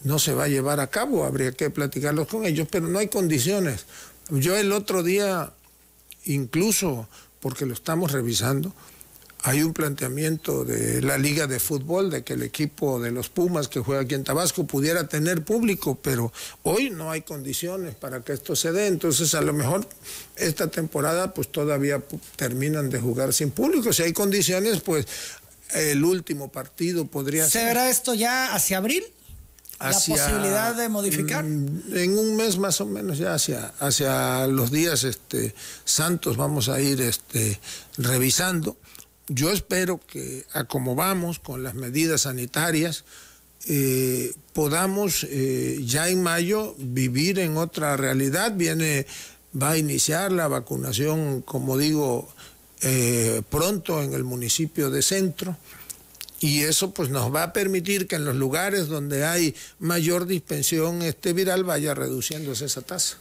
no 0.04 0.20
se 0.20 0.34
va 0.34 0.46
a 0.46 0.48
llevar 0.48 0.80
a 0.80 0.88
cabo, 0.88 1.26
habría 1.26 1.52
que 1.52 1.70
platicarlos 1.70 2.28
con 2.28 2.46
ellos, 2.46 2.68
pero 2.72 2.88
no 2.88 3.00
hay 3.00 3.08
condiciones. 3.08 3.86
Yo 4.30 4.58
el 4.58 4.72
otro 4.72 5.04
día, 5.04 5.54
incluso 6.26 7.08
porque 7.39 7.66
lo 7.66 7.74
estamos 7.74 8.12
revisando, 8.12 8.74
hay 9.44 9.64
un 9.64 9.74
planteamiento 9.74 10.66
de 10.66 11.02
la 11.02 11.18
Liga 11.18 11.48
de 11.48 11.60
Fútbol 11.60 12.12
de 12.12 12.24
que 12.24 12.34
el 12.34 12.44
equipo 12.44 13.00
de 13.00 13.10
los 13.10 13.30
Pumas 13.30 13.68
que 13.68 13.80
juega 13.80 14.04
aquí 14.04 14.14
en 14.14 14.24
Tabasco 14.24 14.68
pudiera 14.68 15.08
tener 15.08 15.44
público, 15.44 15.98
pero 16.00 16.32
hoy 16.62 16.92
no 16.92 17.10
hay 17.10 17.22
condiciones 17.22 17.96
para 17.96 18.22
que 18.22 18.34
esto 18.34 18.56
se 18.56 18.72
dé, 18.72 18.86
entonces 18.86 19.34
a 19.34 19.42
lo 19.42 19.54
mejor 19.54 19.88
esta 20.36 20.68
temporada 20.68 21.34
pues 21.34 21.52
todavía 21.52 22.04
terminan 22.36 22.92
de 22.92 23.00
jugar 23.00 23.34
sin 23.34 23.50
público, 23.50 23.92
si 23.94 24.04
hay 24.04 24.14
condiciones 24.14 24.82
pues 24.82 25.08
el 25.74 26.04
último 26.04 26.52
partido 26.52 27.06
podría 27.06 27.44
ser. 27.44 27.62
¿Se 27.62 27.66
verá 27.66 27.90
esto 27.90 28.14
ya 28.14 28.54
hacia 28.54 28.78
abril? 28.78 29.04
¿La 29.80 29.92
posibilidad 29.94 30.76
de 30.76 30.90
modificar? 30.90 31.44
Mm, 31.44 31.96
en 31.96 32.18
un 32.18 32.36
mes 32.36 32.58
más 32.58 32.82
o 32.82 32.86
menos, 32.86 33.18
ya 33.18 33.34
hacia, 33.34 33.74
hacia 33.80 34.46
los 34.48 34.72
días 34.72 35.04
este, 35.04 35.56
santos 35.86 36.38
vamos 36.38 36.70
a 36.70 36.80
ir 36.80 37.02
este, 37.02 37.60
revisando. 37.98 38.78
Yo 39.28 39.52
espero 39.52 40.00
que, 40.06 40.46
a 40.54 40.66
como 40.66 40.94
vamos 40.94 41.40
con 41.40 41.64
las 41.64 41.74
medidas 41.74 42.22
sanitarias, 42.22 43.06
eh, 43.68 44.34
podamos 44.54 45.26
eh, 45.30 45.80
ya 45.84 46.10
en 46.10 46.22
mayo 46.22 46.76
vivir 46.78 47.40
en 47.40 47.58
otra 47.58 47.98
realidad. 47.98 48.54
Viene, 48.56 49.08
va 49.60 49.72
a 49.72 49.78
iniciar 49.78 50.32
la 50.32 50.48
vacunación, 50.48 51.42
como 51.42 51.78
digo, 51.78 52.30
eh, 52.82 53.42
pronto 53.50 54.02
en 54.02 54.14
el 54.14 54.24
municipio 54.24 54.90
de 54.90 55.02
Centro 55.02 55.58
y 56.40 56.62
eso 56.62 56.92
pues 56.92 57.10
nos 57.10 57.34
va 57.34 57.44
a 57.44 57.54
permitir 57.54 58.08
que 58.08 58.16
en 58.16 58.26
los 58.26 58.36
lugares 58.36 58.88
donde 58.88 59.26
hay 59.26 59.56
mayor 59.80 60.26
dispensión 60.26 61.04
este 61.04 61.34
viral 61.34 61.64
vaya 61.64 61.94
reduciéndose 61.94 62.66
esa 62.66 62.82
tasa. 62.82 63.18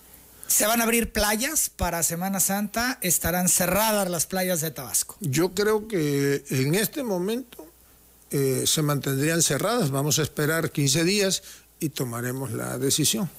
¿Se 0.46 0.66
van 0.66 0.80
a 0.80 0.84
abrir 0.84 1.12
playas 1.12 1.70
para 1.70 2.02
Semana 2.02 2.40
Santa? 2.40 2.98
¿Estarán 3.02 3.48
cerradas 3.48 4.10
las 4.10 4.26
playas 4.26 4.62
de 4.62 4.70
Tabasco? 4.70 5.16
Yo 5.20 5.54
creo 5.54 5.86
que 5.86 6.42
en 6.48 6.74
este 6.74 7.04
momento 7.04 7.70
eh, 8.32 8.64
se 8.66 8.82
mantendrían 8.82 9.42
cerradas. 9.42 9.90
Vamos 9.90 10.18
a 10.18 10.22
esperar 10.22 10.70
15 10.70 11.04
días 11.04 11.42
y 11.80 11.88
tomaremos 11.88 12.52
la 12.52 12.78
decisión. 12.78 13.30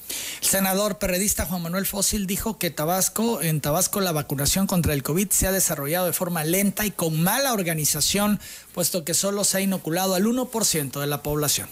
El 0.42 0.48
senador 0.48 0.98
perredista 0.98 1.46
Juan 1.46 1.62
Manuel 1.62 1.86
Fósil 1.86 2.26
dijo 2.26 2.58
que 2.58 2.70
Tabasco, 2.70 3.40
en 3.40 3.60
Tabasco 3.60 4.00
la 4.00 4.12
vacunación 4.12 4.66
contra 4.66 4.92
el 4.92 5.02
COVID 5.02 5.30
se 5.30 5.46
ha 5.46 5.52
desarrollado 5.52 6.06
de 6.06 6.12
forma 6.12 6.44
lenta 6.44 6.84
y 6.84 6.90
con 6.90 7.22
mala 7.22 7.52
organización, 7.52 8.40
puesto 8.74 9.04
que 9.04 9.14
solo 9.14 9.44
se 9.44 9.58
ha 9.58 9.60
inoculado 9.60 10.14
al 10.14 10.24
1% 10.24 11.00
de 11.00 11.06
la 11.06 11.22
población. 11.22 11.68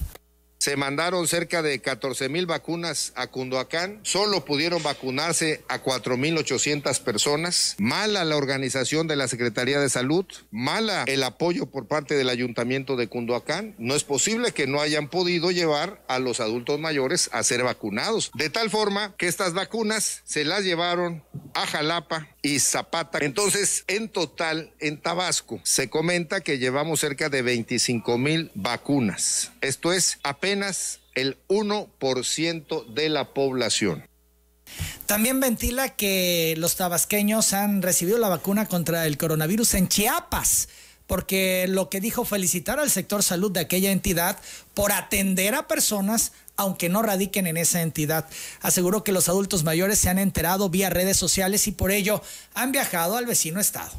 Se 0.60 0.76
mandaron 0.76 1.26
cerca 1.26 1.62
de 1.62 1.80
14 1.80 2.28
mil 2.28 2.44
vacunas 2.44 3.14
a 3.16 3.28
Cunduacán, 3.28 3.98
solo 4.02 4.44
pudieron 4.44 4.82
vacunarse 4.82 5.64
a 5.68 5.82
4.800 5.82 7.00
personas. 7.00 7.76
Mala 7.78 8.26
la 8.26 8.36
organización 8.36 9.06
de 9.06 9.16
la 9.16 9.26
Secretaría 9.26 9.80
de 9.80 9.88
Salud, 9.88 10.26
mala 10.50 11.04
el 11.06 11.22
apoyo 11.22 11.64
por 11.64 11.88
parte 11.88 12.14
del 12.14 12.28
Ayuntamiento 12.28 12.96
de 12.96 13.08
Cunduacán. 13.08 13.74
No 13.78 13.94
es 13.94 14.04
posible 14.04 14.52
que 14.52 14.66
no 14.66 14.82
hayan 14.82 15.08
podido 15.08 15.50
llevar 15.50 16.04
a 16.08 16.18
los 16.18 16.40
adultos 16.40 16.78
mayores 16.78 17.30
a 17.32 17.42
ser 17.42 17.62
vacunados. 17.62 18.30
De 18.34 18.50
tal 18.50 18.68
forma 18.68 19.14
que 19.16 19.28
estas 19.28 19.54
vacunas 19.54 20.20
se 20.26 20.44
las 20.44 20.62
llevaron 20.62 21.24
a 21.54 21.66
Jalapa 21.66 22.28
y 22.42 22.60
Zapata. 22.60 23.18
Entonces, 23.20 23.84
en 23.86 24.08
total, 24.08 24.72
en 24.80 25.00
Tabasco, 25.00 25.60
se 25.64 25.90
comenta 25.90 26.40
que 26.40 26.58
llevamos 26.58 27.00
cerca 27.00 27.28
de 27.28 27.42
25 27.42 28.18
mil 28.18 28.50
vacunas. 28.54 29.52
Esto 29.60 29.92
es 29.92 30.18
apenas 30.22 31.00
el 31.14 31.38
1% 31.48 32.86
de 32.94 33.08
la 33.08 33.34
población. 33.34 34.04
También 35.06 35.40
ventila 35.40 35.96
que 35.96 36.54
los 36.56 36.76
tabasqueños 36.76 37.52
han 37.52 37.82
recibido 37.82 38.18
la 38.18 38.28
vacuna 38.28 38.66
contra 38.66 39.06
el 39.06 39.18
coronavirus 39.18 39.74
en 39.74 39.88
Chiapas 39.88 40.68
porque 41.10 41.66
lo 41.68 41.90
que 41.90 42.00
dijo 42.00 42.24
felicitar 42.24 42.78
al 42.78 42.88
sector 42.88 43.24
salud 43.24 43.50
de 43.50 43.58
aquella 43.58 43.90
entidad 43.90 44.38
por 44.74 44.92
atender 44.92 45.56
a 45.56 45.66
personas 45.66 46.30
aunque 46.54 46.88
no 46.88 47.02
radiquen 47.02 47.48
en 47.48 47.56
esa 47.56 47.82
entidad. 47.82 48.28
Aseguró 48.60 49.02
que 49.02 49.10
los 49.10 49.28
adultos 49.28 49.64
mayores 49.64 49.98
se 49.98 50.08
han 50.08 50.20
enterado 50.20 50.70
vía 50.70 50.88
redes 50.88 51.16
sociales 51.16 51.66
y 51.66 51.72
por 51.72 51.90
ello 51.90 52.22
han 52.54 52.70
viajado 52.70 53.16
al 53.16 53.26
vecino 53.26 53.58
estado. 53.58 53.90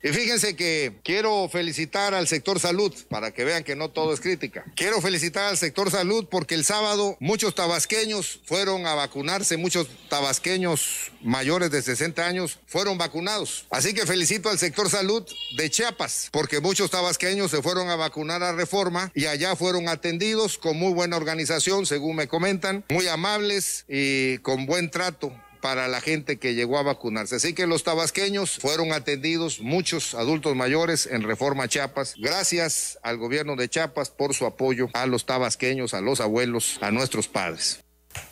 Y 0.00 0.10
fíjense 0.10 0.54
que 0.54 1.00
quiero 1.02 1.48
felicitar 1.48 2.14
al 2.14 2.28
sector 2.28 2.60
salud, 2.60 2.94
para 3.08 3.32
que 3.32 3.44
vean 3.44 3.64
que 3.64 3.74
no 3.74 3.90
todo 3.90 4.14
es 4.14 4.20
crítica. 4.20 4.64
Quiero 4.76 5.00
felicitar 5.00 5.46
al 5.46 5.58
sector 5.58 5.90
salud 5.90 6.26
porque 6.30 6.54
el 6.54 6.64
sábado 6.64 7.16
muchos 7.18 7.56
tabasqueños 7.56 8.40
fueron 8.44 8.86
a 8.86 8.94
vacunarse, 8.94 9.56
muchos 9.56 9.88
tabasqueños 10.08 11.10
mayores 11.20 11.72
de 11.72 11.82
60 11.82 12.24
años 12.24 12.60
fueron 12.66 12.96
vacunados. 12.96 13.66
Así 13.70 13.92
que 13.92 14.06
felicito 14.06 14.50
al 14.50 14.60
sector 14.60 14.88
salud 14.88 15.26
de 15.56 15.68
Chiapas, 15.68 16.28
porque 16.30 16.60
muchos 16.60 16.92
tabasqueños 16.92 17.50
se 17.50 17.60
fueron 17.60 17.90
a 17.90 17.96
vacunar 17.96 18.44
a 18.44 18.52
Reforma 18.52 19.10
y 19.16 19.26
allá 19.26 19.56
fueron 19.56 19.88
atendidos 19.88 20.58
con 20.58 20.78
muy 20.78 20.92
buena 20.92 21.16
organización, 21.16 21.86
según 21.86 22.14
me 22.14 22.28
comentan, 22.28 22.84
muy 22.88 23.08
amables 23.08 23.84
y 23.88 24.38
con 24.38 24.64
buen 24.66 24.90
trato 24.90 25.32
para 25.68 25.86
la 25.86 26.00
gente 26.00 26.38
que 26.38 26.54
llegó 26.54 26.78
a 26.78 26.82
vacunarse. 26.82 27.36
Así 27.36 27.52
que 27.52 27.66
los 27.66 27.84
tabasqueños 27.84 28.56
fueron 28.58 28.90
atendidos, 28.92 29.60
muchos 29.60 30.14
adultos 30.14 30.56
mayores 30.56 31.04
en 31.04 31.22
Reforma 31.22 31.68
Chiapas. 31.68 32.14
Gracias 32.16 32.98
al 33.02 33.18
gobierno 33.18 33.54
de 33.54 33.68
Chiapas 33.68 34.08
por 34.08 34.32
su 34.32 34.46
apoyo 34.46 34.88
a 34.94 35.04
los 35.04 35.26
tabasqueños, 35.26 35.92
a 35.92 36.00
los 36.00 36.22
abuelos, 36.22 36.78
a 36.80 36.90
nuestros 36.90 37.28
padres. 37.28 37.80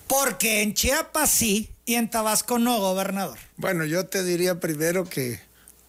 Porque 0.07 0.63
en 0.63 0.73
Chiapas 0.73 1.31
sí 1.31 1.69
y 1.85 1.97
en 1.97 2.09
Tabasco 2.09 2.59
no, 2.59 2.79
gobernador. 2.79 3.37
Bueno, 3.59 3.85
yo 3.85 4.07
te 4.07 4.25
diría 4.25 4.59
primero 4.59 5.05
que 5.05 5.39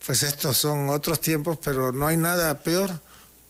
pues 0.06 0.24
estos 0.24 0.58
son 0.58 0.90
otros 0.90 1.22
tiempos, 1.22 1.60
pero 1.64 1.94
no 1.94 2.08
hay 2.08 2.18
nada 2.18 2.60
peor 2.60 3.00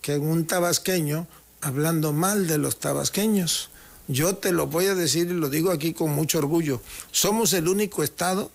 que 0.04 0.18
un 0.18 0.46
tabasqueño 0.46 1.26
hablando 1.62 2.14
mal 2.14 2.46
de 2.46 2.60
los 2.60 2.80
tabasqueños. 2.80 3.72
Yo 4.08 4.36
te 4.36 4.52
lo 4.52 4.68
voy 4.68 4.86
a 4.86 4.96
decir 4.96 5.28
y 5.28 5.34
lo 5.34 5.50
digo 5.50 5.72
aquí 5.72 5.94
con 5.94 6.12
mucho 6.12 6.38
orgullo. 6.38 6.82
Somos 7.12 7.54
el 7.54 7.68
único 7.68 8.04
estado 8.04 8.52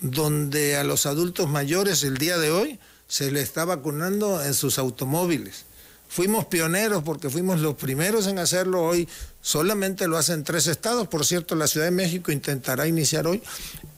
donde 0.00 0.76
a 0.76 0.84
los 0.84 1.06
adultos 1.06 1.48
mayores 1.48 2.02
el 2.04 2.18
día 2.18 2.38
de 2.38 2.50
hoy 2.50 2.78
se 3.08 3.30
les 3.30 3.44
está 3.44 3.64
vacunando 3.64 4.42
en 4.42 4.54
sus 4.54 4.78
automóviles. 4.78 5.64
Fuimos 6.08 6.44
pioneros 6.44 7.02
porque 7.02 7.30
fuimos 7.30 7.60
los 7.60 7.74
primeros 7.74 8.26
en 8.26 8.38
hacerlo 8.38 8.82
hoy. 8.82 9.08
Solamente 9.40 10.06
lo 10.08 10.18
hacen 10.18 10.44
tres 10.44 10.66
estados. 10.66 11.08
Por 11.08 11.24
cierto, 11.24 11.54
la 11.54 11.66
Ciudad 11.66 11.86
de 11.86 11.92
México 11.92 12.30
intentará 12.30 12.86
iniciar 12.86 13.26
hoy 13.26 13.42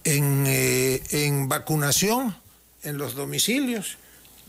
en, 0.05 0.45
eh, 0.47 1.03
en 1.11 1.49
vacunación 1.49 2.37
en 2.83 2.99
los 2.99 3.15
domicilios. 3.15 3.99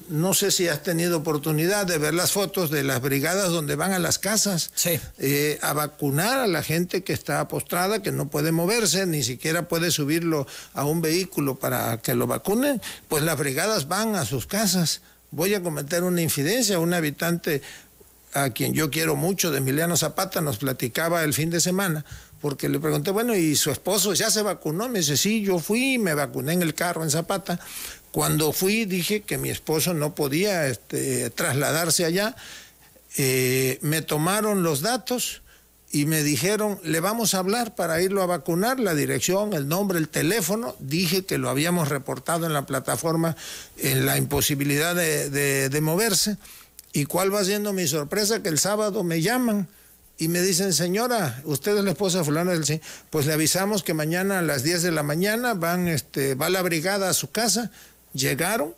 No 0.07 0.33
sé 0.33 0.51
si 0.51 0.67
has 0.67 0.83
tenido 0.83 1.17
oportunidad 1.17 1.87
de 1.87 1.97
ver 1.97 2.13
las 2.13 2.31
fotos 2.31 2.69
de 2.69 2.83
las 2.83 3.01
brigadas 3.01 3.49
donde 3.49 3.75
van 3.75 3.91
a 3.91 3.99
las 3.99 4.19
casas 4.19 4.71
eh, 5.17 5.57
a 5.61 5.73
vacunar 5.73 6.39
a 6.39 6.47
la 6.47 6.61
gente 6.61 7.03
que 7.03 7.13
está 7.13 7.47
postrada, 7.47 8.03
que 8.03 8.11
no 8.11 8.27
puede 8.27 8.51
moverse, 8.51 9.07
ni 9.07 9.23
siquiera 9.23 9.67
puede 9.67 9.89
subirlo 9.89 10.45
a 10.73 10.85
un 10.85 11.01
vehículo 11.01 11.55
para 11.55 11.97
que 11.97 12.13
lo 12.13 12.27
vacunen. 12.27 12.81
Pues 13.07 13.23
las 13.23 13.37
brigadas 13.37 13.87
van 13.87 14.15
a 14.15 14.25
sus 14.25 14.45
casas. 14.45 15.01
Voy 15.31 15.55
a 15.55 15.63
cometer 15.63 16.03
una 16.03 16.21
infidencia. 16.21 16.77
Un 16.77 16.93
habitante 16.93 17.63
a 18.33 18.51
quien 18.51 18.73
yo 18.73 18.91
quiero 18.91 19.15
mucho, 19.15 19.49
de 19.49 19.57
Emiliano 19.57 19.97
Zapata, 19.97 20.41
nos 20.41 20.57
platicaba 20.57 21.23
el 21.23 21.33
fin 21.33 21.49
de 21.49 21.61
semana 21.61 22.05
porque 22.45 22.69
le 22.69 22.79
pregunté, 22.79 23.09
bueno, 23.09 23.35
¿y 23.35 23.55
su 23.55 23.71
esposo 23.71 24.13
ya 24.13 24.29
se 24.29 24.43
vacunó? 24.43 24.87
Me 24.87 24.99
dice, 24.99 25.17
sí, 25.17 25.41
yo 25.41 25.57
fui, 25.57 25.97
me 25.97 26.13
vacuné 26.13 26.53
en 26.53 26.61
el 26.61 26.75
carro 26.75 27.01
en 27.01 27.09
Zapata, 27.09 27.59
cuando 28.15 28.53
fui 28.53 28.85
dije 28.85 29.23
que 29.23 29.37
mi 29.37 29.49
esposo 29.49 29.93
no 29.93 30.15
podía 30.15 30.67
este, 30.67 31.29
trasladarse 31.31 32.05
allá. 32.05 32.33
Eh, 33.17 33.77
me 33.81 34.01
tomaron 34.01 34.63
los 34.63 34.79
datos 34.79 35.41
y 35.91 36.05
me 36.05 36.23
dijeron, 36.23 36.79
le 36.81 37.01
vamos 37.01 37.33
a 37.33 37.39
hablar 37.39 37.75
para 37.75 38.01
irlo 38.01 38.23
a 38.23 38.25
vacunar, 38.25 38.79
la 38.79 38.95
dirección, 38.95 39.51
el 39.51 39.67
nombre, 39.67 39.99
el 39.99 40.07
teléfono. 40.07 40.77
Dije 40.79 41.25
que 41.25 41.37
lo 41.37 41.49
habíamos 41.49 41.89
reportado 41.89 42.45
en 42.45 42.53
la 42.53 42.65
plataforma 42.65 43.35
en 43.75 44.05
la 44.05 44.15
imposibilidad 44.15 44.95
de, 44.95 45.67
de 45.67 45.81
moverse. 45.81 46.37
¿Y 46.93 47.07
cuál 47.07 47.35
va 47.35 47.43
siendo 47.43 47.73
mi 47.73 47.85
sorpresa? 47.85 48.41
Que 48.41 48.47
el 48.47 48.59
sábado 48.59 49.03
me 49.03 49.21
llaman 49.21 49.67
y 50.17 50.29
me 50.29 50.41
dicen, 50.41 50.71
señora, 50.71 51.41
usted 51.43 51.75
es 51.75 51.83
la 51.83 51.91
esposa 51.91 52.23
fulana 52.23 52.53
del 52.53 52.63
sí, 52.63 52.79
pues 53.09 53.25
le 53.25 53.33
avisamos 53.33 53.83
que 53.83 53.93
mañana 53.93 54.39
a 54.39 54.41
las 54.41 54.63
10 54.63 54.83
de 54.83 54.91
la 54.91 55.03
mañana 55.03 55.53
van, 55.53 55.89
este, 55.89 56.35
va 56.35 56.49
la 56.49 56.61
brigada 56.61 57.09
a 57.09 57.13
su 57.13 57.31
casa 57.31 57.71
llegaron, 58.15 58.73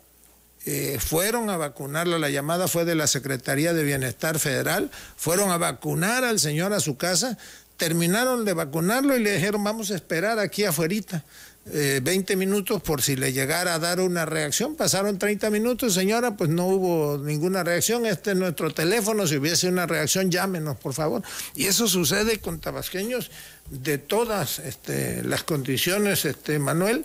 eh, 0.66 0.98
fueron 1.00 1.48
a 1.48 1.56
vacunarlo, 1.56 2.18
la 2.18 2.28
llamada 2.28 2.68
fue 2.68 2.84
de 2.84 2.94
la 2.94 3.06
Secretaría 3.06 3.72
de 3.72 3.84
Bienestar 3.84 4.38
Federal, 4.38 4.90
fueron 5.16 5.50
a 5.50 5.56
vacunar 5.56 6.24
al 6.24 6.40
señor 6.40 6.72
a 6.72 6.80
su 6.80 6.98
casa, 6.98 7.38
terminaron 7.78 8.44
de 8.44 8.52
vacunarlo 8.52 9.16
y 9.16 9.22
le 9.22 9.32
dijeron 9.32 9.64
vamos 9.64 9.90
a 9.90 9.94
esperar 9.94 10.38
aquí 10.38 10.64
afuera. 10.64 11.24
20 11.70 12.32
eh, 12.32 12.36
minutos 12.36 12.82
por 12.82 13.02
si 13.02 13.14
le 13.14 13.32
llegara 13.32 13.74
a 13.74 13.78
dar 13.78 14.00
una 14.00 14.24
reacción. 14.24 14.74
Pasaron 14.74 15.18
30 15.18 15.50
minutos, 15.50 15.94
señora, 15.94 16.36
pues 16.36 16.48
no 16.50 16.66
hubo 16.66 17.18
ninguna 17.18 17.62
reacción. 17.62 18.06
Este 18.06 18.30
es 18.30 18.36
nuestro 18.36 18.72
teléfono. 18.72 19.26
Si 19.26 19.36
hubiese 19.36 19.68
una 19.68 19.86
reacción, 19.86 20.30
llámenos, 20.30 20.78
por 20.78 20.94
favor. 20.94 21.22
Y 21.54 21.66
eso 21.66 21.86
sucede 21.86 22.38
con 22.40 22.58
tabasqueños 22.58 23.30
de 23.70 23.98
todas 23.98 24.60
este, 24.60 25.22
las 25.24 25.42
condiciones, 25.42 26.24
este, 26.24 26.58
Manuel. 26.58 27.04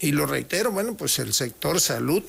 Y 0.00 0.12
lo 0.12 0.26
reitero, 0.26 0.72
bueno, 0.72 0.96
pues 0.96 1.18
el 1.18 1.34
sector 1.34 1.80
salud, 1.80 2.22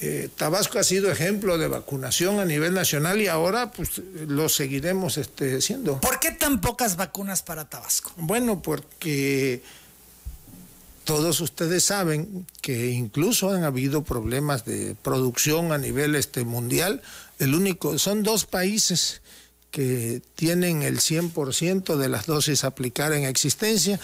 eh, 0.00 0.28
Tabasco 0.34 0.80
ha 0.80 0.84
sido 0.84 1.12
ejemplo 1.12 1.58
de 1.58 1.68
vacunación 1.68 2.40
a 2.40 2.44
nivel 2.44 2.74
nacional 2.74 3.20
y 3.20 3.28
ahora 3.28 3.70
pues 3.70 4.00
lo 4.26 4.48
seguiremos 4.48 5.16
este, 5.16 5.60
siendo. 5.60 6.00
¿Por 6.00 6.18
qué 6.18 6.32
tan 6.32 6.60
pocas 6.60 6.96
vacunas 6.96 7.42
para 7.42 7.68
Tabasco? 7.68 8.12
Bueno, 8.16 8.62
porque 8.62 9.62
todos 11.04 11.40
ustedes 11.40 11.84
saben 11.84 12.46
que 12.60 12.90
incluso 12.90 13.50
han 13.50 13.62
habido 13.62 14.02
problemas 14.02 14.64
de 14.64 14.96
producción 15.02 15.70
a 15.70 15.78
nivel 15.78 16.14
este, 16.14 16.44
mundial. 16.44 17.00
El 17.38 17.54
único, 17.54 17.98
son 17.98 18.22
dos 18.24 18.44
países 18.44 19.20
que 19.70 20.20
tienen 20.34 20.82
el 20.82 20.98
100% 20.98 21.96
de 21.96 22.08
las 22.08 22.26
dosis 22.26 22.64
a 22.64 22.68
aplicar 22.68 23.12
en 23.12 23.24
existencia. 23.24 24.00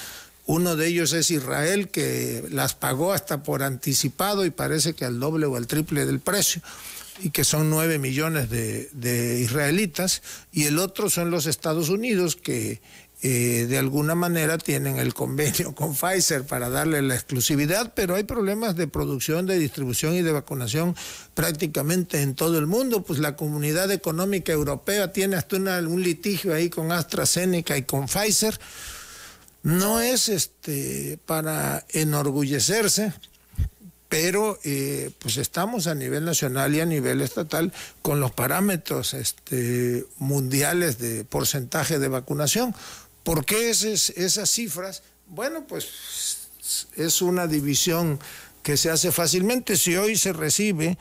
Uno 0.48 0.76
de 0.76 0.86
ellos 0.86 1.12
es 1.12 1.30
Israel, 1.30 1.90
que 1.90 2.42
las 2.50 2.72
pagó 2.72 3.12
hasta 3.12 3.42
por 3.42 3.62
anticipado 3.62 4.46
y 4.46 4.50
parece 4.50 4.94
que 4.94 5.04
al 5.04 5.20
doble 5.20 5.44
o 5.44 5.56
al 5.56 5.66
triple 5.66 6.06
del 6.06 6.20
precio, 6.20 6.62
y 7.20 7.28
que 7.28 7.44
son 7.44 7.68
nueve 7.68 7.98
millones 7.98 8.48
de, 8.48 9.40
israelitas. 9.42 10.22
Y 10.50 10.64
el 10.64 10.78
otro 10.78 11.10
son 11.10 11.30
los 11.30 11.44
Estados 11.44 11.90
Unidos, 11.90 12.34
que 12.34 12.80
eh, 13.20 13.66
de 13.68 13.76
alguna 13.76 14.14
manera 14.14 14.56
tienen 14.56 14.96
el 14.96 15.12
convenio 15.12 15.74
con 15.74 15.94
Pfizer 15.94 16.46
para 16.46 16.70
darle 16.70 17.02
la 17.02 17.14
exclusividad, 17.14 17.92
pero 17.94 18.14
hay 18.14 18.24
problemas 18.24 18.74
de 18.74 18.88
producción, 18.88 19.44
de 19.44 19.58
distribución 19.58 20.14
y 20.14 20.22
de 20.22 20.32
vacunación 20.32 20.96
prácticamente 21.34 22.22
en 22.22 22.34
todo 22.34 22.58
el 22.58 22.64
mundo. 22.64 23.02
Pues 23.02 23.18
la 23.18 23.36
comunidad 23.36 23.92
económica 23.92 24.50
europea 24.50 25.12
tiene 25.12 25.36
hasta 25.36 25.56
un 25.56 26.02
litigio 26.02 26.54
ahí 26.54 26.70
con 26.70 26.90
AstraZeneca 26.90 27.76
y 27.76 27.82
con 27.82 28.06
Pfizer 28.06 28.58
no 29.62 30.00
es 30.00 30.28
este 30.28 31.18
para 31.26 31.84
enorgullecerse, 31.90 33.12
pero 34.08 34.58
eh, 34.64 35.10
pues 35.18 35.36
estamos 35.36 35.86
a 35.86 35.94
nivel 35.94 36.24
nacional 36.24 36.74
y 36.74 36.80
a 36.80 36.86
nivel 36.86 37.20
estatal 37.20 37.72
con 38.00 38.20
los 38.20 38.32
parámetros 38.32 39.14
este, 39.14 40.06
mundiales 40.18 40.98
de 40.98 41.24
porcentaje 41.24 41.98
de 41.98 42.08
vacunación. 42.08 42.74
¿Por 43.22 43.44
qué 43.44 43.70
esas 43.70 44.50
cifras? 44.50 45.02
Bueno, 45.26 45.66
pues 45.66 46.48
es 46.96 47.20
una 47.20 47.46
división 47.46 48.18
que 48.62 48.78
se 48.78 48.90
hace 48.90 49.12
fácilmente. 49.12 49.76
Si 49.76 49.96
hoy 49.96 50.16
se 50.16 50.32
recibe 50.32 50.96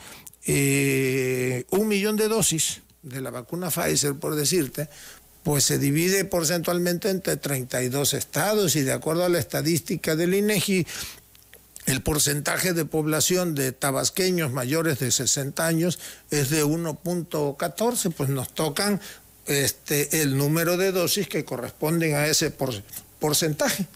eh, 0.45 1.65
un 1.69 1.87
millón 1.87 2.17
de 2.17 2.27
dosis 2.27 2.81
de 3.01 3.21
la 3.21 3.31
vacuna 3.31 3.69
Pfizer, 3.69 4.15
por 4.15 4.35
decirte, 4.35 4.89
pues 5.47 5.63
se 5.63 5.79
divide 5.79 6.25
porcentualmente 6.25 7.09
entre 7.09 7.37
32 7.37 8.15
estados 8.15 8.75
y 8.75 8.81
de 8.81 8.91
acuerdo 8.91 9.23
a 9.23 9.29
la 9.29 9.39
estadística 9.39 10.17
del 10.17 10.33
INEGI, 10.33 10.85
el 11.85 12.01
porcentaje 12.01 12.73
de 12.73 12.83
población 12.83 13.55
de 13.55 13.71
tabasqueños 13.71 14.51
mayores 14.51 14.99
de 14.99 15.09
60 15.09 15.65
años 15.65 15.99
es 16.31 16.49
de 16.49 16.65
1.14, 16.65 18.13
pues 18.13 18.27
nos 18.27 18.53
tocan 18.53 18.99
este, 19.45 20.21
el 20.21 20.35
número 20.35 20.75
de 20.75 20.91
dosis 20.91 21.29
que 21.29 21.45
corresponden 21.45 22.15
a 22.15 22.27
ese 22.27 22.51
porcentaje. 23.17 23.87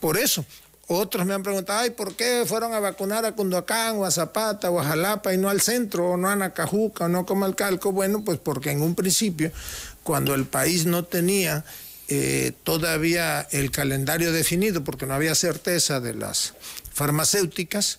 Por 0.00 0.18
eso, 0.18 0.44
otros 0.90 1.26
me 1.26 1.34
han 1.34 1.42
preguntado, 1.42 1.80
ay, 1.80 1.90
¿por 1.90 2.16
qué 2.16 2.44
fueron 2.46 2.72
a 2.72 2.80
vacunar 2.80 3.26
a 3.26 3.32
Cunduacán 3.32 3.96
o 3.96 4.06
a 4.06 4.10
Zapata 4.10 4.70
o 4.70 4.80
a 4.80 4.84
Jalapa 4.84 5.34
y 5.34 5.36
no 5.36 5.50
al 5.50 5.60
centro 5.60 6.12
o 6.12 6.16
no 6.16 6.30
a 6.30 6.36
Nacajuca 6.36 7.04
o 7.04 7.08
no 7.08 7.26
como 7.26 7.44
al 7.44 7.54
Calco? 7.54 7.92
Bueno, 7.92 8.24
pues 8.24 8.38
porque 8.38 8.70
en 8.70 8.80
un 8.80 8.94
principio, 8.94 9.52
cuando 10.08 10.34
el 10.34 10.46
país 10.46 10.86
no 10.86 11.04
tenía 11.04 11.66
eh, 12.08 12.52
todavía 12.64 13.46
el 13.50 13.70
calendario 13.70 14.32
definido, 14.32 14.82
porque 14.82 15.04
no 15.04 15.12
había 15.12 15.34
certeza 15.34 16.00
de 16.00 16.14
las 16.14 16.54
farmacéuticas, 16.94 17.98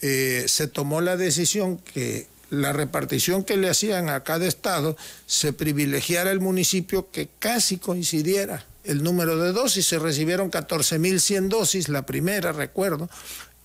eh, 0.00 0.46
se 0.48 0.66
tomó 0.66 1.02
la 1.02 1.18
decisión 1.18 1.76
que 1.76 2.26
la 2.48 2.72
repartición 2.72 3.44
que 3.44 3.58
le 3.58 3.68
hacían 3.68 4.08
a 4.08 4.24
cada 4.24 4.46
estado 4.46 4.96
se 5.26 5.52
privilegiara 5.52 6.30
el 6.30 6.40
municipio 6.40 7.10
que 7.10 7.28
casi 7.38 7.76
coincidiera 7.76 8.64
el 8.84 9.02
número 9.02 9.36
de 9.36 9.52
dosis. 9.52 9.84
Se 9.84 9.98
recibieron 9.98 10.50
14.100 10.50 11.48
dosis, 11.48 11.90
la 11.90 12.06
primera, 12.06 12.52
recuerdo, 12.52 13.10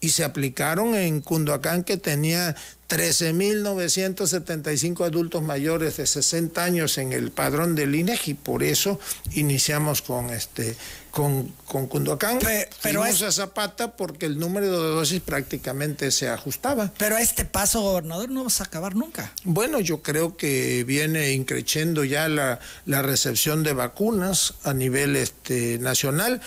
y 0.01 0.09
se 0.09 0.25
aplicaron 0.25 0.93
en 0.93 1.21
Cunduacán 1.21 1.85
que 1.85 1.95
tenía 1.95 2.53
13.975 2.89 5.05
adultos 5.05 5.41
mayores 5.41 5.95
de 5.97 6.07
60 6.07 6.63
años 6.63 6.97
en 6.97 7.11
el 7.13 7.31
padrón 7.31 7.75
del 7.75 7.95
INEGI. 7.95 8.33
Por 8.35 8.63
eso 8.63 8.99
iniciamos 9.33 10.01
con 10.01 10.29
este 10.29 10.77
con, 11.11 11.51
con 11.65 11.87
Cunduacán. 11.87 12.39
pero 12.83 13.03
es... 13.03 13.23
a 13.23 13.31
Zapata 13.31 13.97
porque 13.97 14.27
el 14.27 14.37
número 14.37 14.67
de 14.67 14.89
dosis 14.89 15.19
prácticamente 15.19 16.11
se 16.11 16.29
ajustaba. 16.29 16.93
Pero 16.97 17.15
a 17.15 17.21
este 17.21 17.43
paso, 17.43 17.81
gobernador, 17.81 18.29
no 18.29 18.43
vas 18.43 18.61
a 18.61 18.65
acabar 18.65 18.95
nunca. 18.95 19.33
Bueno, 19.43 19.79
yo 19.79 20.03
creo 20.03 20.37
que 20.37 20.83
viene 20.83 21.31
increciendo 21.31 22.03
ya 22.03 22.29
la, 22.29 22.59
la 22.85 23.01
recepción 23.01 23.63
de 23.63 23.73
vacunas 23.73 24.53
a 24.63 24.75
nivel 24.75 25.15
este, 25.15 25.79
nacional. 25.79 26.39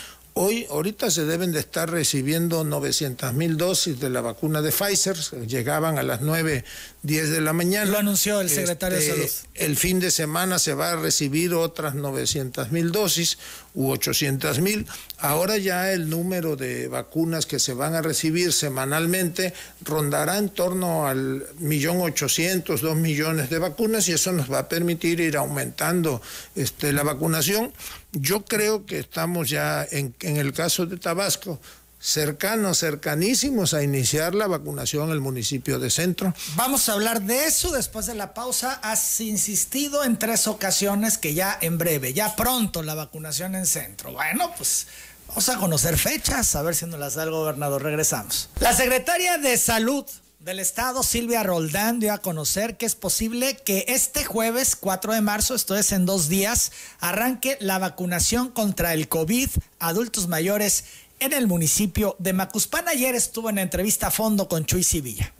Hoy, 0.43 0.67
ahorita 0.71 1.11
se 1.11 1.27
deben 1.27 1.53
de 1.53 1.61
estar 1.61 1.91
recibiendo 1.91 2.65
900 2.65 3.35
mil 3.35 3.59
dosis 3.59 4.01
de 4.01 4.09
la 4.09 4.23
vacuna 4.23 4.63
de 4.63 4.73
Pfizer, 4.73 5.15
llegaban 5.47 5.99
a 5.99 6.03
las 6.03 6.23
9, 6.23 6.65
10 7.03 7.31
de 7.31 7.41
la 7.41 7.55
mañana. 7.55 7.91
Lo 7.91 7.99
anunció 7.99 8.41
el 8.41 8.51
secretario 8.51 8.99
de 8.99 9.05
este, 9.05 9.29
Salud. 9.29 9.49
El 9.55 9.77
fin 9.77 10.01
de 10.01 10.11
semana 10.11 10.59
se 10.59 10.75
va 10.75 10.91
a 10.91 10.97
recibir 10.97 11.55
otras 11.55 11.95
900 11.95 12.73
mil 12.73 12.93
dosis 12.93 13.39
u 13.75 13.91
800 13.91 14.59
mil. 14.61 14.87
Ahora 15.19 15.57
ya 15.57 15.93
el 15.93 16.11
número 16.11 16.57
de 16.57 16.89
vacunas 16.89 17.47
que 17.47 17.59
se 17.59 17.73
van 17.73 17.95
a 17.95 18.03
recibir 18.03 18.53
semanalmente 18.53 19.55
rondará 19.83 20.37
en 20.37 20.51
torno 20.51 21.07
al 21.07 21.47
millón 21.59 22.01
ochocientos, 22.03 22.83
dos 22.83 22.97
millones 22.97 23.49
de 23.49 23.59
vacunas 23.59 24.09
y 24.09 24.13
eso 24.13 24.33
nos 24.33 24.53
va 24.53 24.61
a 24.61 24.69
permitir 24.69 25.21
ir 25.21 25.39
aumentando 25.39 26.21
este, 26.55 26.93
la 26.93 27.03
vacunación. 27.03 27.73
Yo 28.13 28.45
creo 28.45 28.85
que 28.85 28.99
estamos 28.99 29.49
ya 29.49 29.87
en, 29.91 30.15
en 30.21 30.37
el 30.37 30.53
caso 30.53 30.85
de 30.85 30.99
Tabasco 30.99 31.61
cercanos, 32.01 32.79
cercanísimos 32.79 33.75
a 33.75 33.83
iniciar 33.83 34.35
la 34.35 34.47
vacunación 34.47 35.09
en 35.09 35.13
el 35.13 35.21
municipio 35.21 35.79
de 35.79 35.91
Centro. 35.91 36.35
Vamos 36.57 36.89
a 36.89 36.95
hablar 36.95 37.23
de 37.23 37.45
eso 37.45 37.71
después 37.73 38.07
de 38.07 38.15
la 38.15 38.33
pausa. 38.33 38.81
Has 38.83 39.21
insistido 39.21 40.03
en 40.03 40.19
tres 40.19 40.47
ocasiones 40.47 41.19
que 41.19 41.35
ya 41.35 41.57
en 41.61 41.79
breve, 41.79 42.15
ya 42.15 42.35
pronto 42.35 42.83
la 42.83 42.95
vacunación 42.95 43.55
en 43.55 43.67
Centro. 43.67 44.13
Bueno, 44.13 44.53
pues 44.57 44.87
vamos 45.29 45.49
a 45.51 45.59
conocer 45.59 45.99
fechas, 45.99 46.57
a 46.57 46.63
ver 46.63 46.75
si 46.75 46.87
nos 46.87 46.99
las 46.99 47.15
da 47.15 47.25
el 47.25 47.31
gobernador. 47.31 47.83
Regresamos. 47.83 48.49
La 48.61 48.75
secretaria 48.75 49.37
de 49.37 49.59
Salud 49.59 50.07
del 50.41 50.59
Estado, 50.59 51.03
Silvia 51.03 51.43
Roldán, 51.43 52.01
dio 52.01 52.15
a 52.15 52.19
conocer 52.19 52.79
que 52.79 52.87
es 52.87 52.95
posible 52.95 53.57
que 53.57 53.85
este 53.89 54.25
jueves 54.25 54.75
4 54.75 55.13
de 55.13 55.21
marzo, 55.21 55.55
esto 55.55 55.77
es 55.77 55.93
en 55.93 56.07
dos 56.07 56.31
días, 56.31 56.73
arranque 56.99 57.59
la 57.61 57.79
vacunación 57.79 58.49
contra 58.49 58.95
el 58.95 59.09
COVID 59.09 59.51
adultos 59.79 60.29
mayores 60.29 60.85
en 61.21 61.33
el 61.33 61.47
municipio 61.47 62.17
de 62.19 62.33
Macuspán. 62.33 62.89
Ayer 62.89 63.15
estuvo 63.15 63.49
en 63.51 63.59
entrevista 63.59 64.09
a 64.09 64.11
fondo 64.11 64.49
con 64.49 64.65
Chuy 64.65 64.83
Sevilla. 64.83 65.33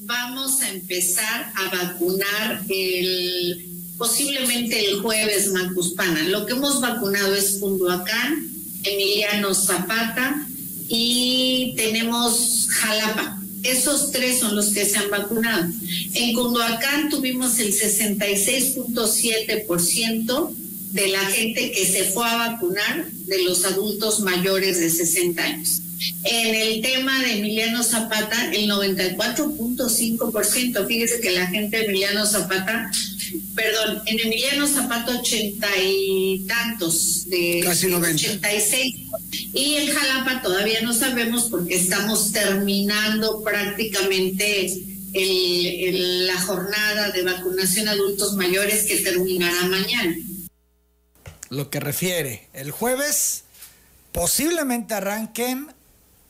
Vamos 0.00 0.62
a 0.62 0.70
empezar 0.70 1.52
a 1.54 1.68
vacunar 1.76 2.62
el 2.68 3.68
posiblemente 3.98 4.86
el 4.86 5.00
jueves 5.00 5.52
Macuspana. 5.52 6.22
Lo 6.24 6.46
que 6.46 6.54
hemos 6.54 6.80
vacunado 6.80 7.36
es 7.36 7.58
Cunduacán, 7.60 8.48
Emiliano 8.82 9.54
Zapata 9.54 10.44
y 10.88 11.74
tenemos 11.76 12.66
Jalapa. 12.68 13.38
Esos 13.62 14.10
tres 14.10 14.40
son 14.40 14.56
los 14.56 14.70
que 14.70 14.84
se 14.84 14.98
han 14.98 15.08
vacunado. 15.08 15.72
En 16.14 16.34
Cunduacán 16.34 17.10
tuvimos 17.10 17.60
el 17.60 17.72
66.7% 17.72 20.61
de 20.92 21.08
la 21.08 21.20
gente 21.20 21.72
que 21.72 21.86
se 21.86 22.04
fue 22.04 22.28
a 22.28 22.36
vacunar 22.36 23.10
de 23.10 23.42
los 23.42 23.64
adultos 23.64 24.20
mayores 24.20 24.78
de 24.78 24.90
60 24.90 25.42
años. 25.42 25.80
En 26.24 26.54
el 26.54 26.82
tema 26.82 27.22
de 27.22 27.38
Emiliano 27.38 27.82
Zapata, 27.82 28.52
el 28.52 28.70
94.5%, 28.70 30.86
fíjese 30.86 31.20
que 31.20 31.30
la 31.30 31.46
gente 31.46 31.78
de 31.78 31.86
Emiliano 31.86 32.26
Zapata, 32.26 32.90
perdón, 33.54 34.02
en 34.06 34.20
Emiliano 34.20 34.68
Zapata 34.68 35.18
ochenta 35.18 35.68
y 35.82 36.44
tantos, 36.46 37.24
de 37.28 37.62
Casi 37.64 37.86
90. 37.86 38.32
86. 38.32 38.94
Y 39.54 39.76
en 39.76 39.94
Jalapa 39.94 40.42
todavía 40.42 40.82
no 40.82 40.92
sabemos 40.92 41.44
porque 41.44 41.76
estamos 41.76 42.32
terminando 42.32 43.42
prácticamente 43.42 44.82
la 45.14 46.38
jornada 46.40 47.12
de 47.12 47.22
vacunación 47.22 47.88
a 47.88 47.92
adultos 47.92 48.34
mayores 48.34 48.82
que 48.84 48.96
terminará 48.96 49.62
mañana 49.68 50.14
lo 51.52 51.68
que 51.68 51.80
refiere 51.80 52.48
el 52.54 52.70
jueves, 52.70 53.44
posiblemente 54.10 54.94
arranquen 54.94 55.68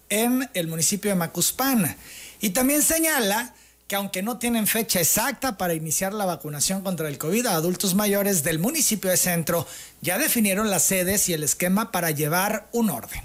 en 0.09 0.51
el 0.53 0.67
municipio 0.67 1.11
de 1.11 1.15
Macuspana. 1.15 1.97
Y 2.41 2.51
también 2.51 2.83
señala 2.83 3.55
que 3.87 3.95
aunque 3.95 4.23
no 4.23 4.39
tienen 4.39 4.67
fecha 4.67 5.01
exacta 5.01 5.57
para 5.57 5.75
iniciar 5.75 6.13
la 6.13 6.25
vacunación 6.25 6.83
contra 6.83 7.09
el 7.09 7.19
COVID 7.19 7.47
a 7.47 7.55
adultos 7.55 7.95
mayores 7.95 8.43
del 8.43 8.59
municipio 8.59 9.11
de 9.11 9.17
Centro, 9.17 9.67
ya 10.01 10.19
definieron 10.19 10.71
las 10.71 10.83
sedes 10.83 11.29
y 11.29 11.35
el 11.35 11.45
esquema 11.45 11.93
para 11.93 12.11
llevar 12.11 12.69
un 12.73 12.91
orden. 12.91 13.23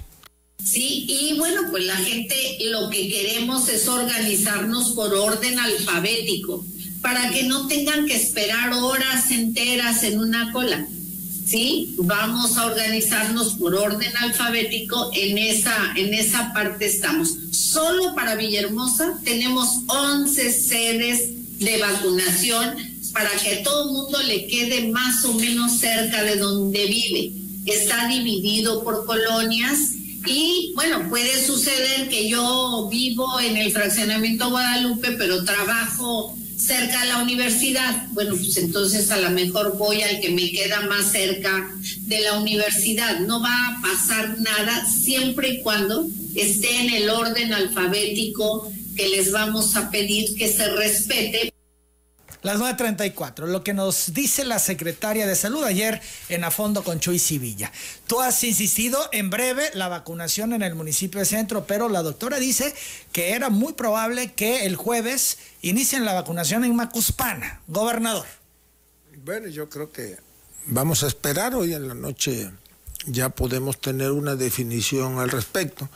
Sí, 0.64 1.06
y 1.08 1.38
bueno, 1.40 1.64
pues 1.72 1.86
la 1.86 1.96
gente 1.96 2.36
lo 2.66 2.92
que 2.92 3.10
queremos 3.10 3.70
es 3.70 3.88
organizarnos 3.88 4.92
por 4.92 5.16
orden 5.16 5.58
alfabético, 5.58 6.64
para 7.02 7.32
que 7.32 7.44
no 7.44 7.68
tengan 7.68 8.06
que 8.06 8.16
esperar 8.16 8.74
horas 8.74 9.32
enteras 9.32 10.04
en 10.04 10.20
una 10.20 10.52
cola. 10.52 10.88
¿Sí? 11.48 11.96
Vamos 11.98 12.58
a 12.58 12.66
organizarnos 12.66 13.54
por 13.56 13.74
orden 13.74 14.16
alfabético, 14.18 15.10
en 15.14 15.38
esa, 15.38 15.94
en 15.96 16.14
esa 16.14 16.54
parte 16.54 16.86
estamos. 16.86 17.36
Solo 17.52 18.14
para 18.14 18.36
Villahermosa 18.36 19.20
tenemos 19.24 19.82
11 19.88 20.52
sedes 20.52 21.60
de 21.60 21.78
vacunación 21.80 22.76
para 23.14 23.30
que 23.32 23.58
todo 23.58 23.92
mundo 23.92 24.22
le 24.24 24.46
quede 24.48 24.90
más 24.90 25.24
o 25.26 25.34
menos 25.34 25.80
cerca 25.80 26.24
de 26.24 26.36
donde 26.36 26.86
vive. 26.86 27.32
Está 27.66 28.08
dividido 28.08 28.84
por 28.84 29.06
colonias 29.06 29.94
y 30.26 30.74
bueno, 30.76 31.08
puede 31.10 31.44
suceder 31.46 32.10
que 32.10 32.30
yo 32.30 32.88
vivo 32.92 33.40
en 33.40 33.58
el 33.58 33.72
fraccionamiento 33.72 34.50
Guadalupe, 34.50 35.14
pero 35.14 35.44
trabajo 35.46 36.38
cerca 36.58 37.02
a 37.02 37.06
la 37.06 37.22
universidad. 37.22 38.08
Bueno, 38.12 38.36
pues 38.36 38.58
entonces 38.58 39.12
a 39.12 39.18
lo 39.18 39.30
mejor 39.32 39.78
voy 39.78 40.02
al 40.02 40.20
que 40.20 40.30
me 40.30 40.52
queda 40.52 40.82
más 40.82 41.12
cerca 41.12 41.70
de 42.02 42.20
la 42.22 42.40
universidad. 42.40 43.20
No 43.20 43.42
va 43.42 43.68
a 43.68 43.82
pasar 43.82 44.40
nada 44.40 44.86
siempre 44.86 45.50
y 45.50 45.62
cuando 45.62 46.08
esté 46.36 46.82
en 46.82 46.90
el 46.94 47.10
orden 47.10 47.54
alfabético 47.54 48.72
que 48.96 49.10
les 49.10 49.32
vamos 49.32 49.76
a 49.76 49.90
pedir 49.92 50.36
que 50.36 50.52
se 50.52 50.68
respete. 50.70 51.54
Las 52.44 52.60
9.34, 52.60 53.48
lo 53.48 53.64
que 53.64 53.74
nos 53.74 54.14
dice 54.14 54.46
la 54.46 54.60
secretaria 54.60 55.26
de 55.26 55.36
Salud 55.36 55.64
ayer 55.64 56.00
en 56.30 56.44
A 56.44 56.52
Fondo 56.52 56.84
con 56.84 57.00
Chuy 57.00 57.20
Civilla. 57.20 57.72
Tú 58.06 58.22
has 58.22 58.42
insistido 58.44 59.00
en 59.12 59.30
breve 59.30 59.70
la 59.74 59.88
vacunación 59.88 60.54
en 60.54 60.62
el 60.62 60.76
municipio 60.76 61.20
de 61.20 61.26
Centro, 61.26 61.66
pero 61.66 61.90
la 61.90 62.04
doctora 62.04 62.40
dice 62.40 62.74
que 63.12 63.32
era 63.32 63.50
muy 63.50 63.74
probable 63.74 64.34
que 64.34 64.66
el 64.66 64.76
jueves 64.76 65.40
inicien 65.70 66.06
la 66.06 66.14
vacunación 66.14 66.64
en 66.64 66.76
Macuspana. 66.76 67.62
Gobernador. 67.68 68.26
Bueno, 69.24 69.48
yo 69.48 69.70
creo 69.70 69.92
que 69.92 70.18
vamos 70.68 71.04
a 71.04 71.08
esperar 71.08 71.56
hoy 71.56 71.74
en 71.74 71.88
la 71.88 71.94
noche, 71.94 72.50
ya 73.06 73.30
podemos 73.30 73.80
tener 73.80 74.12
una 74.12 74.36
definición 74.36 75.20
al 75.20 75.30
respecto. 75.30 75.90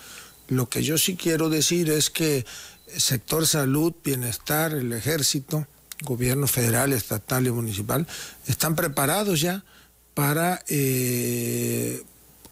Lo 0.48 0.68
que 0.68 0.84
yo 0.84 0.98
sí 0.98 1.16
quiero 1.16 1.50
decir 1.50 1.90
es 1.90 2.10
que 2.10 2.46
sector 2.98 3.48
salud, 3.48 3.94
bienestar, 4.04 4.74
el 4.74 4.92
ejército, 4.94 5.66
gobierno 6.02 6.48
federal, 6.48 6.94
estatal 6.94 7.48
y 7.48 7.52
municipal, 7.52 8.08
están 8.48 8.76
preparados 8.76 9.40
ya 9.40 9.64
para 10.14 10.62
eh, 10.68 12.04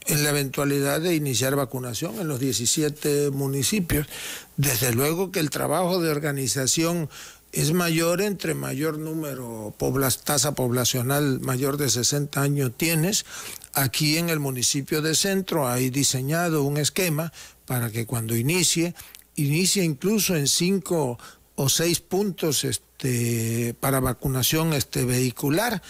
en 0.06 0.24
la 0.24 0.30
eventualidad 0.30 1.02
de 1.02 1.16
iniciar 1.16 1.56
vacunación 1.56 2.20
en 2.20 2.28
los 2.28 2.40
17 2.40 3.32
municipios. 3.32 4.08
Desde 4.60 4.92
luego 4.92 5.32
que 5.32 5.40
el 5.40 5.52
trabajo 5.52 6.02
de 6.02 6.12
organización 6.12 7.10
es 7.54 7.72
mayor 7.72 8.22
entre 8.22 8.56
mayor 8.56 8.98
número, 8.98 9.74
tasa 10.26 10.54
poblacional 10.54 11.40
mayor 11.40 11.78
de 11.78 11.90
60 11.90 12.42
años 12.42 12.74
tienes. 12.76 13.26
Aquí 13.72 14.18
en 14.18 14.28
el 14.28 14.42
municipio 14.42 15.02
de 15.02 15.16
Centro 15.16 15.70
hay 15.70 15.90
diseñado 15.90 16.64
un 16.64 16.76
esquema 16.76 17.32
para 17.66 17.90
que 17.90 18.06
cuando 18.06 18.36
inicie, 18.36 18.96
inicie 19.38 19.86
incluso 19.86 20.36
en 20.36 20.48
cinco 20.48 21.18
o 21.56 21.70
seis 21.70 22.02
puntos 22.02 22.66
este, 22.66 23.74
para 23.80 24.02
vacunación 24.02 24.74
este, 24.74 25.06
vehicular 25.06 25.82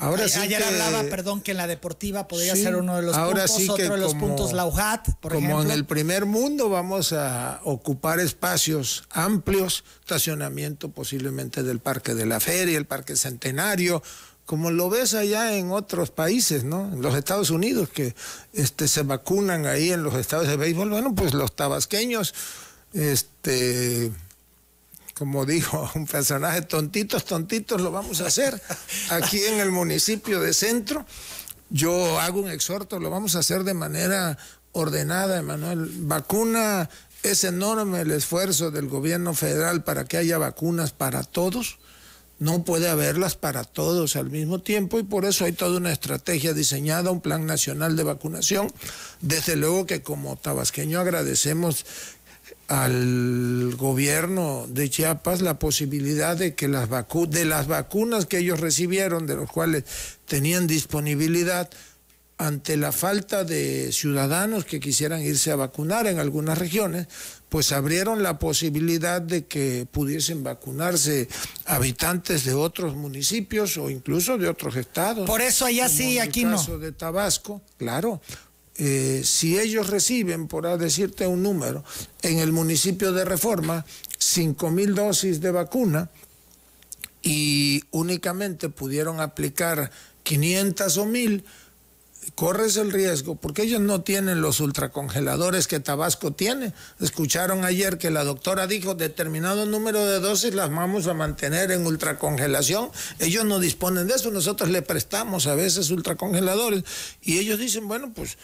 Ahora 0.00 0.28
sí 0.28 0.38
Ayer 0.40 0.62
hablaba, 0.62 1.02
perdón, 1.04 1.42
que 1.42 1.50
en 1.50 1.58
la 1.58 1.66
deportiva 1.66 2.26
podría 2.26 2.56
ser 2.56 2.76
uno 2.76 2.96
de 2.96 3.02
los 3.02 3.16
puntos, 3.16 3.68
otro 3.68 3.94
de 3.94 4.00
los 4.00 4.14
puntos 4.14 4.52
Lauhat, 4.52 5.08
por 5.20 5.34
como 5.34 5.62
en 5.62 5.70
el 5.70 5.84
primer 5.84 6.24
mundo 6.24 6.70
vamos 6.70 7.12
a 7.12 7.60
ocupar 7.64 8.18
espacios 8.18 9.04
amplios, 9.10 9.84
estacionamiento 10.00 10.88
posiblemente 10.88 11.62
del 11.62 11.80
Parque 11.80 12.14
de 12.14 12.24
la 12.24 12.40
Feria, 12.40 12.78
el 12.78 12.86
Parque 12.86 13.14
Centenario, 13.14 14.02
como 14.46 14.70
lo 14.70 14.88
ves 14.88 15.14
allá 15.14 15.56
en 15.56 15.70
otros 15.70 16.10
países, 16.10 16.64
¿no? 16.64 16.92
En 16.92 17.02
los 17.02 17.14
Estados 17.14 17.50
Unidos 17.50 17.90
que 17.90 18.14
este 18.52 18.88
se 18.88 19.02
vacunan 19.02 19.66
ahí 19.66 19.92
en 19.92 20.02
los 20.02 20.14
estados 20.14 20.48
de 20.48 20.56
béisbol, 20.56 20.90
bueno, 20.90 21.14
pues 21.14 21.34
los 21.34 21.54
tabasqueños 21.54 22.34
este 22.92 24.10
como 25.20 25.44
dijo 25.44 25.90
un 25.96 26.06
personaje, 26.06 26.62
tontitos, 26.62 27.26
tontitos 27.26 27.82
lo 27.82 27.92
vamos 27.92 28.22
a 28.22 28.28
hacer 28.28 28.58
aquí 29.10 29.38
en 29.44 29.60
el 29.60 29.70
municipio 29.70 30.40
de 30.40 30.54
Centro. 30.54 31.04
Yo 31.68 32.18
hago 32.18 32.40
un 32.40 32.50
exhorto, 32.50 32.98
lo 32.98 33.10
vamos 33.10 33.36
a 33.36 33.40
hacer 33.40 33.62
de 33.64 33.74
manera 33.74 34.38
ordenada, 34.72 35.38
Emanuel. 35.38 35.90
Vacuna, 36.04 36.88
es 37.22 37.44
enorme 37.44 38.00
el 38.00 38.12
esfuerzo 38.12 38.70
del 38.70 38.88
gobierno 38.88 39.34
federal 39.34 39.84
para 39.84 40.06
que 40.06 40.16
haya 40.16 40.38
vacunas 40.38 40.92
para 40.92 41.22
todos. 41.22 41.78
No 42.38 42.64
puede 42.64 42.88
haberlas 42.88 43.36
para 43.36 43.64
todos 43.64 44.16
al 44.16 44.30
mismo 44.30 44.60
tiempo 44.62 44.98
y 44.98 45.02
por 45.02 45.26
eso 45.26 45.44
hay 45.44 45.52
toda 45.52 45.76
una 45.76 45.92
estrategia 45.92 46.54
diseñada, 46.54 47.10
un 47.10 47.20
plan 47.20 47.44
nacional 47.44 47.94
de 47.94 48.04
vacunación. 48.04 48.72
Desde 49.20 49.56
luego 49.56 49.84
que 49.84 50.00
como 50.00 50.38
tabasqueño 50.38 50.98
agradecemos 50.98 51.84
al 52.70 53.74
gobierno 53.76 54.64
de 54.68 54.88
Chiapas 54.88 55.40
la 55.40 55.58
posibilidad 55.58 56.36
de 56.36 56.54
que 56.54 56.68
las 56.68 56.88
de 57.28 57.44
las 57.44 57.66
vacunas 57.66 58.26
que 58.26 58.38
ellos 58.38 58.60
recibieron, 58.60 59.26
de 59.26 59.34
los 59.34 59.50
cuales 59.50 59.82
tenían 60.24 60.68
disponibilidad, 60.68 61.68
ante 62.38 62.76
la 62.76 62.92
falta 62.92 63.42
de 63.42 63.90
ciudadanos 63.92 64.64
que 64.64 64.78
quisieran 64.78 65.20
irse 65.20 65.50
a 65.50 65.56
vacunar 65.56 66.06
en 66.06 66.20
algunas 66.20 66.58
regiones, 66.58 67.08
pues 67.48 67.72
abrieron 67.72 68.22
la 68.22 68.38
posibilidad 68.38 69.20
de 69.20 69.46
que 69.46 69.88
pudiesen 69.90 70.44
vacunarse 70.44 71.28
habitantes 71.66 72.44
de 72.44 72.54
otros 72.54 72.94
municipios 72.94 73.76
o 73.78 73.90
incluso 73.90 74.38
de 74.38 74.48
otros 74.48 74.76
estados. 74.76 75.26
Por 75.26 75.40
eso 75.40 75.66
allá 75.66 75.88
sí, 75.88 76.20
aquí 76.20 76.44
no. 76.44 76.50
En 76.50 76.54
el 76.54 76.60
caso 76.60 76.78
de 76.78 76.92
Tabasco, 76.92 77.62
claro, 77.76 78.22
eh, 78.82 79.20
si 79.24 79.58
ellos 79.58 79.90
reciben, 79.90 80.48
por 80.48 80.66
decirte 80.78 81.26
un 81.26 81.42
número, 81.42 81.84
en 82.22 82.38
el 82.38 82.50
municipio 82.50 83.12
de 83.12 83.26
Reforma, 83.26 83.84
5 84.16 84.70
mil 84.70 84.94
dosis 84.94 85.42
de 85.42 85.50
vacuna 85.50 86.08
y 87.20 87.82
únicamente 87.90 88.70
pudieron 88.70 89.20
aplicar 89.20 89.90
500 90.22 90.96
o 90.96 91.04
1000, 91.04 91.44
corres 92.34 92.78
el 92.78 92.90
riesgo, 92.90 93.34
porque 93.34 93.64
ellos 93.64 93.82
no 93.82 94.00
tienen 94.00 94.40
los 94.40 94.60
ultracongeladores 94.60 95.66
que 95.66 95.80
Tabasco 95.80 96.32
tiene. 96.32 96.72
Escucharon 97.00 97.66
ayer 97.66 97.98
que 97.98 98.10
la 98.10 98.24
doctora 98.24 98.66
dijo 98.66 98.94
determinado 98.94 99.66
número 99.66 100.06
de 100.06 100.20
dosis 100.20 100.54
las 100.54 100.70
vamos 100.70 101.06
a 101.06 101.12
mantener 101.12 101.70
en 101.70 101.84
ultracongelación. 101.84 102.90
Ellos 103.18 103.44
no 103.44 103.58
disponen 103.58 104.06
de 104.06 104.14
eso, 104.14 104.30
nosotros 104.30 104.70
le 104.70 104.80
prestamos 104.80 105.46
a 105.46 105.54
veces 105.54 105.90
ultracongeladores 105.90 106.84
y 107.20 107.40
ellos 107.40 107.58
dicen, 107.58 107.86
bueno, 107.86 108.10
pues 108.14 108.38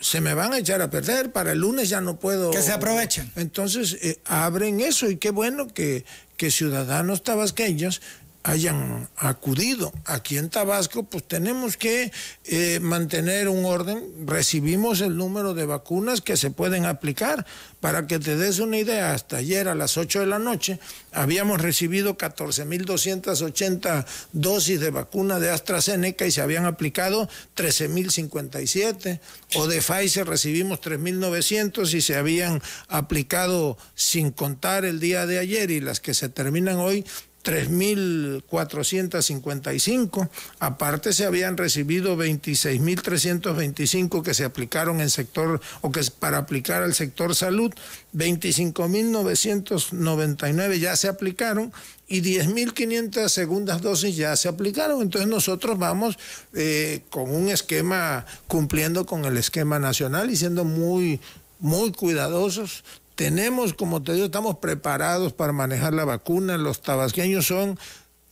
se 0.00 0.20
me 0.20 0.34
van 0.34 0.52
a 0.52 0.58
echar 0.58 0.82
a 0.82 0.90
perder, 0.90 1.32
para 1.32 1.52
el 1.52 1.58
lunes 1.58 1.88
ya 1.88 2.00
no 2.00 2.18
puedo... 2.18 2.50
Que 2.50 2.62
se 2.62 2.72
aprovechen. 2.72 3.30
Entonces 3.36 3.96
eh, 4.00 4.20
abren 4.24 4.80
eso 4.80 5.08
y 5.08 5.16
qué 5.16 5.30
bueno 5.30 5.68
que, 5.68 6.04
que 6.36 6.50
ciudadanos 6.50 7.22
tabasqueños 7.22 8.00
hayan 8.48 9.08
acudido. 9.16 9.92
Aquí 10.06 10.38
en 10.38 10.48
Tabasco, 10.48 11.02
pues 11.02 11.28
tenemos 11.28 11.76
que 11.76 12.10
eh, 12.44 12.80
mantener 12.80 13.48
un 13.48 13.66
orden. 13.66 14.26
Recibimos 14.26 15.02
el 15.02 15.18
número 15.18 15.52
de 15.52 15.66
vacunas 15.66 16.22
que 16.22 16.38
se 16.38 16.50
pueden 16.50 16.86
aplicar. 16.86 17.44
Para 17.80 18.06
que 18.06 18.18
te 18.18 18.36
des 18.36 18.58
una 18.58 18.78
idea, 18.78 19.12
hasta 19.12 19.36
ayer 19.36 19.68
a 19.68 19.74
las 19.74 19.98
8 19.98 20.20
de 20.20 20.26
la 20.26 20.38
noche 20.38 20.80
habíamos 21.12 21.60
recibido 21.60 22.16
14.280 22.16 24.06
dosis 24.32 24.80
de 24.80 24.90
vacuna 24.90 25.38
de 25.38 25.50
AstraZeneca 25.50 26.26
y 26.26 26.30
se 26.30 26.40
habían 26.40 26.64
aplicado 26.64 27.28
13.057. 27.54 29.20
O 29.56 29.66
de 29.66 29.82
Pfizer 29.82 30.26
recibimos 30.26 30.80
3.900 30.80 31.92
y 31.92 32.00
se 32.00 32.16
habían 32.16 32.62
aplicado 32.88 33.76
sin 33.94 34.30
contar 34.30 34.86
el 34.86 35.00
día 35.00 35.26
de 35.26 35.38
ayer 35.38 35.70
y 35.70 35.80
las 35.80 36.00
que 36.00 36.14
se 36.14 36.30
terminan 36.30 36.76
hoy 36.76 37.04
3.455. 37.48 40.28
Aparte 40.58 41.14
se 41.14 41.24
habían 41.24 41.56
recibido 41.56 42.18
26.325 42.18 44.22
que 44.22 44.34
se 44.34 44.44
aplicaron 44.44 45.00
en 45.00 45.08
sector 45.08 45.62
o 45.80 45.90
que 45.90 46.00
es 46.00 46.10
para 46.10 46.36
aplicar 46.36 46.82
al 46.82 46.92
sector 46.92 47.34
salud. 47.34 47.72
25.999 48.14 50.78
ya 50.78 50.94
se 50.94 51.08
aplicaron 51.08 51.72
y 52.06 52.20
10.500 52.20 53.30
segundas 53.30 53.80
dosis 53.80 54.14
ya 54.14 54.36
se 54.36 54.48
aplicaron. 54.48 55.00
Entonces 55.00 55.30
nosotros 55.30 55.78
vamos 55.78 56.18
eh, 56.52 57.00
con 57.08 57.34
un 57.34 57.48
esquema, 57.48 58.26
cumpliendo 58.46 59.06
con 59.06 59.24
el 59.24 59.38
esquema 59.38 59.78
nacional 59.78 60.30
y 60.30 60.36
siendo 60.36 60.66
muy, 60.66 61.18
muy 61.60 61.92
cuidadosos 61.92 62.84
tenemos, 63.18 63.74
como 63.74 64.00
te 64.00 64.12
digo, 64.12 64.26
estamos 64.26 64.58
preparados 64.58 65.32
para 65.32 65.52
manejar 65.52 65.92
la 65.92 66.04
vacuna. 66.04 66.56
Los 66.56 66.82
tabasqueños 66.82 67.48
son 67.48 67.76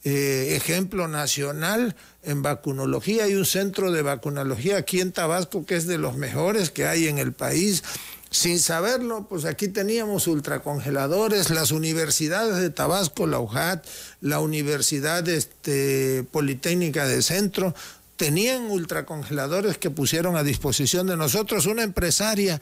eh, 0.05 0.55
ejemplo 0.55 1.09
nacional 1.09 1.97
en 2.22 2.43
vacunología. 2.43 3.24
Hay 3.24 3.34
un 3.34 3.47
centro 3.47 3.91
de 3.91 4.03
vacunología 4.03 4.76
aquí 4.76 5.01
en 5.01 5.11
Tabasco 5.11 5.66
que 5.66 5.74
es 5.74 5.89
de 5.89 5.99
los 5.99 6.16
mejores 6.16 6.70
que 6.70 6.87
hay 6.87 7.09
en 7.09 7.18
el 7.18 7.32
país. 7.32 7.82
Sin 8.30 8.61
saberlo, 8.61 9.26
pues 9.28 9.45
aquí 9.45 9.66
teníamos 9.66 10.28
ultracongeladores, 10.28 11.51
las 11.51 11.72
universidades 11.72 12.59
de 12.59 12.70
Tabasco, 12.70 13.26
la 13.26 13.41
UJAT, 13.41 13.84
la 14.20 14.39
Universidad 14.39 15.28
este, 15.28 16.24
Politécnica 16.30 17.09
de 17.09 17.22
Centro, 17.22 17.74
tenían 18.14 18.70
ultracongeladores 18.70 19.78
que 19.78 19.91
pusieron 19.91 20.37
a 20.37 20.45
disposición 20.45 21.09
de 21.09 21.16
nosotros. 21.16 21.66
Una 21.66 21.82
empresaria 21.82 22.61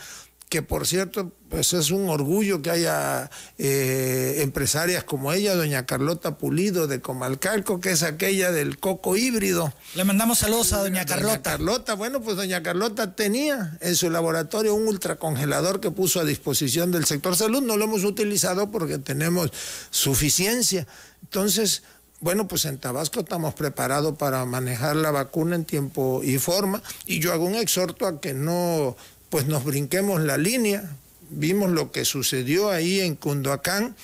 que 0.48 0.62
por 0.62 0.86
cierto, 0.86 1.32
pues 1.48 1.72
es 1.72 1.90
un 1.90 2.08
orgullo 2.08 2.62
que 2.62 2.70
haya 2.70 3.30
eh, 3.58 4.36
empresarias 4.38 5.04
como 5.04 5.32
ella, 5.32 5.54
doña 5.54 5.86
Carlota 5.86 6.38
Pulido 6.38 6.86
de 6.86 7.00
Comalcalco, 7.00 7.80
que 7.80 7.90
es 7.90 8.02
aquella 8.02 8.52
del 8.52 8.78
coco 8.78 9.16
híbrido. 9.16 9.72
Le 9.94 10.04
mandamos 10.04 10.38
saludos 10.38 10.72
a 10.72 10.78
doña 10.78 11.04
Carlota. 11.04 11.28
Doña 11.28 11.42
Carlota, 11.42 11.94
bueno, 11.94 12.20
pues 12.20 12.36
doña 12.36 12.62
Carlota 12.62 13.14
tenía 13.14 13.76
en 13.80 13.96
su 13.96 14.10
laboratorio 14.10 14.74
un 14.74 14.86
ultracongelador 14.86 15.80
que 15.80 15.90
puso 15.90 16.20
a 16.20 16.24
disposición 16.24 16.92
del 16.92 17.04
sector 17.04 17.36
salud, 17.36 17.62
no 17.62 17.76
lo 17.76 17.84
hemos 17.84 18.04
utilizado 18.04 18.70
porque 18.70 18.98
tenemos 18.98 19.50
suficiencia. 19.90 20.86
Entonces, 21.22 21.82
bueno, 22.20 22.48
pues 22.48 22.64
en 22.64 22.78
Tabasco 22.78 23.20
estamos 23.20 23.54
preparados 23.54 24.16
para 24.16 24.44
manejar 24.46 24.96
la 24.96 25.10
vacuna 25.10 25.56
en 25.56 25.64
tiempo 25.64 26.22
y 26.24 26.38
forma 26.38 26.82
y 27.06 27.20
yo 27.20 27.32
hago 27.32 27.44
un 27.44 27.54
exhorto 27.54 28.06
a 28.06 28.18
que 28.18 28.32
no 28.32 28.96
pues 29.34 29.48
nos 29.48 29.64
brinquemos 29.64 30.20
la 30.20 30.38
línea, 30.38 30.96
vimos 31.28 31.68
lo 31.68 31.90
que 31.90 32.04
sucedió 32.04 32.70
ahí 32.70 33.00
en 33.00 33.16
Cunduacán, 33.16 33.96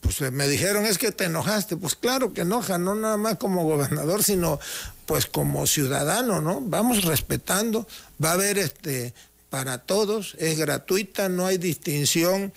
pues 0.00 0.22
me 0.32 0.48
dijeron 0.48 0.86
es 0.86 0.96
que 0.96 1.12
te 1.12 1.24
enojaste, 1.24 1.76
pues 1.76 1.94
claro 1.96 2.32
que 2.32 2.40
enoja, 2.40 2.78
no 2.78 2.94
nada 2.94 3.18
más 3.18 3.36
como 3.36 3.64
gobernador, 3.64 4.24
sino 4.24 4.58
pues 5.04 5.26
como 5.26 5.66
ciudadano, 5.66 6.40
¿no? 6.40 6.62
Vamos 6.62 7.04
respetando, 7.04 7.86
va 8.24 8.30
a 8.30 8.32
haber 8.32 8.56
este 8.56 9.12
para 9.50 9.76
todos, 9.76 10.34
es 10.38 10.56
gratuita, 10.56 11.28
no 11.28 11.44
hay 11.44 11.58
distinción 11.58 12.54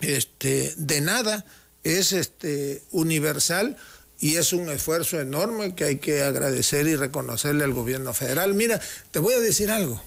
este, 0.00 0.72
de 0.76 1.00
nada, 1.00 1.44
es 1.82 2.12
este 2.12 2.84
universal 2.92 3.76
y 4.20 4.36
es 4.36 4.52
un 4.52 4.68
esfuerzo 4.68 5.20
enorme 5.20 5.74
que 5.74 5.86
hay 5.86 5.96
que 5.96 6.22
agradecer 6.22 6.86
y 6.86 6.94
reconocerle 6.94 7.64
al 7.64 7.74
gobierno 7.74 8.14
federal. 8.14 8.54
Mira, 8.54 8.80
te 9.10 9.18
voy 9.18 9.34
a 9.34 9.40
decir 9.40 9.72
algo. 9.72 10.00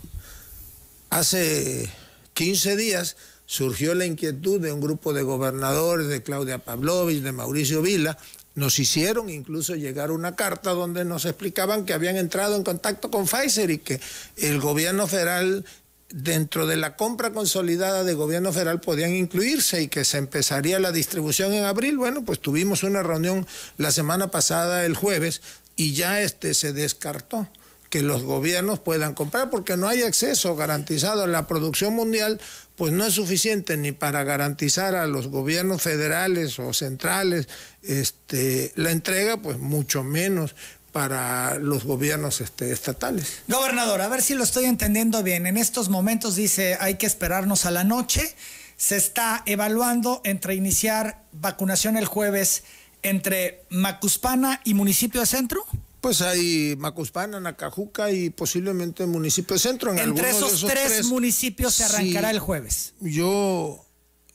Hace 1.16 1.90
15 2.34 2.76
días 2.76 3.16
surgió 3.46 3.96
la 3.96 4.06
inquietud 4.06 4.60
de 4.60 4.74
un 4.74 4.82
grupo 4.82 5.14
de 5.14 5.24
gobernadores, 5.24 6.08
de 6.08 6.22
Claudia 6.22 6.58
Pavlovich, 6.58 7.24
de 7.24 7.32
Mauricio 7.32 7.82
Vila, 7.82 8.18
Nos 8.54 8.80
hicieron 8.80 9.30
incluso 9.30 9.76
llegar 9.76 10.12
una 10.12 10.36
carta 10.36 10.72
donde 10.72 11.06
nos 11.06 11.24
explicaban 11.24 11.86
que 11.86 11.94
habían 11.94 12.18
entrado 12.18 12.58
en 12.58 12.64
contacto 12.64 13.12
con 13.12 13.28
Pfizer 13.28 13.72
y 13.72 13.78
que 13.78 14.02
el 14.36 14.60
gobierno 14.60 15.08
federal 15.08 15.64
dentro 16.10 16.68
de 16.68 16.76
la 16.76 16.98
compra 16.98 17.32
consolidada 17.32 18.04
de 18.04 18.14
gobierno 18.14 18.52
federal 18.52 18.82
podían 18.82 19.16
incluirse 19.16 19.84
y 19.84 19.88
que 19.88 20.04
se 20.04 20.18
empezaría 20.18 20.80
la 20.80 20.92
distribución 20.92 21.54
en 21.54 21.64
abril. 21.64 21.98
Bueno, 21.98 22.26
pues 22.26 22.42
tuvimos 22.42 22.84
una 22.84 23.04
reunión 23.04 23.48
la 23.78 23.92
semana 23.92 24.32
pasada, 24.32 24.86
el 24.86 24.98
jueves, 24.98 25.42
y 25.78 25.94
ya 25.94 26.20
este 26.20 26.54
se 26.54 26.74
descartó 26.74 27.48
que 27.90 28.02
los 28.02 28.24
gobiernos 28.24 28.80
puedan 28.80 29.14
comprar 29.14 29.50
porque 29.50 29.78
no 29.78 29.88
hay 29.88 30.04
acceso 30.04 30.56
garantizado 30.56 31.24
a 31.24 31.28
la 31.28 31.48
producción 31.48 31.94
mundial, 31.94 32.40
pues 32.76 32.92
no 32.92 33.06
es 33.06 33.14
suficiente 33.14 33.78
ni 33.78 33.92
para 33.92 34.24
garantizar 34.24 34.96
a 34.96 35.08
los 35.08 35.28
gobiernos 35.28 35.82
federales 35.82 36.60
o 36.60 36.74
centrales 36.74 37.48
este, 37.84 38.72
la 38.76 38.92
entrega, 38.92 39.38
pues 39.38 39.58
mucho 39.58 40.04
menos 40.04 40.56
para 40.92 41.56
los 41.60 41.84
gobiernos 41.84 42.40
este, 42.40 42.72
estatales. 42.72 43.42
Gobernador, 43.50 44.00
a 44.02 44.08
ver 44.08 44.22
si 44.22 44.34
lo 44.34 44.46
estoy 44.46 44.64
entendiendo 44.64 45.24
bien. 45.24 45.46
En 45.46 45.58
estos 45.58 45.90
momentos 45.90 46.36
dice 46.36 46.78
hay 46.80 46.96
que 46.96 47.06
esperarnos 47.06 47.66
a 47.66 47.72
la 47.72 47.84
noche. 47.84 48.34
Se 48.78 48.96
está 48.96 49.44
evaluando 49.46 50.22
entre 50.24 50.56
iniciar 50.56 51.22
vacunación 51.34 51.98
el 51.98 52.06
jueves 52.06 52.64
entre 53.04 53.66
Macuspana 53.70 54.62
y 54.64 54.74
municipio 54.74 55.20
de 55.20 55.28
centro. 55.28 55.66
Pues 56.06 56.22
hay 56.22 56.76
Macuspana, 56.78 57.40
Nacajuca 57.40 58.12
y 58.12 58.30
posiblemente 58.30 59.08
municipio 59.08 59.56
de 59.56 59.60
centro. 59.60 59.92
En 59.92 59.98
entre 59.98 60.30
esos, 60.30 60.64
tres, 60.66 61.06
municipios 61.08 61.74
se 61.74 61.84
arrancará 61.84 62.30
el 62.30 62.38
jueves. 62.38 62.94
Yo, 63.00 63.84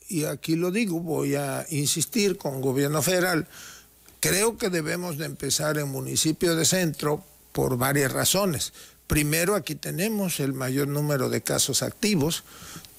y 0.09 0.25
aquí 0.25 0.57
lo 0.57 0.71
digo, 0.71 0.99
voy 0.99 1.35
a 1.35 1.65
insistir 1.69 2.37
con 2.37 2.59
gobierno 2.59 3.01
federal 3.01 3.47
Creo 4.21 4.55
que 4.55 4.69
debemos 4.69 5.17
de 5.17 5.25
empezar 5.25 5.79
en 5.79 5.89
municipio 5.89 6.55
de 6.55 6.63
centro 6.63 7.23
por 7.53 7.77
varias 7.77 8.11
razones. 8.11 8.71
Primero, 9.07 9.55
aquí 9.55 9.73
tenemos 9.73 10.39
el 10.39 10.53
mayor 10.53 10.87
número 10.89 11.27
de 11.27 11.41
casos 11.41 11.81
activos, 11.81 12.43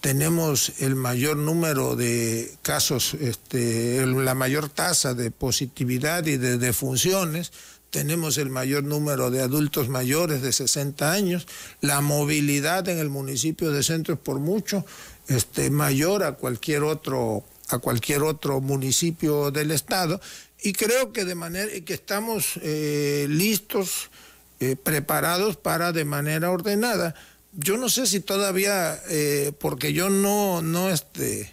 tenemos 0.01 0.81
el 0.81 0.97
mayor 0.97 1.37
número 1.37 1.95
de 1.95 2.53
casos, 2.62 3.14
este, 3.14 4.05
la 4.05 4.35
mayor 4.35 4.68
tasa 4.68 5.14
de 5.14 5.31
positividad 5.31 6.27
y 6.27 6.39
de 6.39 6.59
defunciones, 6.59 7.53
tenemos 7.93 8.38
el 8.38 8.49
mayor 8.49 8.84
número 8.84 9.30
de 9.30 9.43
adultos 9.43 9.90
mayores 9.90 10.40
de 10.40 10.53
60 10.53 11.12
años, 11.12 11.47
la 11.82 12.01
movilidad 12.01 12.88
en 12.88 12.99
el 12.99 13.11
municipio 13.11 13.70
de 13.70 13.82
centro 13.82 14.14
es 14.14 14.20
por 14.20 14.40
mucho 14.40 14.84
este, 15.28 15.70
mayor 15.70 16.24
a 16.24 16.32
cualquier 16.32 16.82
otro 16.82 17.45
a 17.68 17.78
cualquier 17.78 18.22
otro 18.22 18.61
municipio 18.61 19.51
del 19.51 19.70
estado 19.70 20.20
y 20.62 20.72
creo 20.72 21.12
que 21.12 21.24
de 21.24 21.34
manera 21.34 21.70
que 21.84 21.95
estamos 21.95 22.59
eh, 22.62 23.26
listos, 23.28 24.11
eh, 24.61 24.76
preparados 24.76 25.57
para 25.57 25.93
de 25.93 26.05
manera 26.05 26.51
ordenada. 26.51 27.14
Yo 27.53 27.76
no 27.76 27.88
sé 27.88 28.07
si 28.07 28.20
todavía, 28.20 28.99
eh, 29.09 29.53
porque 29.59 29.93
yo 29.93 30.09
no, 30.09 30.62
no 30.62 30.88
este, 30.88 31.53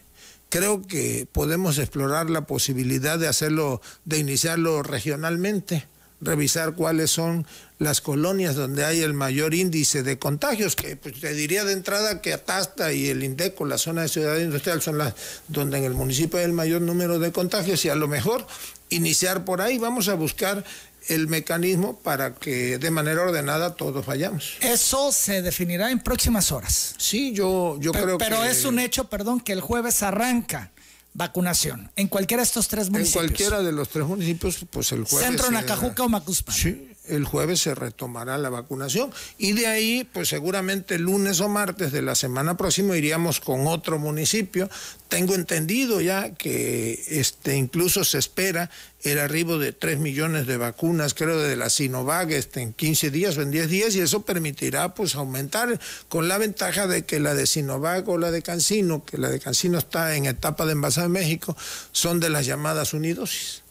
creo 0.50 0.86
que 0.86 1.28
podemos 1.32 1.80
explorar 1.80 2.30
la 2.30 2.46
posibilidad 2.46 3.18
de 3.18 3.28
hacerlo, 3.28 3.82
de 4.06 4.20
iniciarlo 4.20 4.84
regionalmente, 4.84 5.88
revisar 6.22 6.74
cuáles 6.74 7.12
son 7.12 7.46
las 7.78 8.02
colonias 8.02 8.56
donde 8.56 8.84
hay 8.84 9.02
el 9.02 9.14
mayor 9.14 9.54
índice 9.54 10.04
de 10.04 10.20
contagios, 10.20 10.76
que 10.76 10.98
pues, 10.98 11.20
te 11.20 11.34
diría 11.34 11.64
de 11.64 11.74
entrada 11.74 12.22
que 12.22 12.34
Atasta 12.34 12.92
y 12.92 13.08
el 13.08 13.24
Indeco, 13.24 13.66
la 13.66 13.78
zona 13.78 14.02
de 14.02 14.10
ciudad 14.10 14.38
industrial, 14.38 14.82
son 14.82 14.98
las 14.98 15.14
donde 15.48 15.78
en 15.78 15.86
el 15.86 15.94
municipio 15.94 16.40
hay 16.40 16.46
el 16.46 16.54
mayor 16.54 16.82
número 16.82 17.20
de 17.20 17.32
contagios 17.32 17.86
y 17.86 17.90
a 17.90 17.96
lo 17.96 18.08
mejor 18.08 18.46
iniciar 18.90 19.46
por 19.46 19.62
ahí. 19.62 19.78
Vamos 19.78 20.10
a 20.10 20.16
buscar 20.16 20.66
el 21.08 21.28
mecanismo 21.28 21.98
para 22.00 22.36
que 22.36 22.78
de 22.78 22.92
manera 22.92 23.22
ordenada 23.24 23.76
todos 23.76 24.06
vayamos. 24.06 24.58
Eso 24.60 25.12
se 25.14 25.42
definirá 25.42 25.90
en 25.90 26.00
próximas 26.00 26.52
horas. 26.52 26.96
Sí, 26.98 27.32
yo, 27.32 27.78
yo 27.80 27.94
creo 27.94 28.18
que... 28.18 28.26
Pero 28.26 28.44
es 28.44 28.66
un 28.66 28.78
hecho, 28.80 29.10
perdón, 29.10 29.40
que 29.40 29.54
el 29.54 29.62
jueves 29.62 30.04
arranca 30.04 30.72
vacunación 31.14 31.92
en 31.96 32.08
cualquiera 32.08 32.42
de 32.42 32.46
estos 32.46 32.68
tres 32.68 32.90
municipios. 32.90 33.24
En 33.24 33.30
cualquiera 33.30 33.62
de 33.62 33.72
los 33.72 33.90
tres 33.90 34.06
municipios, 34.06 34.66
pues 34.70 34.92
el 34.92 35.06
jueves... 35.06 35.28
Centro, 35.28 35.52
Nacajuca 35.52 36.04
o 36.04 36.10
Macuspana. 36.10 36.58
Sí, 36.58 36.89
el 37.10 37.26
jueves 37.26 37.62
se 37.62 37.76
retomará 37.76 38.38
la 38.38 38.50
vacunación 38.50 39.12
y 39.38 39.54
de 39.54 39.68
ahí, 39.68 40.08
pues 40.12 40.30
seguramente 40.30 40.98
lunes 41.00 41.42
o 41.42 41.50
martes 41.50 41.92
de 41.92 42.02
la 42.02 42.16
semana 42.16 42.58
próxima 42.58 42.98
iríamos 42.98 43.40
con 43.40 43.68
otro 43.68 44.00
municipio. 44.00 44.70
Tengo 45.08 45.36
entendido 45.36 46.02
ya 46.02 46.34
que 46.36 47.04
este, 47.08 47.56
incluso 47.56 48.04
se 48.04 48.20
espera 48.20 48.70
el 49.04 49.20
arribo 49.20 49.58
de 49.58 49.72
3 49.72 50.00
millones 50.00 50.46
de 50.46 50.58
vacunas, 50.58 51.14
creo, 51.14 51.40
de 51.40 51.56
la 51.56 51.70
Sinovac 51.70 52.32
este, 52.32 52.62
en 52.62 52.74
15 52.74 53.12
días 53.12 53.38
o 53.38 53.42
en 53.42 53.52
10 53.52 53.70
días 53.70 53.96
y 53.96 54.02
eso 54.02 54.22
permitirá 54.22 54.94
pues 54.94 55.16
aumentar 55.16 55.80
con 56.10 56.28
la 56.28 56.38
ventaja 56.38 56.88
de 56.88 57.06
que 57.06 57.20
la 57.20 57.34
de 57.34 57.48
Sinovac 57.48 58.08
o 58.08 58.18
la 58.18 58.32
de 58.32 58.42
Cancino, 58.42 59.04
que 59.06 59.18
la 59.18 59.30
de 59.30 59.40
Cancino 59.40 59.78
está 59.78 60.16
en 60.16 60.26
etapa 60.26 60.66
de 60.66 60.74
envasado 60.74 61.08
en 61.08 61.14
México, 61.14 61.56
son 61.92 62.20
de 62.20 62.30
las 62.30 62.46
llamadas 62.46 62.94
unidosis. 62.94 63.64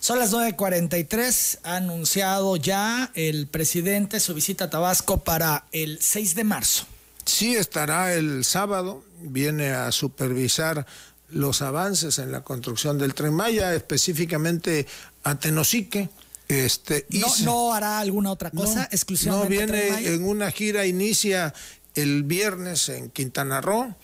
Son 0.00 0.18
las 0.18 0.32
9.43. 0.32 1.58
Ha 1.62 1.76
anunciado 1.76 2.56
ya 2.56 3.10
el 3.14 3.46
presidente 3.46 4.18
su 4.18 4.32
visita 4.32 4.64
a 4.64 4.70
Tabasco 4.70 5.18
para 5.22 5.66
el 5.72 6.00
6 6.00 6.34
de 6.34 6.44
marzo. 6.44 6.86
Sí, 7.26 7.54
estará 7.54 8.14
el 8.14 8.44
sábado. 8.44 9.04
Viene 9.20 9.72
a 9.72 9.92
supervisar 9.92 10.86
los 11.28 11.60
avances 11.60 12.18
en 12.18 12.32
la 12.32 12.42
construcción 12.42 12.98
del 12.98 13.12
tren 13.12 13.34
Maya, 13.34 13.74
específicamente 13.74 14.86
a 15.22 15.38
Tenosique. 15.38 16.08
Este, 16.48 17.06
no, 17.10 17.28
no 17.44 17.74
hará 17.74 18.00
alguna 18.00 18.32
otra 18.32 18.50
cosa 18.50 18.88
exclusivamente. 18.90 19.66
No, 19.66 19.72
viene 19.72 20.14
en 20.14 20.24
una 20.24 20.50
gira, 20.50 20.86
inicia 20.86 21.52
el 21.94 22.22
viernes 22.22 22.88
en 22.88 23.10
Quintana 23.10 23.60
Roo 23.60 23.94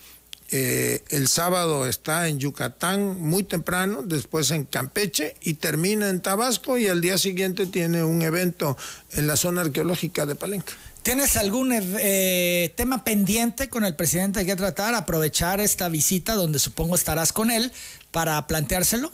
eh, 0.49 1.03
el 1.09 1.27
sábado 1.27 1.87
está 1.87 2.29
en 2.29 2.39
Yucatán 2.39 3.19
muy 3.21 3.43
temprano, 3.43 4.01
después 4.03 4.51
en 4.51 4.63
Campeche 4.63 5.35
y 5.41 5.55
termina 5.55 6.09
en 6.09 6.21
Tabasco 6.21 6.77
y 6.77 6.87
al 6.87 7.01
día 7.01 7.17
siguiente 7.17 7.65
tiene 7.65 8.03
un 8.03 8.21
evento 8.21 8.77
en 9.11 9.27
la 9.27 9.35
zona 9.35 9.61
arqueológica 9.61 10.25
de 10.25 10.35
Palenque. 10.35 10.73
¿Tienes 11.03 11.37
algún 11.37 11.71
eh, 11.73 12.73
tema 12.75 13.03
pendiente 13.03 13.69
con 13.69 13.85
el 13.85 13.95
presidente 13.95 14.45
que 14.45 14.55
tratar? 14.55 14.95
Aprovechar 14.95 15.59
esta 15.59 15.89
visita 15.89 16.35
donde 16.35 16.59
supongo 16.59 16.95
estarás 16.95 17.33
con 17.33 17.51
él 17.51 17.71
para 18.11 18.45
planteárselo. 18.47 19.11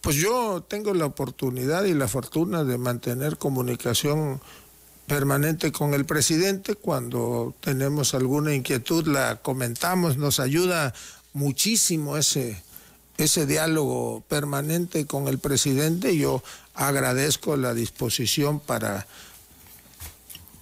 Pues 0.00 0.16
yo 0.16 0.62
tengo 0.66 0.94
la 0.94 1.04
oportunidad 1.04 1.84
y 1.84 1.92
la 1.92 2.08
fortuna 2.08 2.64
de 2.64 2.78
mantener 2.78 3.36
comunicación 3.36 4.40
permanente 5.10 5.72
con 5.72 5.92
el 5.92 6.04
presidente. 6.04 6.76
Cuando 6.76 7.52
tenemos 7.60 8.14
alguna 8.14 8.54
inquietud 8.54 9.08
la 9.08 9.40
comentamos, 9.42 10.16
nos 10.16 10.38
ayuda 10.38 10.94
muchísimo 11.32 12.16
ese, 12.16 12.62
ese 13.18 13.44
diálogo 13.44 14.22
permanente 14.28 15.06
con 15.06 15.26
el 15.26 15.40
presidente. 15.40 16.16
Yo 16.16 16.44
agradezco 16.74 17.56
la 17.56 17.74
disposición 17.74 18.60
para, 18.60 19.08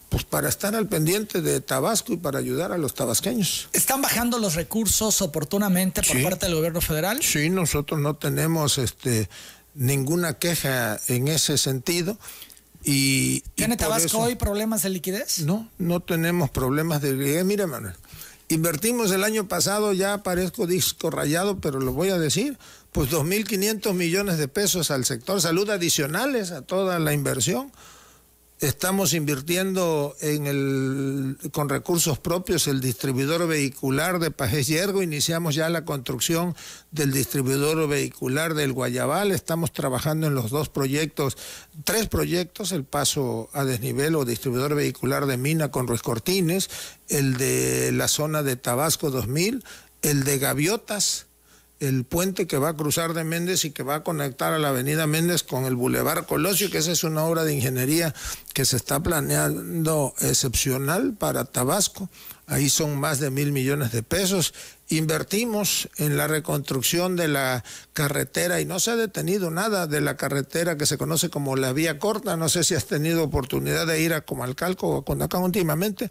pues 0.08 0.24
para 0.24 0.48
estar 0.48 0.74
al 0.74 0.88
pendiente 0.88 1.42
de 1.42 1.60
Tabasco 1.60 2.14
y 2.14 2.16
para 2.16 2.38
ayudar 2.38 2.72
a 2.72 2.78
los 2.78 2.94
tabasqueños. 2.94 3.68
¿Están 3.74 4.00
bajando 4.00 4.38
los 4.38 4.54
recursos 4.54 5.20
oportunamente 5.20 6.00
por 6.00 6.22
parte 6.22 6.46
del 6.46 6.54
gobierno 6.54 6.80
federal? 6.80 7.22
Sí, 7.22 7.50
nosotros 7.50 8.00
no 8.00 8.14
tenemos 8.16 8.78
este, 8.78 9.28
ninguna 9.74 10.38
queja 10.38 10.98
en 11.08 11.28
ese 11.28 11.58
sentido. 11.58 12.16
Y, 12.84 13.40
¿Tiene 13.54 13.76
Tabasco 13.76 14.18
hoy 14.18 14.36
problemas 14.36 14.82
de 14.82 14.90
liquidez? 14.90 15.40
No, 15.40 15.68
no 15.78 16.00
tenemos 16.00 16.50
problemas 16.50 17.02
de 17.02 17.14
liquidez. 17.14 17.44
Mira, 17.44 17.66
Manuel, 17.66 17.94
invertimos 18.48 19.10
el 19.10 19.24
año 19.24 19.48
pasado, 19.48 19.92
ya 19.92 20.22
parezco 20.22 20.66
disco 20.66 21.10
rayado, 21.10 21.58
pero 21.60 21.80
lo 21.80 21.92
voy 21.92 22.10
a 22.10 22.18
decir, 22.18 22.58
pues 22.92 23.10
2.500 23.10 23.92
millones 23.94 24.38
de 24.38 24.48
pesos 24.48 24.90
al 24.90 25.04
sector 25.04 25.40
salud 25.40 25.68
adicionales 25.70 26.52
a 26.52 26.62
toda 26.62 26.98
la 26.98 27.12
inversión. 27.12 27.72
Estamos 28.60 29.14
invirtiendo 29.14 30.16
en 30.20 30.48
el, 30.48 31.38
con 31.52 31.68
recursos 31.68 32.18
propios 32.18 32.66
el 32.66 32.80
distribuidor 32.80 33.46
vehicular 33.46 34.18
de 34.18 34.32
Pajés 34.32 34.66
Yergo. 34.66 35.00
Iniciamos 35.00 35.54
ya 35.54 35.68
la 35.68 35.84
construcción 35.84 36.56
del 36.90 37.12
distribuidor 37.12 37.86
vehicular 37.86 38.54
del 38.54 38.72
Guayabal. 38.72 39.30
Estamos 39.30 39.72
trabajando 39.72 40.26
en 40.26 40.34
los 40.34 40.50
dos 40.50 40.70
proyectos, 40.70 41.36
tres 41.84 42.08
proyectos, 42.08 42.72
el 42.72 42.82
paso 42.82 43.48
a 43.52 43.64
desnivel 43.64 44.16
o 44.16 44.24
distribuidor 44.24 44.74
vehicular 44.74 45.26
de 45.26 45.36
Mina 45.36 45.70
con 45.70 45.86
Ruiz 45.86 46.02
Cortines, 46.02 46.68
el 47.08 47.36
de 47.36 47.92
la 47.92 48.08
zona 48.08 48.42
de 48.42 48.56
Tabasco 48.56 49.12
2000, 49.12 49.62
el 50.02 50.24
de 50.24 50.38
Gaviotas 50.40 51.27
el 51.80 52.04
puente 52.04 52.46
que 52.46 52.58
va 52.58 52.70
a 52.70 52.76
cruzar 52.76 53.14
de 53.14 53.24
Méndez 53.24 53.64
y 53.64 53.70
que 53.70 53.82
va 53.82 53.96
a 53.96 54.02
conectar 54.02 54.52
a 54.52 54.58
la 54.58 54.70
avenida 54.70 55.06
Méndez 55.06 55.44
con 55.44 55.64
el 55.64 55.76
Boulevard 55.76 56.26
Colosio, 56.26 56.70
que 56.70 56.78
esa 56.78 56.90
es 56.90 57.04
una 57.04 57.24
obra 57.24 57.44
de 57.44 57.54
ingeniería 57.54 58.14
que 58.52 58.64
se 58.64 58.76
está 58.76 59.00
planeando 59.00 60.14
excepcional 60.20 61.14
para 61.14 61.44
Tabasco. 61.44 62.08
ahí 62.46 62.68
son 62.68 62.98
más 62.98 63.20
de 63.20 63.30
mil 63.30 63.52
millones 63.52 63.92
de 63.92 64.02
pesos. 64.02 64.54
Invertimos 64.88 65.88
en 65.98 66.16
la 66.16 66.26
reconstrucción 66.26 67.14
de 67.14 67.28
la 67.28 67.62
carretera 67.92 68.60
y 68.60 68.64
no 68.64 68.80
se 68.80 68.90
ha 68.90 68.96
detenido 68.96 69.50
nada 69.50 69.86
de 69.86 70.00
la 70.00 70.16
carretera 70.16 70.76
que 70.76 70.86
se 70.86 70.98
conoce 70.98 71.28
como 71.28 71.56
la 71.56 71.72
vía 71.72 71.98
corta. 71.98 72.36
No 72.36 72.48
sé 72.48 72.64
si 72.64 72.74
has 72.74 72.86
tenido 72.86 73.22
oportunidad 73.22 73.86
de 73.86 74.00
ir 74.00 74.14
a 74.14 74.22
Comalcalco 74.22 74.88
o 74.88 74.98
a 74.98 75.04
Condacán 75.04 75.42
últimamente. 75.42 76.08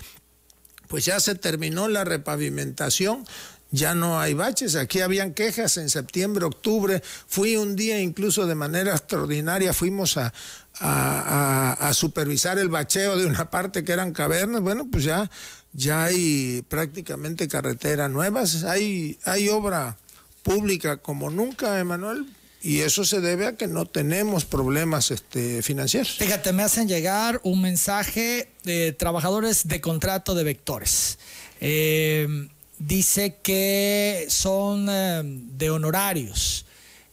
Pues 0.87 1.03
ya 1.03 1.19
se 1.19 1.35
terminó 1.35 1.89
la 1.89 2.05
repavimentación 2.05 3.25
ya 3.71 3.95
no 3.95 4.19
hay 4.19 4.33
baches. 4.33 4.75
Aquí 4.75 5.01
habían 5.01 5.33
quejas 5.33 5.77
en 5.77 5.89
septiembre, 5.89 6.45
octubre. 6.45 7.01
Fui 7.27 7.57
un 7.57 7.75
día 7.75 7.99
incluso 7.99 8.45
de 8.45 8.55
manera 8.55 8.91
extraordinaria, 8.91 9.73
fuimos 9.73 10.17
a, 10.17 10.33
a, 10.79 11.93
supervisar 11.93 12.59
el 12.59 12.69
bacheo 12.69 13.17
de 13.17 13.25
una 13.25 13.49
parte 13.49 13.83
que 13.83 13.91
eran 13.91 14.13
cavernas. 14.13 14.61
Bueno, 14.61 14.87
pues 14.91 15.03
ya, 15.03 15.29
ya 15.73 16.05
hay 16.05 16.63
prácticamente 16.67 17.47
carreteras 17.47 18.09
nuevas, 18.09 18.63
hay, 18.63 19.17
hay 19.25 19.49
obra 19.49 19.97
pública 20.43 20.97
como 20.97 21.29
nunca, 21.29 21.79
Emanuel. 21.79 22.25
Y 22.59 22.79
eso 22.79 23.05
se 23.05 23.21
debe 23.21 23.45
a 23.45 23.55
que 23.55 23.67
no 23.67 23.85
tenemos 23.85 24.43
problemas 24.43 25.11
este, 25.11 25.61
financieros. 25.61 26.17
Fíjate, 26.17 26.53
me 26.53 26.63
hacen 26.63 26.87
llegar 26.87 27.39
un 27.43 27.61
mensaje 27.61 28.49
de 28.63 28.93
trabajadores 28.93 29.67
de 29.67 29.79
contrato 29.79 30.33
de 30.33 30.43
vectores. 30.43 31.19
Eh, 31.61 32.49
dice 32.79 33.37
que 33.41 34.25
son 34.29 34.87
eh, 34.89 35.21
de 35.23 35.69
honorarios 35.69 36.65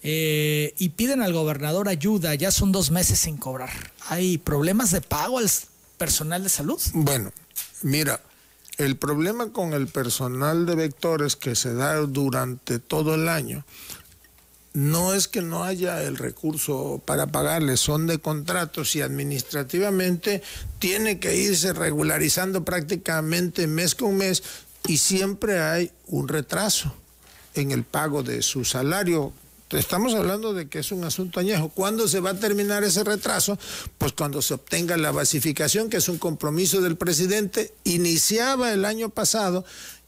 eh, 0.02 0.74
y 0.78 0.90
piden 0.90 1.22
al 1.22 1.32
gobernador 1.32 1.88
ayuda, 1.88 2.34
ya 2.34 2.50
son 2.50 2.72
dos 2.72 2.90
meses 2.90 3.20
sin 3.20 3.38
cobrar. 3.38 3.92
¿Hay 4.08 4.38
problemas 4.38 4.90
de 4.90 5.00
pago 5.00 5.38
al 5.38 5.50
personal 5.96 6.42
de 6.42 6.50
salud? 6.50 6.80
Bueno, 6.92 7.32
mira, 7.82 8.20
el 8.76 8.96
problema 8.96 9.50
con 9.52 9.72
el 9.72 9.86
personal 9.86 10.66
de 10.66 10.74
vectores 10.74 11.36
que 11.36 11.54
se 11.54 11.72
da 11.72 11.96
durante 11.96 12.78
todo 12.78 13.14
el 13.14 13.28
año 13.28 13.64
no 14.74 15.14
es 15.14 15.28
que 15.28 15.40
no 15.40 15.62
haya 15.62 16.02
el 16.02 16.16
recurso 16.16 17.00
para 17.06 17.28
pagarles, 17.28 17.78
son 17.78 18.08
de 18.08 18.18
contratos 18.18 18.96
y 18.96 19.02
administrativamente 19.02 20.42
tiene 20.80 21.20
que 21.20 21.36
irse 21.36 21.72
regularizando 21.72 22.64
prácticamente 22.64 23.68
mes 23.68 23.94
con 23.94 24.16
mes 24.16 24.42
y 24.86 24.98
siempre 24.98 25.60
hay 25.60 25.90
un 26.06 26.28
retraso 26.28 26.94
en 27.54 27.70
el 27.70 27.84
pago 27.84 28.22
de 28.22 28.42
su 28.42 28.64
salario. 28.64 29.32
Estamos 29.70 30.14
hablando 30.14 30.52
de 30.52 30.68
que 30.68 30.80
es 30.80 30.92
un 30.92 31.04
asunto 31.04 31.40
añejo. 31.40 31.68
¿Cuándo 31.70 32.06
se 32.06 32.20
va 32.20 32.30
a 32.30 32.38
terminar 32.38 32.84
ese 32.84 33.02
retraso? 33.02 33.58
Pues 33.98 34.12
cuando 34.12 34.42
se 34.42 34.54
obtenga 34.54 34.96
la 34.96 35.10
basificación, 35.10 35.88
que 35.88 35.96
es 35.96 36.08
un 36.08 36.18
compromiso 36.18 36.80
del 36.80 36.96
presidente, 36.96 37.72
iniciaba 37.82 38.72
el 38.72 38.84
año 38.84 39.08
pasado 39.08 39.64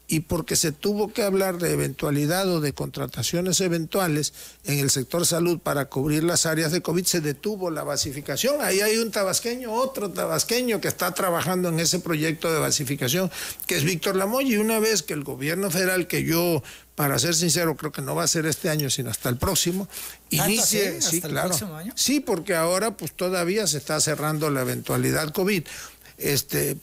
y 0.07 0.21
porque 0.21 0.55
se 0.55 0.71
tuvo 0.71 1.11
que 1.11 1.21
hablar 1.21 1.57
de 1.57 1.73
eventualidad 1.73 2.49
o 2.49 2.61
de 2.61 2.71
contrataciones 2.71 3.59
eventuales 3.59 4.33
en 4.63 4.79
el 4.79 4.89
sector 4.89 5.25
salud 5.25 5.59
para 5.59 5.89
cubrir 5.89 6.23
las 6.23 6.45
áreas 6.45 6.71
de 6.71 6.81
COVID, 6.81 7.05
se 7.05 7.19
detuvo 7.19 7.69
la 7.71 7.83
basificación. 7.83 8.55
Ahí 8.61 8.79
hay 8.79 8.97
un 8.97 9.11
tabasqueño, 9.11 9.73
otro 9.73 10.09
tabasqueño 10.09 10.79
que 10.79 10.87
está 10.87 11.13
trabajando 11.13 11.67
en 11.69 11.81
ese 11.81 11.99
proyecto 11.99 12.51
de 12.53 12.59
basificación, 12.59 13.29
que 13.65 13.75
es 13.75 13.83
Víctor 13.83 14.15
Lamoy. 14.15 14.53
Y 14.53 14.57
una 14.57 14.79
vez 14.79 15.03
que 15.03 15.13
el 15.13 15.25
gobierno 15.25 15.69
federal, 15.69 16.07
que 16.07 16.23
yo, 16.23 16.63
para 16.95 17.19
ser 17.19 17.35
sincero, 17.35 17.75
creo 17.75 17.91
que 17.91 18.01
no 18.01 18.15
va 18.15 18.23
a 18.23 18.27
ser 18.27 18.45
este 18.45 18.69
año, 18.69 18.89
sino 18.89 19.09
hasta 19.09 19.27
el 19.27 19.35
próximo, 19.35 19.89
inicie. 20.29 21.01
Sí, 21.01 21.19
claro. 21.19 21.53
año? 21.75 21.91
Sí, 21.97 22.21
porque 22.21 22.55
ahora 22.55 22.95
pues 22.95 23.11
todavía 23.11 23.67
se 23.67 23.77
está 23.77 23.99
cerrando 23.99 24.49
la 24.49 24.61
eventualidad 24.61 25.33
COVID. 25.33 25.63
Este 26.17 26.77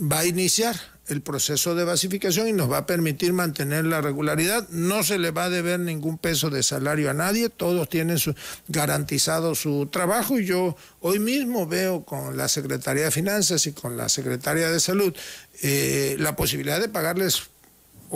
va 0.00 0.20
a 0.20 0.26
iniciar 0.26 0.93
el 1.08 1.22
proceso 1.22 1.74
de 1.74 1.84
basificación 1.84 2.48
y 2.48 2.52
nos 2.52 2.70
va 2.70 2.78
a 2.78 2.86
permitir 2.86 3.32
mantener 3.32 3.84
la 3.84 4.00
regularidad. 4.00 4.68
No 4.70 5.02
se 5.02 5.18
le 5.18 5.30
va 5.30 5.44
a 5.44 5.50
deber 5.50 5.80
ningún 5.80 6.18
peso 6.18 6.50
de 6.50 6.62
salario 6.62 7.10
a 7.10 7.14
nadie, 7.14 7.50
todos 7.50 7.88
tienen 7.88 8.18
su, 8.18 8.34
garantizado 8.68 9.54
su 9.54 9.86
trabajo 9.86 10.38
y 10.38 10.46
yo 10.46 10.76
hoy 11.00 11.18
mismo 11.18 11.66
veo 11.66 12.04
con 12.04 12.36
la 12.36 12.48
Secretaría 12.48 13.04
de 13.04 13.10
Finanzas 13.10 13.66
y 13.66 13.72
con 13.72 13.96
la 13.96 14.08
Secretaría 14.08 14.70
de 14.70 14.80
Salud 14.80 15.14
eh, 15.62 16.16
la 16.18 16.36
posibilidad 16.36 16.80
de 16.80 16.88
pagarles 16.88 17.50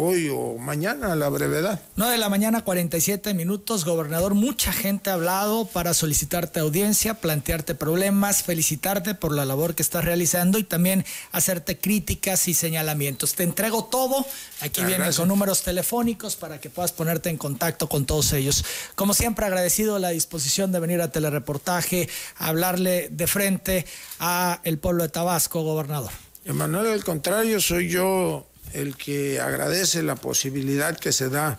hoy 0.01 0.29
o 0.29 0.57
mañana 0.59 1.13
a 1.13 1.17
la 1.17 1.29
brevedad. 1.29 1.81
9 1.97 2.13
de 2.13 2.19
la 2.19 2.29
mañana, 2.29 2.63
47 2.63 3.35
minutos. 3.35 3.85
Gobernador, 3.85 4.35
mucha 4.35 4.73
gente 4.73 5.11
ha 5.11 5.15
hablado 5.15 5.67
para 5.67 5.93
solicitarte 5.93 6.61
audiencia, 6.61 7.15
plantearte 7.15 7.75
problemas, 7.75 8.45
felicitarte 8.45 9.17
por 9.17 9.35
la 9.35 9.45
labor 9.45 9.75
que 9.75 9.83
estás 9.83 10.05
realizando 10.05 10.59
y 10.59 10.63
también 10.63 11.05
hacerte 11.33 11.79
críticas 11.79 12.47
y 12.47 12.55
señalamientos. 12.55 13.35
Te 13.35 13.43
entrego 13.43 13.87
todo. 13.87 14.25
Aquí 14.61 14.85
vienen 14.85 15.13
con 15.13 15.27
números 15.27 15.63
telefónicos 15.63 16.37
para 16.37 16.61
que 16.61 16.71
puedas 16.71 16.93
ponerte 16.93 17.29
en 17.29 17.37
contacto 17.37 17.89
con 17.89 18.07
todos 18.07 18.33
ellos. 18.33 18.65
Como 18.95 19.15
siempre, 19.15 19.47
agradecido 19.47 19.99
la 19.99 20.11
disposición 20.11 20.71
de 20.71 20.79
venir 20.79 21.01
a 21.01 21.11
telereportaje, 21.11 22.09
a 22.37 22.49
hablarle 22.49 23.09
de 23.11 23.27
frente 23.27 23.87
a 24.21 24.61
el 24.63 24.79
pueblo 24.79 25.03
de 25.03 25.09
Tabasco, 25.09 25.63
gobernador. 25.63 26.13
Emanuel, 26.45 26.87
al 26.87 27.05
contrario, 27.05 27.61
soy 27.61 27.89
yo 27.89 28.47
el 28.73 28.97
que 28.97 29.41
agradece 29.41 30.03
la 30.03 30.17
posibilidad 30.17 30.99
que 30.99 31.13
se 31.13 31.29
da 31.29 31.59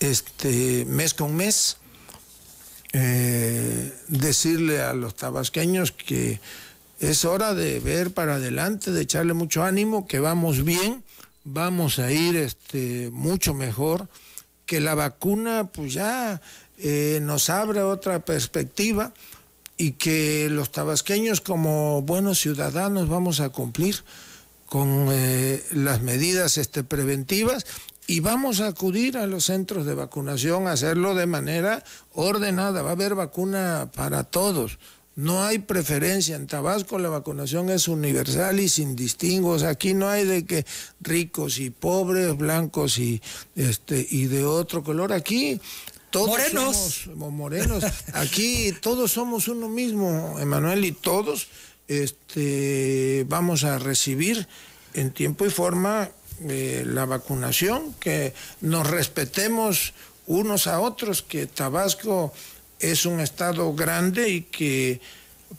este 0.00 0.84
mes 0.86 1.14
con 1.14 1.34
mes, 1.34 1.78
eh, 2.92 3.92
decirle 4.08 4.82
a 4.82 4.92
los 4.92 5.14
tabasqueños 5.14 5.92
que 5.92 6.40
es 7.00 7.24
hora 7.24 7.54
de 7.54 7.80
ver 7.80 8.12
para 8.12 8.36
adelante, 8.36 8.90
de 8.90 9.02
echarle 9.02 9.34
mucho 9.34 9.64
ánimo, 9.64 10.06
que 10.06 10.18
vamos 10.18 10.64
bien, 10.64 11.04
vamos 11.44 11.98
a 11.98 12.10
ir 12.10 12.36
este, 12.36 13.10
mucho 13.12 13.54
mejor, 13.54 14.08
que 14.64 14.80
la 14.80 14.94
vacuna 14.94 15.68
pues 15.72 15.92
ya 15.92 16.40
eh, 16.78 17.20
nos 17.22 17.50
abre 17.50 17.82
otra 17.82 18.24
perspectiva 18.24 19.12
y 19.76 19.92
que 19.92 20.48
los 20.50 20.72
tabasqueños 20.72 21.40
como 21.40 22.02
buenos 22.02 22.40
ciudadanos 22.40 23.08
vamos 23.08 23.40
a 23.40 23.50
cumplir 23.50 24.02
con 24.66 25.08
eh, 25.10 25.62
las 25.72 26.02
medidas 26.02 26.58
este, 26.58 26.84
preventivas 26.84 27.66
y 28.06 28.20
vamos 28.20 28.60
a 28.60 28.68
acudir 28.68 29.18
a 29.18 29.26
los 29.26 29.46
centros 29.46 29.84
de 29.84 29.94
vacunación 29.94 30.68
a 30.68 30.72
hacerlo 30.72 31.14
de 31.14 31.26
manera 31.26 31.82
ordenada. 32.12 32.82
Va 32.82 32.90
a 32.90 32.92
haber 32.92 33.14
vacuna 33.14 33.90
para 33.94 34.24
todos. 34.24 34.78
No 35.16 35.42
hay 35.44 35.58
preferencia. 35.58 36.36
En 36.36 36.46
Tabasco 36.46 36.98
la 36.98 37.08
vacunación 37.08 37.70
es 37.70 37.88
universal 37.88 38.60
y 38.60 38.68
sin 38.68 38.94
distingos. 38.94 39.64
Aquí 39.64 39.94
no 39.94 40.08
hay 40.08 40.24
de 40.24 40.44
que 40.44 40.64
ricos 41.00 41.58
y 41.58 41.70
pobres, 41.70 42.36
blancos 42.36 42.98
y, 42.98 43.20
este, 43.56 44.06
y 44.08 44.26
de 44.26 44.44
otro 44.44 44.84
color. 44.84 45.12
Aquí 45.12 45.60
todos 46.10 46.28
morenos. 46.28 46.76
somos 47.04 47.32
morenos. 47.32 47.84
Aquí 48.12 48.72
todos 48.80 49.10
somos 49.10 49.48
uno 49.48 49.68
mismo, 49.68 50.38
Emanuel, 50.38 50.84
y 50.84 50.92
todos 50.92 51.48
este, 51.88 53.24
vamos 53.28 53.64
a 53.64 53.78
recibir 53.78 54.46
en 54.94 55.10
tiempo 55.10 55.46
y 55.46 55.50
forma 55.50 56.10
eh, 56.48 56.84
la 56.86 57.04
vacunación, 57.04 57.94
que 57.94 58.34
nos 58.60 58.88
respetemos 58.88 59.94
unos 60.26 60.66
a 60.66 60.80
otros, 60.80 61.22
que 61.22 61.46
Tabasco 61.46 62.32
es 62.78 63.06
un 63.06 63.20
estado 63.20 63.72
grande 63.74 64.28
y 64.28 64.42
que, 64.42 65.00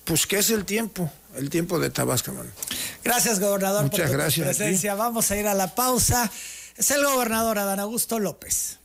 pues, 0.04 0.28
que 0.28 0.40
es 0.40 0.50
el 0.50 0.66
tiempo, 0.66 1.10
el 1.36 1.50
tiempo 1.50 1.80
de 1.80 1.90
Tabasco, 1.90 2.34
Gracias, 3.04 3.40
gobernador, 3.40 3.84
Muchas 3.84 4.10
por 4.10 4.18
gracias 4.18 4.46
presencia. 4.58 4.96
Vamos 4.96 5.32
a 5.32 5.38
ir 5.38 5.48
a 5.48 5.54
la 5.54 5.74
pausa. 5.74 6.30
Es 6.76 6.92
el 6.92 7.04
gobernador 7.04 7.58
Adán 7.58 7.80
Augusto 7.80 8.20
López. 8.20 8.76